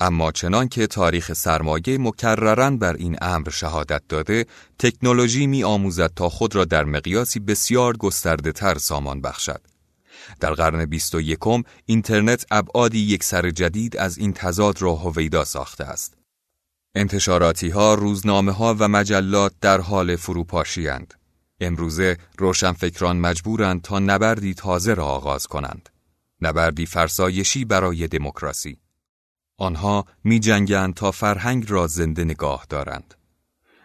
اما 0.00 0.32
چنان 0.32 0.68
که 0.68 0.86
تاریخ 0.86 1.32
سرمایه 1.32 1.98
مکررن 1.98 2.78
بر 2.78 2.94
این 2.94 3.16
امر 3.20 3.50
شهادت 3.50 4.02
داده، 4.08 4.46
تکنولوژی 4.78 5.46
می 5.46 5.64
آموزد 5.64 6.12
تا 6.16 6.28
خود 6.28 6.54
را 6.54 6.64
در 6.64 6.84
مقیاسی 6.84 7.40
بسیار 7.40 7.96
گسترده 7.96 8.52
تر 8.52 8.78
سامان 8.78 9.20
بخشد. 9.20 9.73
در 10.40 10.52
قرن 10.52 10.84
بیست 10.84 11.14
و 11.14 11.20
یکم 11.20 11.62
اینترنت 11.86 12.46
ابعادی 12.50 12.98
یک 12.98 13.24
سر 13.24 13.50
جدید 13.50 13.96
از 13.96 14.18
این 14.18 14.32
تضاد 14.32 14.82
را 14.82 14.94
هویدا 14.94 15.44
ساخته 15.44 15.84
است. 15.84 16.16
انتشاراتی 16.94 17.68
ها، 17.68 17.94
روزنامه 17.94 18.52
ها 18.52 18.76
و 18.78 18.88
مجلات 18.88 19.52
در 19.60 19.80
حال 19.80 20.16
فروپاشی 20.16 20.88
اند. 20.88 21.14
امروزه 21.60 22.16
روشنفکران 22.38 23.16
مجبورند 23.16 23.82
تا 23.82 23.98
نبردی 23.98 24.54
تازه 24.54 24.94
را 24.94 25.04
آغاز 25.04 25.46
کنند. 25.46 25.88
نبردی 26.40 26.86
فرسایشی 26.86 27.64
برای 27.64 28.08
دموکراسی. 28.08 28.76
آنها 29.58 30.04
می 30.24 30.40
جنگند 30.40 30.94
تا 30.94 31.10
فرهنگ 31.10 31.70
را 31.70 31.86
زنده 31.86 32.24
نگاه 32.24 32.66
دارند. 32.68 33.14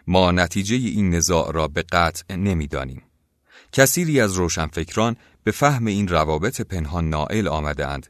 ما 0.06 0.30
نتیجه 0.30 0.76
این 0.76 1.14
نزاع 1.14 1.52
را 1.52 1.68
به 1.68 1.82
قطع 1.82 2.34
نمی‌دانیم. 2.34 3.02
کثیری 3.72 4.20
از 4.20 4.34
روشنفکران 4.34 5.16
به 5.50 5.56
فهم 5.56 5.86
این 5.86 6.08
روابط 6.08 6.60
پنهان 6.60 7.08
نائل 7.08 7.48
آمدند 7.48 8.06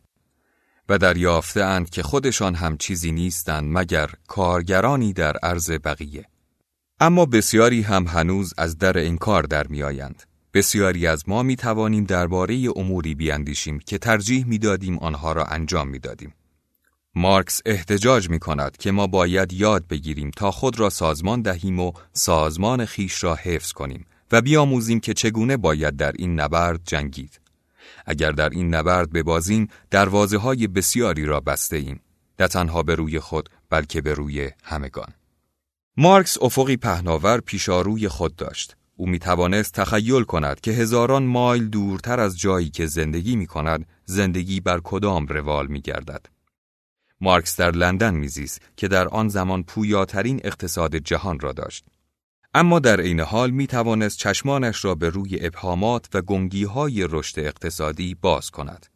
و 0.89 0.99
دریافته 0.99 1.65
اند 1.65 1.91
که 1.91 2.03
خودشان 2.03 2.55
هم 2.55 2.77
چیزی 2.77 3.13
نیستند 3.13 3.79
مگر 3.79 4.11
کارگرانی 4.29 5.13
در 5.13 5.37
عرض 5.37 5.71
بقیه. 5.71 6.25
اما 6.99 7.27
بسیاری 7.27 7.83
هم 7.83 8.07
هنوز 8.07 8.55
از 8.59 8.79
در 8.79 8.99
این 8.99 9.19
کار 9.19 9.43
در 9.43 9.67
میآیند. 9.67 10.23
بسیاری 10.55 11.07
از 11.07 11.29
ما 11.29 11.43
می 11.43 11.57
توانیم 11.57 12.05
درباره 12.05 12.69
اموری 12.77 13.15
بیاندیشیم 13.15 13.79
که 13.79 13.99
ترجیح 13.99 14.47
می 14.47 14.59
دادیم 14.59 14.99
آنها 14.99 15.33
را 15.33 15.45
انجام 15.45 15.89
می 15.89 15.99
دادیم. 15.99 16.35
مارکس 17.15 17.61
احتجاج 17.67 18.31
می 18.31 18.39
کند 18.39 18.77
که 18.77 18.91
ما 18.91 19.07
باید 19.07 19.53
یاد 19.53 19.87
بگیریم 19.87 20.31
تا 20.31 20.51
خود 20.51 20.81
را 20.81 20.91
سازمان 20.91 21.43
دهیم 21.43 21.81
و 21.81 21.93
سازمان 22.13 22.85
خیش 22.85 23.25
را 23.25 23.35
حفظ 23.35 23.73
کنیم 23.73 24.07
و 24.33 24.41
بیاموزیم 24.41 25.01
که 25.01 25.15
چگونه 25.15 25.57
باید 25.57 25.97
در 25.97 26.13
این 26.13 26.41
نبرد 26.41 26.81
جنگید. 26.85 27.41
اگر 28.07 28.33
در 28.33 28.49
این 28.49 28.75
نبرد 28.75 29.13
ببازیم 29.13 29.69
دروازه 29.91 30.39
های 30.39 30.67
بسیاری 30.67 31.25
را 31.25 31.41
بسته 31.41 31.77
ایم. 31.77 32.01
نه 32.41 32.49
تنها 32.49 32.83
به 32.83 32.95
روی 32.95 33.21
خود 33.21 33.49
بلکه 33.71 34.01
به 34.01 34.15
روی 34.15 34.51
همگان. 34.65 35.13
مارکس 35.97 36.43
افقی 36.43 36.77
پهناور 36.77 37.41
پیشاروی 37.41 38.09
خود 38.09 38.37
داشت. 38.37 38.77
او 38.97 39.07
می 39.07 39.19
توانست 39.19 39.75
تخیل 39.75 40.23
کند 40.23 40.61
که 40.61 40.71
هزاران 40.71 41.23
مایل 41.23 41.69
دورتر 41.69 42.21
از 42.21 42.39
جایی 42.39 42.71
که 42.71 42.87
زندگی 42.87 43.37
می 43.37 43.47
کند 43.47 43.87
زندگی 44.05 44.61
بر 44.61 44.81
کدام 44.85 45.27
روال 45.27 45.67
می 45.67 45.81
گردد. 45.81 46.27
مارکس 47.21 47.57
در 47.57 47.71
لندن 47.71 48.15
میزیست 48.15 48.63
که 48.77 48.89
در 48.89 49.09
آن 49.09 49.29
زمان 49.29 49.63
پویاترین 49.63 50.41
اقتصاد 50.45 50.97
جهان 50.97 51.41
را 51.41 51.53
داشت. 51.53 51.85
اما 52.55 52.79
در 52.79 53.01
عین 53.01 53.21
حال 53.21 53.51
می 53.51 53.67
توانست 53.67 54.19
چشمانش 54.19 54.85
را 54.85 54.95
به 54.95 55.09
روی 55.09 55.47
ابهامات 55.47 56.07
و 56.15 56.23
گنگی 56.23 56.65
های 56.65 57.07
رشد 57.11 57.41
اقتصادی 57.41 58.15
باز 58.15 58.51
کند. 58.51 58.87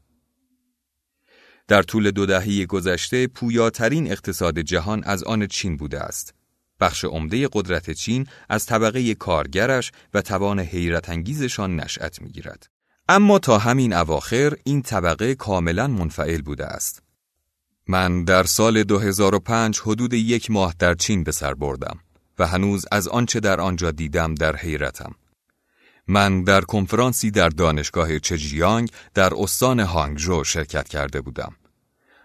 در 1.68 1.82
طول 1.82 2.10
دو 2.10 2.26
دهه 2.26 2.66
گذشته 2.66 3.26
پویاترین 3.26 4.12
اقتصاد 4.12 4.58
جهان 4.58 5.04
از 5.04 5.24
آن 5.24 5.46
چین 5.46 5.76
بوده 5.76 6.00
است. 6.00 6.34
بخش 6.80 7.04
عمده 7.04 7.48
قدرت 7.52 7.90
چین 7.90 8.26
از 8.48 8.66
طبقه 8.66 9.14
کارگرش 9.14 9.92
و 10.14 10.22
توان 10.22 10.60
حیرت 10.60 11.10
انگیزشان 11.10 11.76
نشأت 11.76 12.22
می‌گیرد. 12.22 12.66
اما 13.08 13.38
تا 13.38 13.58
همین 13.58 13.92
اواخر 13.92 14.56
این 14.64 14.82
طبقه 14.82 15.34
کاملا 15.34 15.86
منفعل 15.86 16.42
بوده 16.42 16.66
است. 16.66 17.02
من 17.88 18.24
در 18.24 18.42
سال 18.42 18.82
2005 18.82 19.80
حدود 19.80 20.14
یک 20.14 20.50
ماه 20.50 20.74
در 20.78 20.94
چین 20.94 21.24
به 21.24 21.32
سر 21.32 21.54
بردم 21.54 22.00
و 22.38 22.46
هنوز 22.46 22.86
از 22.92 23.08
آنچه 23.08 23.40
در 23.40 23.60
آنجا 23.60 23.90
دیدم 23.90 24.34
در 24.34 24.56
حیرتم. 24.56 25.14
من 26.08 26.44
در 26.44 26.60
کنفرانسی 26.60 27.30
در 27.30 27.48
دانشگاه 27.48 28.18
چجیانگ 28.18 28.90
در 29.14 29.32
استان 29.36 29.80
هانگژو 29.80 30.44
شرکت 30.44 30.88
کرده 30.88 31.20
بودم. 31.20 31.56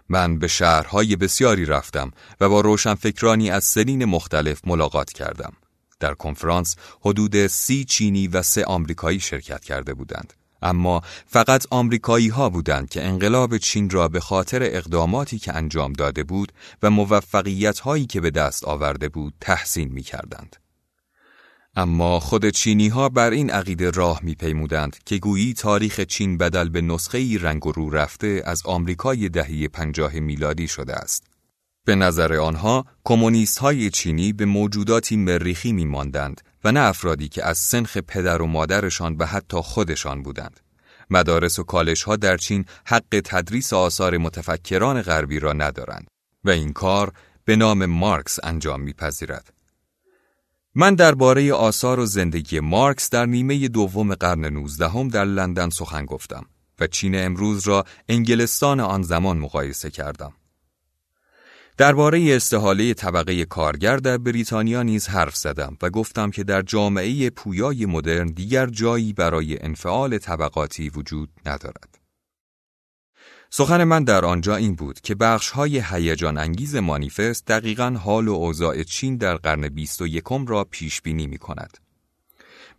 من 0.08 0.38
به 0.38 0.48
شهرهای 0.48 1.16
بسیاری 1.16 1.64
رفتم 1.64 2.10
و 2.40 2.48
با 2.48 2.60
روشنفکرانی 2.60 3.50
از 3.50 3.64
سنین 3.64 4.04
مختلف 4.04 4.60
ملاقات 4.66 5.12
کردم. 5.12 5.52
در 6.00 6.14
کنفرانس 6.14 6.76
حدود 7.00 7.46
سی 7.46 7.84
چینی 7.84 8.28
و 8.28 8.42
سه 8.42 8.64
آمریکایی 8.64 9.20
شرکت 9.20 9.64
کرده 9.64 9.94
بودند. 9.94 10.32
اما 10.62 11.02
فقط 11.26 11.66
آمریکایی 11.70 12.28
ها 12.28 12.50
بودند 12.50 12.88
که 12.88 13.04
انقلاب 13.04 13.58
چین 13.58 13.90
را 13.90 14.08
به 14.08 14.20
خاطر 14.20 14.62
اقداماتی 14.62 15.38
که 15.38 15.56
انجام 15.56 15.92
داده 15.92 16.22
بود 16.22 16.52
و 16.82 16.90
موفقیت 16.90 17.78
هایی 17.78 18.06
که 18.06 18.20
به 18.20 18.30
دست 18.30 18.64
آورده 18.64 19.08
بود 19.08 19.34
تحسین 19.40 19.92
می 19.92 20.02
کردند. 20.02 20.56
اما 21.76 22.20
خود 22.20 22.48
چینی 22.48 22.88
ها 22.88 23.08
بر 23.08 23.30
این 23.30 23.50
عقیده 23.50 23.90
راه 23.90 24.20
پیمودند 24.38 24.96
که 25.04 25.18
گویی 25.18 25.54
تاریخ 25.54 26.00
چین 26.00 26.38
بدل 26.38 26.68
به 26.68 26.80
نسخه 26.80 27.18
ای 27.18 27.38
رنگ 27.38 27.66
و 27.66 27.72
رو 27.72 27.90
رفته 27.90 28.42
از 28.44 28.62
آمریکای 28.64 29.28
دهه 29.28 29.68
پنجاه 29.68 30.20
میلادی 30.20 30.68
شده 30.68 30.94
است. 30.94 31.24
به 31.84 31.94
نظر 31.94 32.34
آنها 32.34 32.86
کمونیست 33.04 33.58
های 33.58 33.90
چینی 33.90 34.32
به 34.32 34.44
موجوداتی 34.44 35.16
مریخی 35.16 35.72
می 35.72 35.84
ماندند 35.84 36.40
و 36.64 36.72
نه 36.72 36.80
افرادی 36.80 37.28
که 37.28 37.46
از 37.46 37.58
سنخ 37.58 37.96
پدر 37.96 38.42
و 38.42 38.46
مادرشان 38.46 39.16
و 39.16 39.26
حتی 39.26 39.56
خودشان 39.56 40.22
بودند. 40.22 40.60
مدارس 41.10 41.58
و 41.58 41.62
کالش 41.62 42.02
ها 42.02 42.16
در 42.16 42.36
چین 42.36 42.64
حق 42.86 43.20
تدریس 43.24 43.72
آثار 43.72 44.18
متفکران 44.18 45.02
غربی 45.02 45.38
را 45.38 45.52
ندارند 45.52 46.08
و 46.44 46.50
این 46.50 46.72
کار 46.72 47.12
به 47.44 47.56
نام 47.56 47.86
مارکس 47.86 48.38
انجام 48.42 48.80
میپذیرد. 48.80 49.52
من 50.74 50.94
درباره 50.94 51.52
آثار 51.52 52.00
و 52.00 52.06
زندگی 52.06 52.60
مارکس 52.60 53.10
در 53.10 53.26
نیمه 53.26 53.68
دوم 53.68 54.14
قرن 54.14 54.44
نوزدهم 54.44 55.08
در 55.08 55.24
لندن 55.24 55.70
سخن 55.70 56.04
گفتم 56.04 56.46
و 56.80 56.86
چین 56.86 57.24
امروز 57.24 57.68
را 57.68 57.84
انگلستان 58.08 58.80
آن 58.80 59.02
زمان 59.02 59.38
مقایسه 59.38 59.90
کردم. 59.90 60.32
درباره 61.80 62.36
استحاله 62.36 62.94
طبقه 62.94 63.44
کارگر 63.44 63.96
در 63.96 64.18
بریتانیا 64.18 64.82
نیز 64.82 65.08
حرف 65.08 65.36
زدم 65.36 65.76
و 65.82 65.90
گفتم 65.90 66.30
که 66.30 66.44
در 66.44 66.62
جامعه 66.62 67.30
پویای 67.30 67.86
مدرن 67.86 68.26
دیگر 68.26 68.66
جایی 68.66 69.12
برای 69.12 69.62
انفعال 69.62 70.18
طبقاتی 70.18 70.88
وجود 70.88 71.30
ندارد. 71.46 71.98
سخن 73.50 73.84
من 73.84 74.04
در 74.04 74.24
آنجا 74.24 74.56
این 74.56 74.74
بود 74.74 75.00
که 75.00 75.14
بخش 75.14 75.50
های 75.50 75.82
هیجان 75.90 76.38
انگیز 76.38 76.76
مانیفست 76.76 77.46
دقیقا 77.46 77.96
حال 78.04 78.28
و 78.28 78.32
اوضاع 78.32 78.82
چین 78.82 79.16
در 79.16 79.36
قرن 79.36 79.68
بیست 79.68 80.02
و 80.02 80.06
یکم 80.06 80.46
را 80.46 80.64
پیش 80.64 81.02
بینی 81.02 81.26
می 81.26 81.38
کند. 81.38 81.78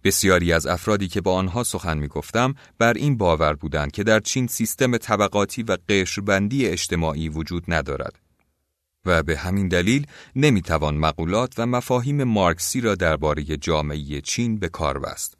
بسیاری 0.04 0.54
از 0.54 0.68
افرادی 0.68 1.08
که 1.08 1.22
با 1.22 1.34
آنها 1.34 1.64
سخن 1.64 1.98
می 1.98 2.08
گفتم 2.08 2.56
بر 2.78 2.94
این 2.94 3.18
باور 3.18 3.54
بودند 3.54 3.92
که 3.92 4.04
در 4.04 4.20
چین 4.20 4.48
سیستم 4.48 4.98
طبقاتی 4.98 5.64
و 5.64 5.78
قشربندی 5.90 6.68
اجتماعی 6.68 7.30
وجود 7.30 7.64
ندارد 7.68 8.31
و 9.06 9.24
به 9.24 9.38
همین 9.38 9.68
دلیل 9.68 10.08
نمی‌توان 10.36 10.98
مقولات 10.98 11.54
و 11.58 11.66
مفاهیم 11.66 12.24
مارکسی 12.24 12.82
را 12.82 12.96
درباره 12.96 13.44
جامعه 13.44 14.22
چین 14.22 14.60
به 14.60 14.70
کار 14.70 15.00
بست. 15.00 15.38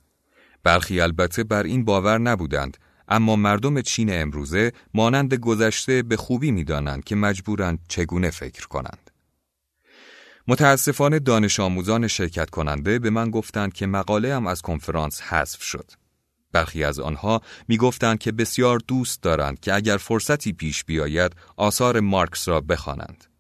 برخی 0.64 1.02
البته 1.02 1.44
بر 1.44 1.64
این 1.64 1.86
باور 1.86 2.18
نبودند 2.18 2.78
اما 3.08 3.36
مردم 3.36 3.82
چین 3.82 4.22
امروزه 4.22 4.72
مانند 4.94 5.34
گذشته 5.34 6.04
به 6.04 6.18
خوبی 6.18 6.52
می‌دانند 6.52 7.04
که 7.04 7.16
مجبورند 7.16 7.80
چگونه 7.88 8.30
فکر 8.30 8.68
کنند. 8.68 9.12
متاسفانه 10.48 11.20
دانش 11.20 11.60
آموزان 11.60 12.08
شرکت 12.08 12.50
کننده 12.50 13.00
به 13.00 13.10
من 13.10 13.30
گفتند 13.30 13.74
که 13.74 13.88
مقاله 13.88 14.36
هم 14.36 14.48
از 14.48 14.62
کنفرانس 14.62 15.22
حذف 15.22 15.64
شد. 15.64 15.92
برخی 16.52 16.84
از 16.84 17.00
آنها 17.00 17.42
می 17.68 17.78
گفتند 17.78 18.20
که 18.20 18.32
بسیار 18.32 18.80
دوست 18.88 19.22
دارند 19.22 19.60
که 19.60 19.74
اگر 19.74 19.98
فرصتی 19.98 20.54
پیش 20.54 20.84
بیاید 20.84 21.36
آثار 21.58 22.00
مارکس 22.00 22.48
را 22.48 22.62
بخوانند. 22.62 23.31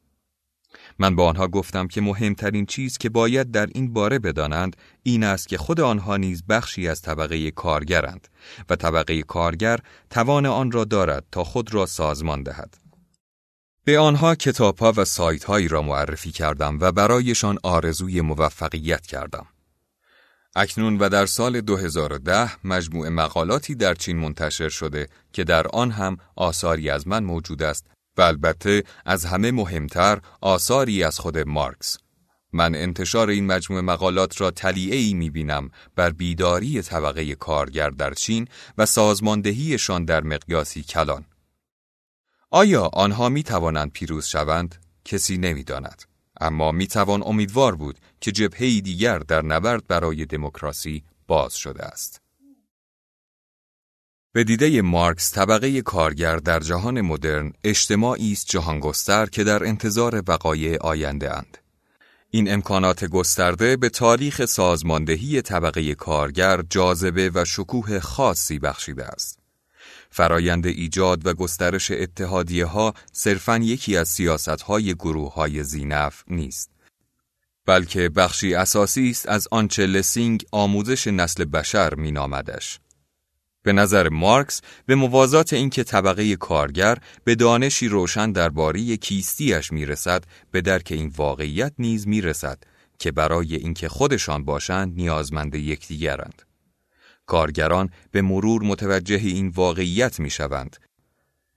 من 1.02 1.16
با 1.16 1.30
آنها 1.30 1.47
گفتم 1.47 1.88
که 1.88 2.02
مهمترین 2.02 2.66
چیز 2.66 2.97
که 2.97 3.10
باید 3.10 3.52
در 3.52 3.70
این 3.76 3.93
باره 3.93 4.20
بدانند 4.20 4.76
این 5.04 5.24
است 5.24 5.47
که 5.47 5.58
خود 5.58 5.80
آنها 5.80 6.18
نیز 6.18 6.43
بخشی 6.49 6.88
از 6.88 7.02
طبقه 7.02 7.52
کارگرند 7.52 8.28
و 8.70 8.76
طبقه 8.76 9.24
کارگر 9.24 9.80
توان 10.10 10.45
آن 10.45 10.72
را 10.72 10.84
دارد 10.84 11.26
تا 11.32 11.43
خود 11.43 11.74
را 11.74 11.86
سازمان 11.86 12.43
دهد. 12.43 12.78
به 13.84 13.99
آنها 13.99 14.36
کتاب 14.36 14.80
ها 14.80 14.93
و 14.97 15.06
سایت 15.06 15.43
هایی 15.43 15.68
را 15.68 15.82
معرفی 15.82 16.32
کردم 16.32 16.78
و 16.82 16.91
برایشان 16.91 17.58
آرزوی 17.64 18.22
موفقیت 18.22 19.08
کردم. 19.08 19.45
اکنون 20.56 20.97
و 20.97 21.10
در 21.10 21.26
سال 21.26 21.62
2010 21.62 22.68
مجموع 22.68 23.10
مقالاتی 23.10 23.76
در 23.76 23.93
چین 23.93 24.18
منتشر 24.18 24.70
شده 24.70 25.08
که 25.34 25.43
در 25.43 25.68
آن 25.68 25.91
هم 25.91 26.18
آثاری 26.36 26.89
از 26.89 27.08
من 27.08 27.24
موجود 27.24 27.64
است 27.64 27.88
و 28.18 28.22
البته 28.22 28.84
از 29.05 29.26
همه 29.26 29.51
مهمتر 29.51 30.22
آثاری 30.41 31.03
از 31.03 31.20
خود 31.20 31.38
مارکس. 31.38 31.97
من 32.53 32.76
انتشار 32.76 33.30
این 33.30 33.45
مجموع 33.45 33.82
مقالات 33.82 34.41
را 34.41 34.51
تلیعه 34.51 34.95
ای 34.97 35.14
می 35.14 35.30
بینم 35.30 35.70
بر 35.95 36.09
بیداری 36.09 36.82
طبقه 36.82 37.36
کارگر 37.36 37.89
در 37.89 38.14
چین 38.14 38.47
و 38.78 38.86
سازماندهیشان 38.86 40.05
در 40.05 40.24
مقیاسی 40.24 40.84
کلان. 40.84 41.26
آیا 42.49 42.89
آنها 42.93 43.30
می 43.30 43.43
توانند 43.43 43.91
پیروز 43.91 44.26
شوند؟ 44.26 44.76
کسی 45.05 45.38
نمی 45.38 45.64
داند. 45.64 46.03
اما 46.41 46.72
می 46.72 46.88
توان 46.88 47.24
امیدوار 47.26 47.76
بود 47.76 47.99
که 48.22 48.32
جبهه 48.32 48.82
دیگر 48.82 49.20
در 49.20 49.41
نبرد 49.41 49.88
برای 49.88 50.26
دموکراسی 50.26 51.03
باز 51.28 51.53
شده 51.53 51.84
است. 51.84 52.22
به 54.34 54.44
دیده 54.44 54.82
مارکس 54.82 55.34
طبقه 55.34 55.82
کارگر 55.82 56.36
در 56.36 56.60
جهان 56.60 57.02
مدرن 57.02 57.54
اجتماعی 57.64 58.32
است 58.32 58.46
جهانگستر 58.48 59.26
که 59.26 59.44
در 59.44 59.64
انتظار 59.64 60.24
وقایع 60.28 60.78
آینده 60.78 61.36
اند. 61.36 61.58
این 62.30 62.54
امکانات 62.54 63.06
گسترده 63.06 63.78
به 63.78 63.90
تاریخ 63.90 64.46
سازماندهی 64.46 65.42
طبقه 65.42 65.96
کارگر 65.96 66.62
جاذبه 66.70 67.32
و 67.34 67.46
شکوه 67.46 68.00
خاصی 68.00 68.60
بخشیده 68.60 69.06
است. 69.06 69.40
فرایند 70.10 70.68
ایجاد 70.68 71.28
و 71.28 71.34
گسترش 71.34 71.92
اتحادیه 71.92 72.66
ها 72.66 72.94
صرفاً 73.12 73.58
یکی 73.58 73.98
از 73.98 74.10
سیاست 74.10 74.62
های 74.62 74.94
گروه 74.94 75.34
های 75.34 75.64
زینف 75.64 76.24
نیست. 76.28 76.72
بلکه 77.66 78.10
بخشی 78.10 78.56
اساسی 78.56 79.10
است 79.10 79.30
از 79.30 79.48
آنچه 79.52 79.86
لسینگ 79.86 80.46
آموزش 80.52 81.08
نسل 81.08 81.46
بشر 81.46 81.96
مینامدش. 81.96 82.80
به 83.64 83.74
نظر 83.74 84.09
مارکس 84.09 84.62
به 84.86 84.95
موازات 84.95 85.53
اینکه 85.53 85.84
طبقه 85.84 86.36
کارگر 86.36 86.97
به 87.24 87.36
دانشی 87.36 87.88
روشن 87.88 88.32
درباره 88.32 88.97
کیستیش 88.97 89.72
می‌رسد 89.72 90.24
به 90.51 90.62
درک 90.62 90.88
این 90.91 91.14
واقعیت 91.18 91.74
نیز 91.80 92.07
می‌رسد 92.07 92.64
که 92.99 93.12
برای 93.12 93.55
اینکه 93.55 93.89
خودشان 93.89 94.45
باشند 94.45 94.95
نیازمند 94.95 95.55
یکدیگرند. 95.55 96.41
کارگران 97.26 97.89
به 98.12 98.22
مرور 98.22 98.64
متوجه 98.64 99.16
این 99.16 99.47
واقعیت 99.47 100.20
می 100.20 100.30
شوند 100.30 100.78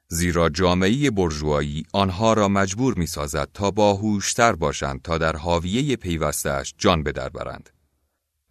زیرا 0.09 0.49
جامعه 0.49 1.11
برجوایی 1.11 1.87
آنها 1.93 2.33
را 2.33 2.49
مجبور 2.49 2.95
می 2.95 3.07
سازد 3.07 3.49
تا 3.55 3.71
باهوشتر 3.71 4.53
باشند 4.53 5.03
تا 5.03 5.19
در 5.19 5.37
حاویه 5.37 5.97
پیوستش 5.97 6.75
جان 6.79 7.03
به 7.03 7.13
در 7.13 7.29
برند. 7.29 7.71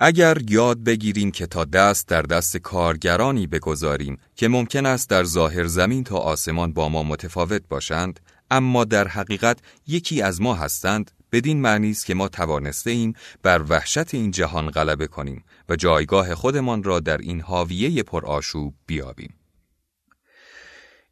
اگر 0.05 0.37
یاد 0.49 0.83
بگیریم 0.83 1.31
که 1.31 1.47
تا 1.47 1.65
دست 1.65 2.07
در 2.07 2.21
دست 2.21 2.57
کارگرانی 2.57 3.47
بگذاریم 3.47 4.17
که 4.35 4.47
ممکن 4.47 4.85
است 4.85 5.09
در 5.09 5.23
ظاهر 5.23 5.65
زمین 5.67 6.03
تا 6.03 6.17
آسمان 6.17 6.73
با 6.73 6.89
ما 6.89 7.03
متفاوت 7.03 7.61
باشند 7.69 8.19
اما 8.51 8.83
در 8.83 9.07
حقیقت 9.07 9.59
یکی 9.87 10.21
از 10.21 10.41
ما 10.41 10.53
هستند 10.53 11.11
بدین 11.31 11.61
معنی 11.61 11.91
است 11.91 12.05
که 12.05 12.13
ما 12.13 12.27
توانسته 12.27 12.89
ایم 12.89 13.13
بر 13.43 13.61
وحشت 13.69 14.13
این 14.13 14.31
جهان 14.31 14.69
غلبه 14.69 15.07
کنیم 15.07 15.43
و 15.69 15.75
جایگاه 15.75 16.35
خودمان 16.35 16.83
را 16.83 16.99
در 16.99 17.17
این 17.17 17.41
حاویه 17.41 18.03
پرآشوب 18.03 18.73
بیابیم. 18.85 19.33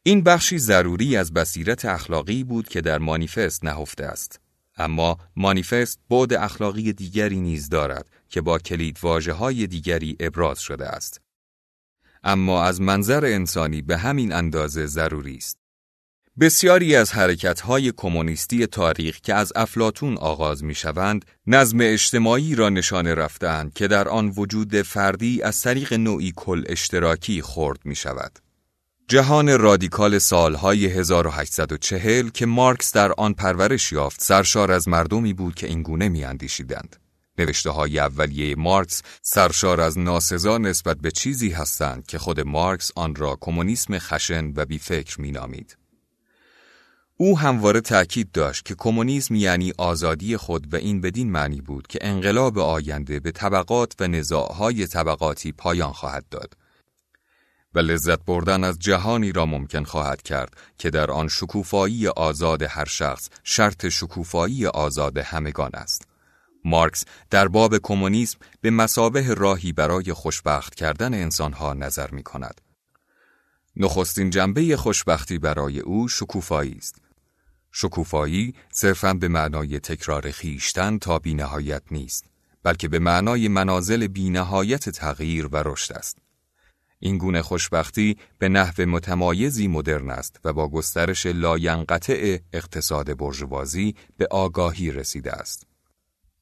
این 0.04 0.24
بخشی 0.24 0.58
ضروری 0.58 1.18
از 1.18 1.34
بصیرت 1.34 1.86
اخلاقی 1.86 2.44
بود 2.44 2.70
که 2.70 2.82
در 2.82 2.98
مانیفست 2.98 3.66
نهفته 3.66 4.06
است. 4.06 4.40
اما 4.78 5.18
مانیفست 5.36 6.00
بعد 6.10 6.34
اخلاقی 6.34 6.94
دیگری 6.94 7.40
نیز 7.40 7.70
دارد 7.70 8.21
که 8.32 8.42
با 8.42 8.60
کلید 8.60 8.98
های 9.40 9.68
دیگری 9.68 10.16
ابراز 10.20 10.60
شده 10.60 10.88
است. 10.88 11.22
اما 12.24 12.64
از 12.64 12.82
منظر 12.82 13.26
انسانی 13.26 13.82
به 13.82 13.98
همین 13.98 14.34
اندازه 14.34 14.86
ضروری 14.86 15.36
است. 15.36 15.58
بسیاری 16.40 16.96
از 16.96 17.12
حرکت‌های 17.12 17.92
کمونیستی 17.98 18.68
تاریخ 18.68 19.20
که 19.20 19.34
از 19.34 19.54
افلاتون 19.56 20.18
آغاز 20.18 20.64
می‌شوند، 20.64 21.26
نظم 21.48 21.78
اجتماعی 21.82 22.56
را 22.56 22.70
نشانه 22.70 23.14
رفتند 23.14 23.74
که 23.74 23.88
در 23.88 24.08
آن 24.08 24.34
وجود 24.38 24.82
فردی 24.82 25.42
از 25.42 25.62
طریق 25.62 25.94
نوعی 25.94 26.34
کل 26.36 26.64
اشتراکی 26.68 27.42
خورد 27.42 27.80
می 27.86 27.96
شود. 27.96 28.40
جهان 29.08 29.60
رادیکال 29.60 30.20
سالهای 30.20 30.86
1840 30.86 32.30
که 32.30 32.46
مارکس 32.46 32.94
در 32.94 33.12
آن 33.12 33.34
پرورش 33.34 33.92
یافت 33.92 34.22
سرشار 34.22 34.72
از 34.72 34.88
مردمی 34.88 35.34
بود 35.34 35.56
که 35.56 35.68
اینگونه 35.68 36.10
میاندیشیدند. 36.10 36.96
نوشته 37.42 37.70
های 37.70 38.00
اولیه 38.00 38.56
مارکس 38.56 39.02
سرشار 39.22 39.82
از 39.82 40.00
ناسزا 40.00 40.58
نسبت 40.58 40.98
به 40.98 41.12
چیزی 41.12 41.50
هستند 41.50 42.08
که 42.08 42.20
خود 42.20 42.40
مارکس 42.40 42.92
آن 42.96 43.16
را 43.16 43.38
کمونیسم 43.42 44.00
خشن 44.00 44.54
و 44.56 44.66
بیفکر 44.66 45.22
مینامید. 45.22 45.78
او 47.18 47.40
همواره 47.40 47.82
تأکید 47.82 48.32
داشت 48.32 48.66
که 48.66 48.76
کمونیسم 48.76 49.36
یعنی 49.36 49.74
آزادی 49.78 50.38
خود 50.38 50.74
و 50.74 50.76
این 50.76 51.02
بدین 51.02 51.32
معنی 51.32 51.62
بود 51.62 51.88
که 51.88 52.00
انقلاب 52.02 52.60
آینده 52.60 53.20
به 53.20 53.32
طبقات 53.32 53.96
و 54.00 54.08
نزاعهای 54.08 54.88
طبقاتی 54.88 55.52
پایان 55.52 55.92
خواهد 55.92 56.26
داد 56.30 56.58
و 57.76 57.80
لذت 57.80 58.26
بردن 58.26 58.64
از 58.64 58.80
جهانی 58.80 59.32
را 59.32 59.46
ممکن 59.46 59.84
خواهد 59.84 60.22
کرد 60.22 60.54
که 60.78 60.90
در 60.90 61.12
آن 61.12 61.28
شکوفایی 61.28 62.08
آزاد 62.08 62.62
هر 62.62 62.86
شخص 62.86 63.30
شرط 63.44 63.88
شکوفایی 63.88 64.68
آزاد 64.68 65.18
همگان 65.18 65.72
است. 65.74 66.11
مارکس 66.66 67.06
در 67.30 67.48
باب 67.48 67.78
کمونیسم 67.78 68.38
به 68.62 68.72
مسابه 68.72 69.34
راهی 69.34 69.74
برای 69.74 70.14
خوشبخت 70.14 70.76
کردن 70.76 71.14
انسانها 71.14 71.74
نظر 71.74 72.12
می 72.12 72.24
کند. 72.24 72.62
نخستین 73.76 74.30
جنبه 74.30 74.78
خوشبختی 74.78 75.38
برای 75.38 75.80
او 75.80 76.08
شکوفایی 76.08 76.76
است. 76.78 77.02
شکوفایی 77.72 78.56
صرفا 78.72 79.14
به 79.14 79.28
معنای 79.28 79.80
تکرار 79.80 80.32
خیشتن 80.32 80.98
تا 80.98 81.20
بینهایت 81.20 81.84
نیست، 81.92 82.26
بلکه 82.64 82.88
به 82.88 83.00
معنای 83.00 83.48
منازل 83.48 84.08
بینهایت 84.08 84.90
تغییر 84.90 85.48
و 85.48 85.64
رشد 85.66 85.94
است. 85.94 86.18
این 87.00 87.18
گونه 87.18 87.42
خوشبختی 87.42 88.18
به 88.40 88.50
نحو 88.50 88.86
متمایزی 88.86 89.68
مدرن 89.68 90.10
است 90.10 90.40
و 90.46 90.54
با 90.54 90.70
گسترش 90.70 91.26
لاینقطع 91.26 92.40
اقتصاد 92.54 93.18
برجوازی 93.18 93.96
به 94.18 94.28
آگاهی 94.32 94.92
رسیده 94.92 95.32
است. 95.32 95.71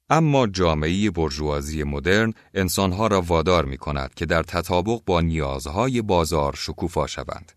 اما 0.09 0.47
جامعه 0.47 1.11
برجوازی 1.11 1.83
مدرن 1.83 2.33
انسانها 2.53 3.07
را 3.07 3.21
وادار 3.21 3.65
می 3.65 3.77
کند 3.77 4.13
که 4.13 4.25
در 4.25 4.43
تطابق 4.43 5.01
با 5.05 5.21
نیازهای 5.21 6.01
بازار 6.01 6.55
شکوفا 6.55 7.07
شوند. 7.07 7.51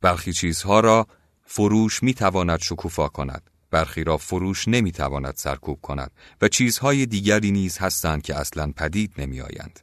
برخی 0.00 0.32
چیزها 0.32 0.80
را 0.80 1.06
فروش 1.44 2.02
می 2.02 2.14
تواند 2.14 2.60
شکوفا 2.60 3.08
کند، 3.08 3.50
برخی 3.70 4.04
را 4.04 4.16
فروش 4.16 4.68
نمی 4.68 4.92
تواند 4.92 5.34
سرکوب 5.36 5.80
کند 5.80 6.10
و 6.42 6.48
چیزهای 6.48 7.06
دیگری 7.06 7.50
نیز 7.50 7.78
هستند 7.78 8.22
که 8.22 8.36
اصلا 8.36 8.72
پدید 8.76 9.12
نمی 9.18 9.40
آیند. 9.40 9.80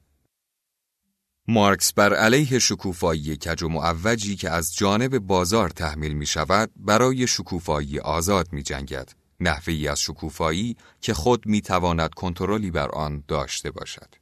مارکس 1.47 1.93
بر 1.93 2.14
علیه 2.14 2.60
شکوفایی 2.60 3.38
کج 3.38 3.64
و 3.64 3.70
معوجی 3.70 4.36
که 4.36 4.49
از 4.49 4.76
جانب 4.76 5.20
بازار 5.20 5.70
تحمیل 5.70 6.14
می 6.14 6.26
شود 6.26 6.72
برای 6.76 7.28
شکوفایی 7.28 7.99
آزاد 7.99 8.53
می 8.53 8.64
جنگد. 8.64 9.18
نحوی 9.39 9.87
از 9.87 9.99
شکوفایی 9.99 10.77
که 11.01 11.13
خود 11.13 11.45
می 11.45 11.61
تواند 11.61 12.13
کنترلی 12.13 12.71
بر 12.71 12.89
آن 12.89 13.23
داشته 13.27 13.71
باشد. 13.71 14.15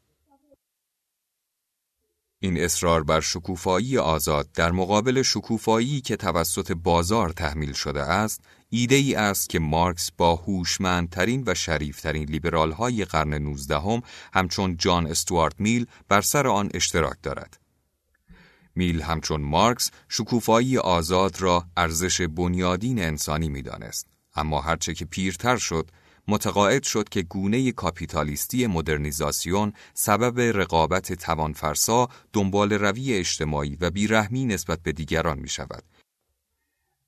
این 2.39 2.57
اصرار 2.57 3.03
بر 3.03 3.20
شکوفایی 3.20 3.97
آزاد 3.97 4.51
در 4.51 4.72
مقابل 4.72 5.22
شکوفایی 5.22 6.01
که 6.01 6.15
توسط 6.15 6.72
بازار 6.72 7.30
تحمیل 7.30 7.74
شده 7.74 8.01
است، 8.01 8.41
ایده 8.70 8.95
ای 8.95 9.15
است 9.15 9.49
که 9.49 9.59
مارکس 9.59 10.11
با 10.18 10.36
هوشمندترین 10.36 11.43
و 11.47 11.53
شریفترین 11.53 12.30
لیبرال 12.30 12.72
های 12.72 13.05
قرن 13.05 13.34
نوزدهم 13.34 14.01
همچون 14.34 14.78
جان 14.78 15.07
استوارت 15.07 15.59
میل 15.59 15.86
بر 16.07 16.22
سر 16.22 16.47
آن 16.47 16.70
اشتراک 16.74 17.18
دارد. 17.24 17.59
میل 18.76 19.01
همچون 19.01 19.41
مارکس 19.41 19.91
شکوفایی 20.09 20.78
آزاد 20.78 21.41
را 21.41 21.65
ارزش 21.78 22.22
بنیادین 22.22 22.99
انسانی 22.99 23.49
می‌دانست 23.49 24.16
اما 24.38 24.62
هرچه 24.62 24.94
که 24.94 25.06
پیرتر 25.06 25.58
شد 25.58 25.92
متقاعد 26.28 26.84
شد 26.84 27.10
که 27.10 27.22
گونه 27.22 27.72
کاپیتالیستی 27.72 28.68
مدرنیزاسیون 28.68 29.74
سبب 29.94 30.40
رقابت 30.40 31.14
توانفرسا 31.14 32.08
دنبال 32.34 32.74
روی 32.74 33.14
اجتماعی 33.14 33.78
و 33.82 33.90
بیرحمی 33.90 34.46
نسبت 34.46 34.80
به 34.84 34.92
دیگران 34.92 35.40
می 35.40 35.50
شود 35.50 35.84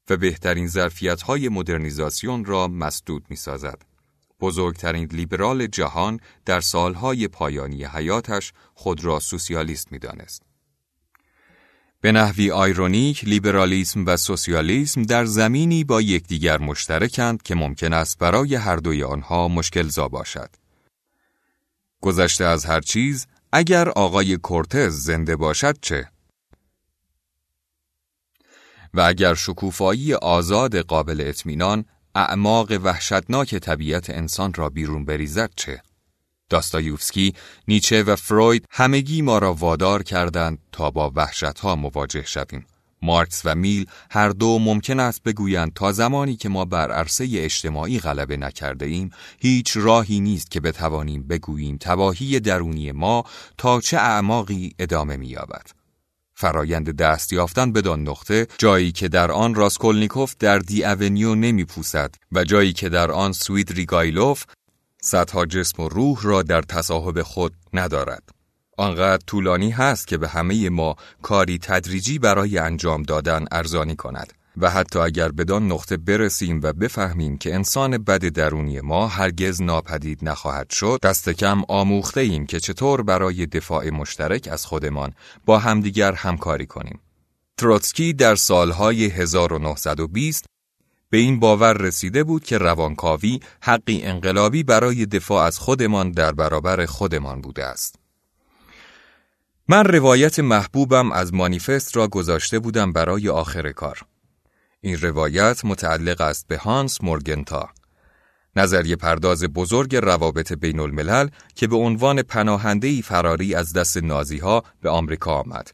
و 0.09 0.17
بهترین 0.17 0.67
ظرفیت 0.67 1.21
های 1.21 1.49
مدرنیزاسیون 1.49 2.45
را 2.45 2.67
مسدود 2.67 3.25
می 3.29 3.35
سازد. 3.35 3.81
بزرگترین 4.39 5.05
لیبرال 5.11 5.67
جهان 5.67 6.19
در 6.45 6.61
سالهای 6.61 7.27
پایانی 7.27 7.85
حیاتش 7.85 8.53
خود 8.73 9.05
را 9.05 9.19
سوسیالیست 9.19 9.91
می 9.91 9.99
دانست. 9.99 10.48
به 12.01 12.11
نحوی 12.11 12.51
آیرونیک 12.51 13.23
لیبرالیسم 13.23 14.05
و 14.05 14.17
سوسیالیسم 14.17 15.03
در 15.03 15.25
زمینی 15.25 15.83
با 15.83 16.01
یکدیگر 16.01 16.57
مشترکند 16.57 17.41
که 17.41 17.55
ممکن 17.55 17.93
است 17.93 18.17
برای 18.17 18.55
هر 18.55 18.75
دوی 18.75 19.03
آنها 19.03 19.47
مشکل 19.47 19.87
زا 19.87 20.07
باشد. 20.07 20.49
گذشته 22.01 22.45
از 22.45 22.65
هر 22.65 22.81
چیز 22.81 23.27
اگر 23.51 23.89
آقای 23.89 24.37
کورتز 24.37 24.95
زنده 25.03 25.35
باشد 25.35 25.79
چه؟ 25.81 26.11
و 28.93 29.01
اگر 29.01 29.33
شکوفایی 29.33 30.13
آزاد 30.13 30.75
قابل 30.75 31.23
اطمینان 31.25 31.85
اعماق 32.15 32.71
وحشتناک 32.83 33.55
طبیعت 33.55 34.09
انسان 34.09 34.53
را 34.53 34.69
بیرون 34.69 35.05
بریزد 35.05 35.49
چه؟ 35.55 35.81
داستایوفسکی، 36.49 37.33
نیچه 37.67 38.03
و 38.03 38.15
فروید 38.15 38.65
همگی 38.71 39.21
ما 39.21 39.37
را 39.37 39.53
وادار 39.53 40.03
کردند 40.03 40.57
تا 40.71 40.91
با 40.91 41.11
وحشتها 41.15 41.75
مواجه 41.75 42.23
شویم. 42.25 42.65
مارکس 43.01 43.41
و 43.45 43.55
میل 43.55 43.85
هر 44.11 44.29
دو 44.29 44.59
ممکن 44.59 44.99
است 44.99 45.23
بگویند 45.23 45.73
تا 45.73 45.91
زمانی 45.91 46.35
که 46.35 46.49
ما 46.49 46.65
بر 46.65 46.91
عرصه 46.91 47.27
اجتماعی 47.33 47.99
غلبه 47.99 48.37
نکرده 48.37 48.85
ایم 48.85 49.09
هیچ 49.39 49.77
راهی 49.77 50.19
نیست 50.19 50.51
که 50.51 50.59
بتوانیم 50.59 51.27
بگوییم 51.27 51.77
تباهی 51.77 52.39
درونی 52.39 52.91
ما 52.91 53.23
تا 53.57 53.81
چه 53.81 53.97
اعماقی 53.97 54.73
ادامه 54.79 55.17
می‌یابد. 55.17 55.79
فرایند 56.35 56.95
دست 56.95 57.33
یافتن 57.33 57.71
بدان 57.71 58.07
نقطه 58.07 58.47
جایی 58.57 58.91
که 58.91 59.07
در 59.07 59.31
آن 59.31 59.55
راسکولنیکوف 59.55 60.35
در 60.39 60.59
دی 60.59 60.83
اونیو 60.83 61.35
نمی 61.35 61.65
و 62.31 62.43
جایی 62.43 62.73
که 62.73 62.89
در 62.89 63.11
آن 63.11 63.33
سوید 63.33 63.71
ریگایلوف 63.71 64.45
صدها 65.01 65.45
جسم 65.45 65.83
و 65.83 65.89
روح 65.89 66.19
را 66.21 66.43
در 66.43 66.61
تصاحب 66.61 67.21
خود 67.21 67.53
ندارد. 67.73 68.29
آنقدر 68.77 69.23
طولانی 69.27 69.71
هست 69.71 70.07
که 70.07 70.17
به 70.17 70.27
همه 70.27 70.69
ما 70.69 70.95
کاری 71.21 71.57
تدریجی 71.57 72.19
برای 72.19 72.57
انجام 72.57 73.03
دادن 73.03 73.45
ارزانی 73.51 73.95
کند 73.95 74.33
و 74.57 74.69
حتی 74.69 74.99
اگر 74.99 75.31
بدان 75.31 75.71
نقطه 75.71 75.97
برسیم 75.97 76.59
و 76.63 76.73
بفهمیم 76.73 77.37
که 77.37 77.55
انسان 77.55 77.97
بد 77.97 78.25
درونی 78.25 78.81
ما 78.81 79.07
هرگز 79.07 79.61
ناپدید 79.61 80.19
نخواهد 80.21 80.69
شد 80.69 80.99
دست 81.03 81.29
کم 81.29 81.61
آموخته 81.67 82.21
ایم 82.21 82.45
که 82.45 82.59
چطور 82.59 83.01
برای 83.01 83.45
دفاع 83.45 83.89
مشترک 83.89 84.47
از 84.51 84.65
خودمان 84.65 85.13
با 85.45 85.59
همدیگر 85.59 86.11
همکاری 86.11 86.65
کنیم. 86.65 86.99
تروتسکی 87.57 88.13
در 88.13 88.35
سالهای 88.35 89.05
1920 89.05 90.45
به 91.09 91.17
این 91.17 91.39
باور 91.39 91.73
رسیده 91.73 92.23
بود 92.23 92.43
که 92.43 92.57
روانکاوی 92.57 93.39
حقی 93.61 94.01
انقلابی 94.03 94.63
برای 94.63 95.05
دفاع 95.05 95.45
از 95.45 95.59
خودمان 95.59 96.11
در 96.11 96.31
برابر 96.31 96.85
خودمان 96.85 97.41
بوده 97.41 97.65
است. 97.65 97.95
من 99.67 99.83
روایت 99.83 100.39
محبوبم 100.39 101.11
از 101.11 101.33
مانیفست 101.33 101.97
را 101.97 102.07
گذاشته 102.07 102.59
بودم 102.59 102.93
برای 102.93 103.29
آخر 103.29 103.71
کار. 103.71 103.99
این 104.81 105.01
روایت 105.01 105.65
متعلق 105.65 106.21
است 106.21 106.47
به 106.47 106.57
هانس 106.57 107.03
مورگنتا. 107.03 107.69
نظریه 108.55 108.95
پرداز 108.95 109.43
بزرگ 109.43 109.95
روابط 109.95 110.53
بین 110.53 110.79
الملل 110.79 111.27
که 111.55 111.67
به 111.67 111.75
عنوان 111.75 112.21
پناهندهی 112.21 113.01
فراری 113.01 113.55
از 113.55 113.73
دست 113.73 113.97
نازی 113.97 114.37
ها 114.37 114.63
به 114.81 114.89
آمریکا 114.89 115.35
آمد. 115.35 115.71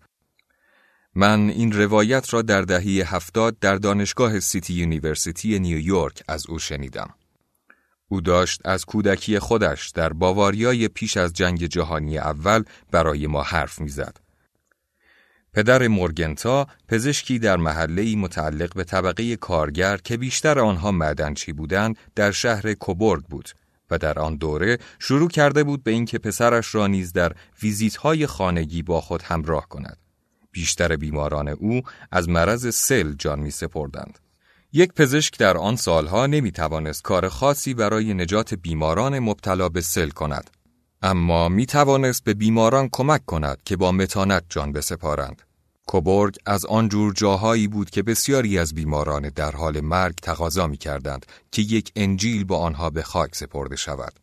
من 1.18 1.50
این 1.50 1.72
روایت 1.72 2.34
را 2.34 2.42
در 2.42 2.62
دهه 2.62 3.16
هفتاد 3.16 3.60
در 3.60 3.76
دانشگاه 3.76 4.40
سیتی 4.40 4.74
یونیورسیتی 4.74 5.60
نیویورک 5.60 6.24
از 6.28 6.48
او 6.50 6.60
شنیدم. 6.60 7.10
او 8.08 8.22
داشت 8.22 8.62
از 8.66 8.86
کودکی 8.86 9.40
خودش 9.40 9.90
در 9.90 10.14
باواریای 10.14 10.88
پیش 10.88 11.18
از 11.18 11.34
جنگ 11.34 11.66
جهانی 11.66 12.18
اول 12.18 12.64
برای 12.92 13.28
ما 13.28 13.44
حرف 13.44 13.82
می‌زد. 13.82 14.18
پدر 15.54 15.88
مورگنتا 15.88 16.68
پزشکی 16.88 17.40
در 17.40 17.58
محله 17.58 18.16
متعلق 18.16 18.74
به 18.74 18.84
طبقه 18.84 19.36
کارگر 19.36 19.98
که 19.98 20.18
بیشتر 20.18 20.60
آنها 20.60 20.92
معدنچی 20.92 21.54
بودند 21.54 21.98
در 22.16 22.32
شهر 22.32 22.74
کوبورگ 22.74 23.24
بود 23.24 23.50
و 23.92 23.98
در 23.98 24.20
آن 24.20 24.36
دوره 24.36 24.78
شروع 25.00 25.30
کرده 25.30 25.64
بود 25.64 25.84
به 25.84 25.92
اینکه 25.92 26.18
پسرش 26.18 26.76
را 26.76 26.88
نیز 26.88 27.14
در 27.14 27.32
ویزیت‌های 27.62 28.28
خانگی 28.28 28.84
با 28.84 29.02
خود 29.02 29.22
همراه 29.22 29.70
کند. 29.70 30.05
بیشتر 30.56 30.96
بیماران 30.96 31.48
او 31.48 31.82
از 32.12 32.30
مرض 32.30 32.76
سل 32.76 33.14
جان 33.14 33.40
می 33.40 33.52
سپردند. 33.52 34.20
یک 34.74 34.94
پزشک 34.94 35.38
در 35.40 35.58
آن 35.58 35.76
سالها 35.76 36.26
نمی 36.26 36.52
توانست 36.52 37.02
کار 37.02 37.30
خاصی 37.30 37.74
برای 37.74 38.14
نجات 38.14 38.54
بیماران 38.54 39.20
مبتلا 39.20 39.70
به 39.70 39.82
سل 39.82 40.10
کند. 40.10 40.50
اما 41.02 41.50
می 41.50 41.66
توانست 41.66 42.24
به 42.24 42.34
بیماران 42.34 42.90
کمک 42.92 43.26
کند 43.26 43.58
که 43.66 43.76
با 43.76 43.92
متانت 43.92 44.44
جان 44.50 44.72
بسپارند. 44.72 45.42
کوبورگ 45.88 46.36
از 46.46 46.66
آنجور 46.66 47.14
جاهایی 47.14 47.68
بود 47.68 47.90
که 47.90 48.04
بسیاری 48.04 48.60
از 48.60 48.74
بیماران 48.74 49.30
در 49.30 49.52
حال 49.52 49.82
مرگ 49.82 50.16
تقاضا 50.16 50.68
می 50.68 50.78
کردند 50.78 51.26
که 51.52 51.62
یک 51.62 51.92
انجیل 51.96 52.44
با 52.44 52.58
آنها 52.58 52.90
به 52.90 53.04
خاک 53.04 53.36
سپرده 53.36 53.76
شود. 53.76 54.14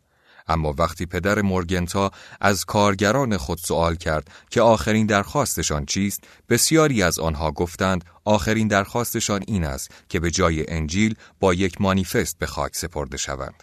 اما 0.49 0.75
وقتی 0.79 1.07
پدر 1.07 1.43
مورگنتا 1.43 2.11
از 2.41 2.65
کارگران 2.65 3.37
خود 3.37 3.59
سوال 3.59 3.97
کرد 3.97 4.31
که 4.51 4.63
آخرین 4.63 5.07
درخواستشان 5.07 5.87
چیست، 5.87 6.25
بسیاری 6.49 7.03
از 7.03 7.19
آنها 7.19 7.51
گفتند 7.51 8.05
آخرین 8.25 8.69
درخواستشان 8.69 9.43
این 9.47 9.65
است 9.65 9.91
که 10.09 10.21
به 10.21 10.31
جای 10.31 10.71
انجیل 10.71 11.15
با 11.41 11.55
یک 11.55 11.81
مانیفست 11.81 12.39
به 12.39 12.47
خاک 12.47 12.77
سپرده 12.77 13.17
شوند. 13.17 13.63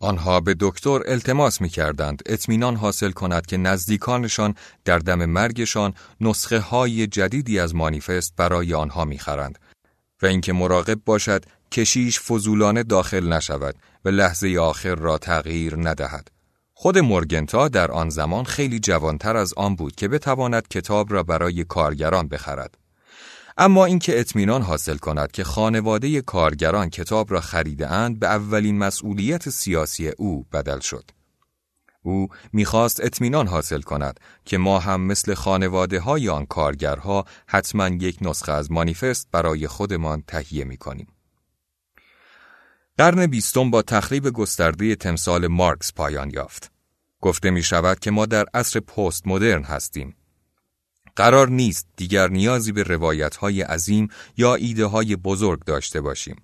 آنها 0.00 0.40
به 0.40 0.56
دکتر 0.60 1.00
التماس 1.06 1.60
می 1.60 1.68
کردند 1.68 2.22
اطمینان 2.26 2.76
حاصل 2.76 3.10
کند 3.10 3.46
که 3.46 3.56
نزدیکانشان 3.56 4.54
در 4.84 4.98
دم 4.98 5.24
مرگشان 5.24 5.94
نسخه 6.20 6.58
های 6.58 7.06
جدیدی 7.06 7.58
از 7.60 7.74
مانیفست 7.74 8.34
برای 8.36 8.74
آنها 8.74 9.04
می 9.04 9.18
خرند 9.18 9.58
و 10.22 10.26
اینکه 10.26 10.52
مراقب 10.52 11.00
باشد 11.04 11.44
کشیش 11.72 12.20
فضولانه 12.20 12.82
داخل 12.82 13.32
نشود 13.32 13.74
و 14.04 14.08
لحظه 14.08 14.58
آخر 14.60 14.94
را 14.94 15.18
تغییر 15.18 15.76
ندهد. 15.76 16.28
خود 16.74 16.98
مورگنتا 16.98 17.68
در 17.68 17.90
آن 17.90 18.08
زمان 18.08 18.44
خیلی 18.44 18.78
جوانتر 18.78 19.36
از 19.36 19.54
آن 19.54 19.76
بود 19.76 19.94
که 19.94 20.08
بتواند 20.08 20.68
کتاب 20.68 21.12
را 21.12 21.22
برای 21.22 21.64
کارگران 21.64 22.28
بخرد. 22.28 22.78
اما 23.58 23.84
اینکه 23.84 24.20
اطمینان 24.20 24.62
حاصل 24.62 24.96
کند 24.96 25.32
که 25.32 25.44
خانواده 25.44 26.20
کارگران 26.22 26.90
کتاب 26.90 27.32
را 27.32 27.40
خریده 27.40 27.92
اند 27.92 28.18
به 28.18 28.26
اولین 28.26 28.78
مسئولیت 28.78 29.50
سیاسی 29.50 30.08
او 30.08 30.46
بدل 30.52 30.80
شد. 30.80 31.10
او 32.02 32.28
می‌خواست 32.52 33.04
اطمینان 33.04 33.46
حاصل 33.46 33.80
کند 33.80 34.20
که 34.44 34.58
ما 34.58 34.78
هم 34.78 35.00
مثل 35.00 35.34
خانواده 35.34 36.00
های 36.00 36.28
آن 36.28 36.46
کارگرها 36.46 37.24
حتما 37.46 37.88
یک 37.88 38.18
نسخه 38.20 38.52
از 38.52 38.72
مانیفست 38.72 39.28
برای 39.32 39.66
خودمان 39.66 40.22
تهیه 40.26 40.64
می 40.64 40.76
کنیم. 40.76 41.06
قرن 42.98 43.26
بیستم 43.26 43.70
با 43.70 43.82
تخریب 43.82 44.30
گسترده 44.30 44.96
تمثال 44.96 45.46
مارکس 45.46 45.92
پایان 45.92 46.30
یافت. 46.30 46.72
گفته 47.20 47.50
می 47.50 47.62
شود 47.62 47.98
که 47.98 48.10
ما 48.10 48.26
در 48.26 48.46
عصر 48.54 48.80
پست 48.80 49.26
مدرن 49.26 49.62
هستیم. 49.62 50.16
قرار 51.16 51.48
نیست 51.48 51.86
دیگر 51.96 52.28
نیازی 52.28 52.72
به 52.72 52.82
روایت 52.82 53.36
های 53.36 53.62
عظیم 53.62 54.08
یا 54.36 54.54
ایده 54.54 54.86
های 54.86 55.16
بزرگ 55.16 55.64
داشته 55.64 56.00
باشیم. 56.00 56.36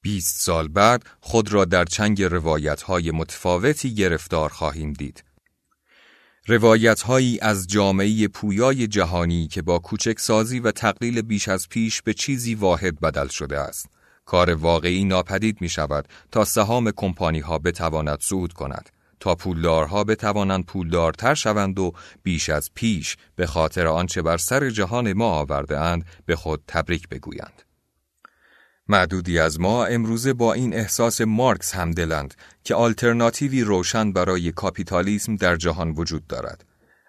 20 0.00 0.40
سال 0.40 0.68
بعد 0.68 1.06
خود 1.20 1.52
را 1.52 1.64
در 1.64 1.84
چنگ 1.84 2.22
روایت 2.22 2.82
های 2.82 3.10
متفاوتی 3.10 3.94
گرفتار 3.94 4.48
خواهیم 4.48 4.92
دید. 4.92 5.24
روایت 6.46 7.02
هایی 7.02 7.40
از 7.40 7.66
جامعه 7.66 8.28
پویای 8.28 8.86
جهانی 8.86 9.48
که 9.48 9.62
با 9.62 9.78
کوچک 9.78 10.18
سازی 10.18 10.60
و 10.60 10.70
تقلیل 10.70 11.22
بیش 11.22 11.48
از 11.48 11.68
پیش 11.68 12.02
به 12.02 12.14
چیزی 12.14 12.54
واحد 12.54 13.00
بدل 13.00 13.28
شده 13.28 13.58
است. 13.58 14.01
کار 14.24 14.54
واقعی 14.54 15.04
ناپدید 15.04 15.60
می 15.60 15.68
شود 15.68 16.08
تا 16.32 16.44
سهام 16.44 16.90
کمپانی 16.96 17.40
ها 17.40 17.58
بتواند 17.58 18.18
صعود 18.20 18.52
کند 18.52 18.90
تا 19.20 19.34
پولدارها 19.34 20.04
بتوانند 20.04 20.66
پولدارتر 20.66 21.34
شوند 21.34 21.78
و 21.78 21.92
بیش 22.22 22.50
از 22.50 22.70
پیش 22.74 23.16
به 23.36 23.46
خاطر 23.46 23.86
آنچه 23.86 24.22
بر 24.22 24.36
سر 24.36 24.70
جهان 24.70 25.12
ما 25.12 25.30
آورده 25.30 25.80
اند 25.80 26.06
به 26.26 26.36
خود 26.36 26.62
تبریک 26.68 27.08
بگویند. 27.08 27.62
معدودی 28.88 29.38
از 29.38 29.60
ما 29.60 29.84
امروزه 29.84 30.32
با 30.32 30.52
این 30.52 30.74
احساس 30.74 31.20
مارکس 31.20 31.74
همدلند 31.74 32.34
که 32.64 32.74
آلترناتیوی 32.74 33.62
روشن 33.62 34.12
برای 34.12 34.52
کاپیتالیسم 34.52 35.36
در 35.36 35.56
جهان 35.56 35.90
وجود 35.90 36.26
دارد 36.26 36.64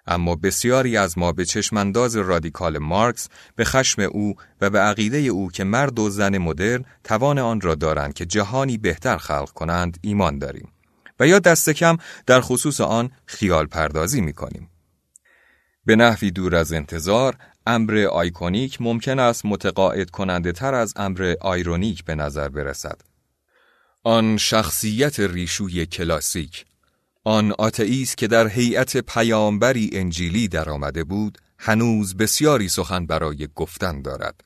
اما 0.08 0.36
بسیاری 0.36 0.97
از 0.97 1.18
ما 1.18 1.32
به 1.32 1.45
چشمانداز 1.45 2.16
رادیکال 2.16 2.78
مارکس 2.78 3.30
به 3.56 3.64
خشم 3.64 4.01
او 4.01 4.36
و 4.62 4.70
به 4.70 4.80
عقیده 4.80 5.18
او 5.18 5.51
که 5.51 5.64
مرد 5.64 5.99
و 5.99 6.10
زن 6.10 6.38
مدرن 6.38 6.86
توان 7.04 7.39
آن 7.39 7.62
را 7.62 7.76
دارند 7.76 8.14
که 8.14 8.26
جهانی 8.26 8.78
بهتر 8.78 9.18
خلق 9.18 9.49
کنند 9.49 9.97
ایمان 10.01 10.39
داریم 10.39 10.74
و 11.20 11.28
یا 11.28 11.39
دست 11.39 11.70
کم 11.70 11.97
در 12.26 12.41
خصوص 12.41 12.82
آن 12.82 13.12
خیال 13.26 13.66
پردازی 13.66 14.22
می 14.22 14.34
کنیم. 14.34 14.70
به 15.86 15.95
نحوی 15.95 16.32
دور 16.32 16.56
از 16.56 16.74
انتظار 16.74 17.38
امر 17.66 18.08
آیکونیک 18.12 18.82
ممکن 18.82 19.20
است 19.20 19.45
متقاعد 19.45 20.10
کننده 20.10 20.51
تر 20.51 20.74
از 20.74 20.93
امر 20.95 21.36
آیرونیک 21.41 22.06
به 22.06 22.16
نظر 22.16 22.49
برسد. 22.49 23.01
آن 24.04 24.38
شخصیت 24.38 25.20
ریشوی 25.20 25.86
کلاسیک 25.86 26.66
آن 27.26 27.53
آتئیست 27.59 28.17
که 28.17 28.28
در 28.28 28.47
هیئت 28.47 28.97
پیامبری 28.97 29.89
انجیلی 29.93 30.47
درآمده 30.47 31.03
بود 31.03 31.38
هنوز 31.59 32.17
بسیاری 32.17 32.69
سخن 32.69 33.05
برای 33.05 33.47
گفتن 33.55 34.01
دارد. 34.01 34.41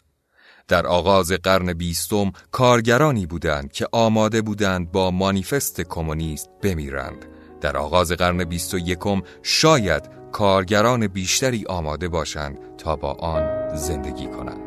در 0.68 0.88
آغاز 0.88 1.32
قرن 1.32 1.74
بیستم 1.74 2.32
کارگرانی 2.52 3.26
بودند 3.26 3.72
که 3.72 3.88
آماده 3.92 4.42
بودند 4.42 4.92
با 4.92 5.12
مانیفست 5.12 5.82
کمونیست 5.82 6.50
بمیرند. 6.64 7.26
در 7.62 7.78
آغاز 7.78 8.12
قرن 8.12 8.44
بیست 8.44 8.74
و 8.74 8.78
یکم 8.78 9.22
شاید 9.44 10.04
کارگران 10.32 11.08
بیشتری 11.08 11.66
آماده 11.66 12.08
باشند 12.08 12.58
تا 12.78 12.96
با 12.96 13.14
آن 13.14 13.76
زندگی 13.78 14.28
کنند. 14.28 14.67